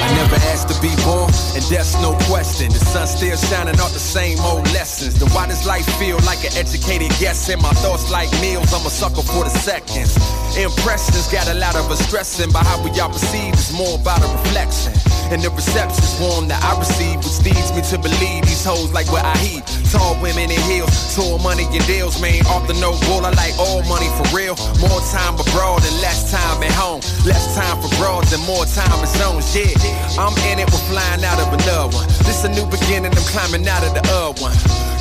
[0.02, 1.25] I never asked to be born,
[1.56, 2.68] and that's no question.
[2.68, 5.18] The sun still shining out the same old lessons.
[5.18, 7.48] Then why does life feel like an educated guess?
[7.48, 10.16] And my thoughts like meals, I'm a sucker for the seconds.
[10.56, 14.20] Impressions got a lot of us stressing, but how we all perceive is more about
[14.20, 15.15] a reflection.
[15.26, 19.10] And the reception's warm that I receive, which leads me to believe these hoes like
[19.10, 19.66] what I heat.
[19.90, 22.46] Tall women in heels, tall money and deals, man.
[22.46, 24.54] Off the no bull, I like all money for real.
[24.78, 27.02] More time abroad and less time at home.
[27.26, 29.74] Less time for broads and more time in zones, yeah.
[30.14, 32.06] I'm in it, we're flying out of another one.
[32.22, 34.54] This a new beginning, I'm climbing out of the other one.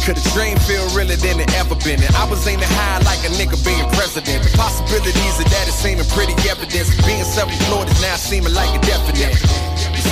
[0.05, 1.97] Could a dream feel realer than it ever been?
[1.97, 4.45] And I was aiming high like a nigga being president.
[4.45, 6.85] The possibilities of that is seeming pretty evident.
[7.09, 9.33] Being self-employed is now seeming like a definite.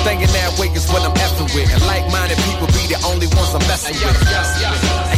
[0.01, 1.69] Staying that way is what I'm effing with.
[1.73, 4.17] And like-minded people be the only ones I'm messing with.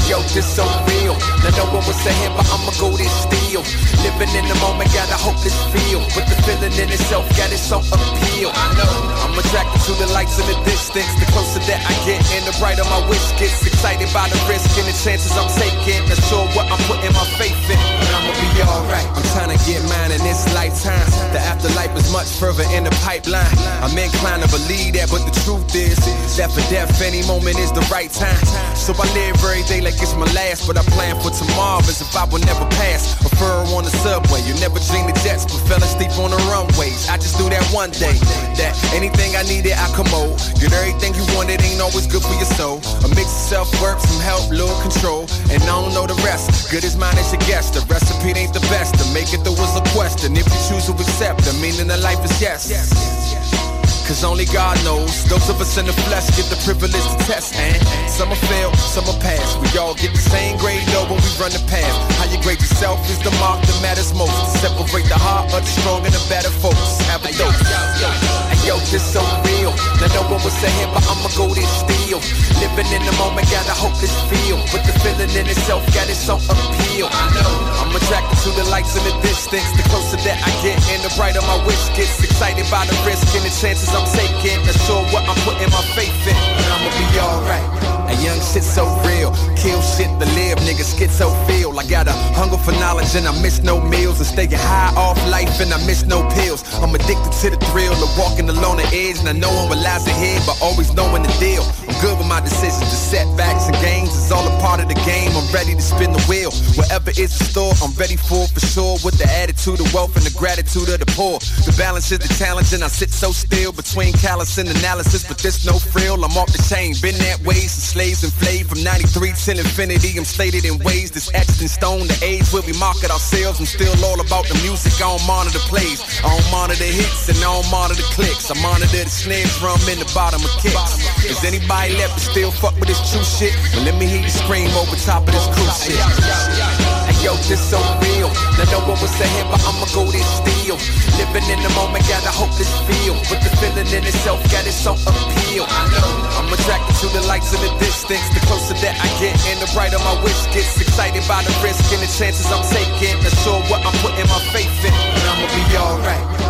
[0.05, 1.17] Yo, this so real.
[1.41, 3.65] Now no one was saying, but I'ma go this steal.
[4.05, 5.97] Living in the moment, got a hopeless feel.
[6.13, 8.53] But the feeling in itself got its own appeal.
[8.53, 8.93] I know
[9.25, 11.09] I'm attracted to the lights in the distance.
[11.17, 13.65] The closer that I get, and the brighter my wish gets.
[13.65, 16.05] Excited by the risk and the chances I'm taking.
[16.05, 19.09] Not sure what I'm putting my faith in, but I'ma be alright.
[19.09, 21.01] I'm trying to get mine in this lifetime.
[21.33, 23.49] The afterlife is much further in the pipeline.
[23.81, 25.97] I'm inclined to believe that, but the truth is
[26.37, 28.37] that for death, any moment is the right time.
[28.77, 32.01] So I live every day like it's my last, but I plan for tomorrow as
[32.01, 33.13] if I will never pass.
[33.25, 36.39] A fur on the subway, you never dream the jets, but fell asleep on the
[36.49, 37.07] runways.
[37.09, 38.17] I just do that one day
[38.59, 40.39] that anything I needed, I commode.
[40.59, 42.79] Get everything you wanted ain't always good for your soul.
[43.03, 46.71] A mix of self work, some help, little control, and I don't know the rest.
[46.71, 47.71] Good as mine as your guess.
[47.71, 48.95] The recipe ain't the best.
[48.99, 50.35] To make it there was a question.
[50.35, 53.74] If you choose to accept, the meaning of life is yes yes yes.
[54.05, 55.25] Cause only God knows.
[55.25, 58.71] Those of us in the flesh get the privilege to test, and some will fail,
[58.75, 59.57] some will pass.
[59.57, 61.89] We all get the same grade though when we run the path.
[62.21, 64.37] How you grade yourself is the mark that matters most.
[64.61, 67.01] Separate the heart of the strong and the better folks.
[67.09, 68.54] Have a dose.
[68.65, 69.69] Yo, this so real.
[70.01, 72.17] Now no one was saying, but I'ma go this steal.
[72.57, 74.57] Living in the moment, got a hopeless feel.
[74.73, 77.05] But the feeling in itself got its own appeal.
[77.05, 77.51] I know
[77.85, 79.69] I'm attracted to the lights in the distance.
[79.77, 82.17] The closer that I get, and the brighter my wish gets.
[82.25, 84.57] Excited by the risk and the chances I'm taking.
[84.65, 87.94] Not sure what I'm putting my faith in, but I'ma be alright.
[88.23, 91.77] Young shit so real, kill shit to live, niggas get so feel.
[91.77, 94.17] I got a hunger for knowledge and I miss no meals.
[94.17, 96.63] And staying high off life and I miss no pills.
[96.81, 99.19] I'm addicted to the thrill of walking along the edge.
[99.19, 101.63] And I know I'm what lies ahead, but always knowing the deal.
[101.87, 104.99] I'm good with my decisions, the setbacks and gains is all a part of the
[105.05, 105.31] game.
[105.35, 106.51] I'm ready to spin the wheel.
[106.75, 108.97] Whatever is in store, I'm ready for for sure.
[109.03, 111.39] With the attitude of wealth and the gratitude of the poor.
[111.67, 115.23] The balance is the challenge and I sit so still between callous and analysis.
[115.27, 116.95] But there's no frill, I'm off the chain.
[117.01, 120.17] Been that way since slaves enslaved from 93 till infinity.
[120.17, 122.07] I'm stated in ways that's etched in stone.
[122.07, 123.59] The age where we market ourselves.
[123.59, 124.93] I'm still all about the music.
[125.01, 126.01] I don't monitor plays.
[126.21, 128.51] I don't monitor hits and I don't monitor clicks.
[128.51, 131.01] I monitor the snare drum in the bottom of kicks.
[131.25, 133.57] Is anybody left to still fuck with this true shit?
[133.73, 137.04] Well, let me hear you scream over top of this cool shit.
[137.25, 138.29] Yo, this so real.
[138.53, 140.77] Now no one was saying, but I'ma go this steal.
[141.17, 143.17] Living in the moment, got a hopeless feel.
[143.25, 145.65] But the feeling in itself got its own appeal.
[145.65, 148.29] I'm attracted to the lights in the distance.
[148.29, 150.77] The closer that I get, and the brighter my wish gets.
[150.77, 153.17] Excited by the risk and the chances I'm taking.
[153.17, 156.44] Not sure what I'm putting my faith in, but I'ma be alright.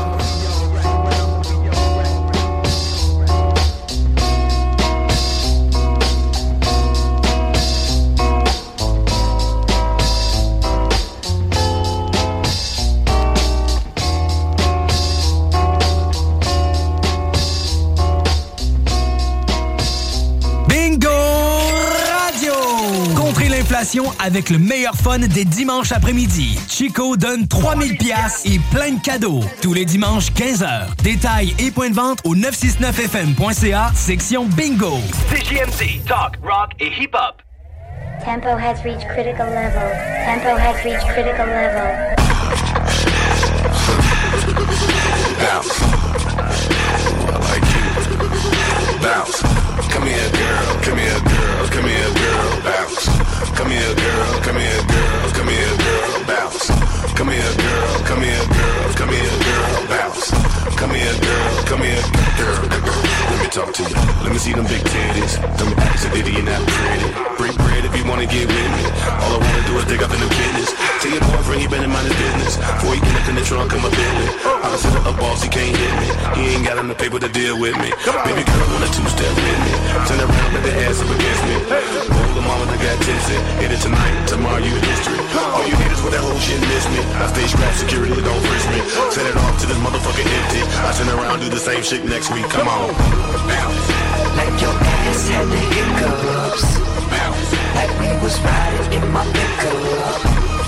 [24.20, 26.58] Avec le meilleur fun des dimanches après-midi.
[26.70, 29.42] Chico donne 3000 pièces et plein de cadeaux.
[29.62, 30.96] Tous les dimanches 15h.
[31.04, 35.00] Détails et points de vente au 969fm.ca, section Bingo.
[35.30, 37.42] CJMD, talk, rock et hip-hop.
[38.24, 39.92] Tempo has reached critical level.
[40.24, 42.16] Tempo has reached critical level.
[45.38, 45.82] Bounce.
[47.28, 49.00] I like you.
[49.02, 49.42] Bounce.
[49.92, 50.80] Come here, girl.
[50.82, 51.68] Come here, girl.
[51.68, 52.62] Come here, girl.
[52.64, 53.25] Bounce.
[53.56, 54.34] Come here, girl.
[54.42, 55.30] Come here, girl.
[55.36, 56.24] Come here, girl.
[56.28, 56.68] Bounce.
[57.16, 57.96] Come here, girl.
[58.08, 58.88] Come here, girl.
[58.96, 59.88] Come here, girl.
[59.88, 60.32] Bounce.
[60.76, 61.54] Come here, girl.
[61.66, 62.04] Come here,
[62.40, 62.64] girl.
[63.32, 63.96] Let me talk to you.
[64.24, 65.40] Let me see them big titties.
[65.58, 67.08] Them ass a ditty and that pretty.
[67.40, 68.84] Break bread if you wanna get with me.
[69.24, 70.72] All I wanna do is dig up in the business.
[71.00, 72.56] Tell your boyfriend he been in mind his business.
[72.58, 74.30] Before he get up in the trunk, I'm a Bentley.
[74.46, 76.08] I consider a boss, he can't hit me.
[76.36, 77.92] He ain't got enough paper to deal with me.
[78.28, 79.74] Baby girl want a two-step with me.
[80.08, 82.15] Turn around, let the ass up against me
[83.26, 83.42] visit.
[83.62, 85.18] Hit it tonight, tomorrow you history.
[85.54, 87.02] All you need is what that whole shit miss me.
[87.18, 88.80] I stay strapped, security don't frisk me.
[89.10, 90.62] Send it off to this motherfucker empty.
[90.86, 92.46] I turn around, do the same shit next week.
[92.50, 92.94] Come on.
[94.38, 96.66] Like your ass had the hiccups.
[97.74, 100.22] Like we was riding in my pickup.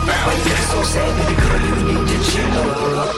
[0.08, 0.26] Bounce.
[0.26, 1.62] Why you so sad, baby girl?
[1.68, 3.14] You need to chill up.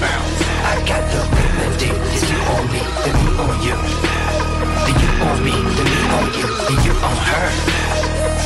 [0.00, 1.90] I got the remedy.
[2.14, 3.76] It's you on me, then me on you.
[4.86, 7.97] Then you on me, then me on you, then you on her.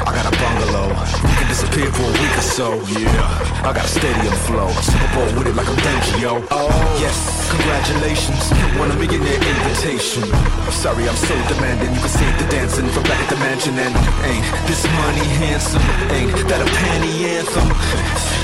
[0.00, 0.88] I got a bungalow,
[1.22, 2.68] we can disappear for a week or so.
[2.88, 3.12] Yeah,
[3.62, 5.76] I got a stadium flow, Super Bowl with it like I'm
[6.20, 6.40] yo.
[6.50, 7.16] Oh yes,
[7.52, 8.50] congratulations,
[8.80, 10.24] won a millionaire invitation.
[10.72, 13.92] Sorry, I'm so demanding, you can save the dancing from back at the mansion and
[14.24, 15.84] ain't this money handsome?
[16.16, 17.68] Ain't that a panty anthem?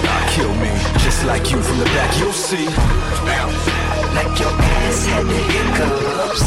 [0.06, 0.70] I kill me,
[1.02, 2.68] just like you from the back, you'll see.
[4.12, 6.44] Like your ass had the hiccups.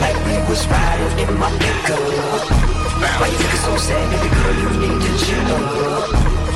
[0.00, 2.73] Like we was riding in my pickup.
[3.04, 4.54] Why you so sad, baby girl?
[4.60, 5.44] You need to chill.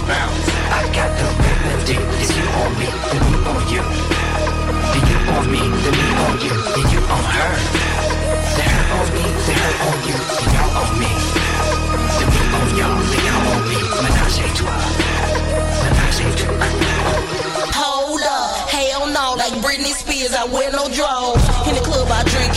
[0.08, 1.96] I got the remedy.
[2.24, 3.82] Is you on me, me on you.
[5.08, 6.56] You on me, me on you.
[6.88, 7.52] You on her.
[8.64, 10.16] Her on me, her on you.
[10.56, 11.10] Y'all on me.
[12.18, 12.96] Me on y'all,
[13.28, 13.78] y'all on me.
[17.76, 21.44] Hold up, hell no, like Britney Spears, I wear no drawers.
[21.68, 22.47] In the club, I drink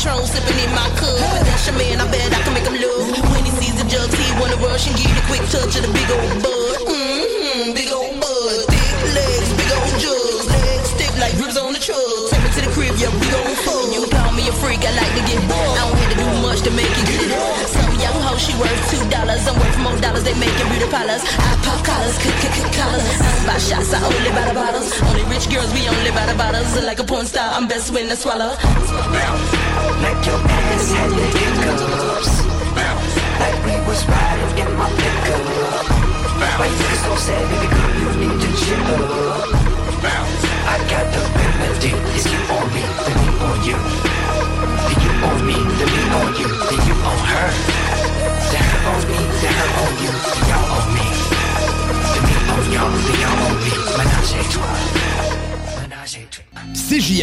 [0.00, 1.12] Patron sipping in my cup.
[1.20, 3.20] But that's your man, I bet I can make him look.
[3.36, 5.92] When he sees the jugs, he wanna rush and give a quick touch of the
[5.92, 6.88] big old bud.
[6.88, 11.78] Mm-hmm, big old bud, thick legs, big old jugs, legs stiff like grips on the
[11.78, 12.00] truck.
[12.32, 14.19] Take me to the crib, yeah, we gon' fuck.
[14.60, 15.72] You freak, I like to get bored.
[15.72, 17.64] I don't have to do much to make it get up.
[17.64, 19.40] Some young hoe, she worth two dollars.
[19.48, 21.24] I'm worth more dollars, they making beauty parlors.
[21.24, 23.00] I pop collars, c c c collars.
[23.24, 24.92] I buy shots, I only buy the bottles.
[25.00, 26.68] Only rich girls, we only buy the bottles.
[26.76, 28.52] Like a porn star, I'm best when I swallow.
[30.04, 32.44] Like your ass had the hiccups.
[33.40, 35.40] Like we was riding in my pickup.
[36.60, 37.92] Why you so sad, baby girl?
[37.96, 38.84] You need to chill
[39.24, 39.48] up.
[40.68, 41.96] I got the remedy.
[42.12, 44.19] Is you on me, then me on you.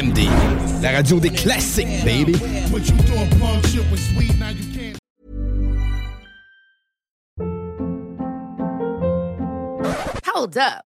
[0.04, 2.36] Me, la radio des classiques, baby.
[10.34, 10.87] Hold up.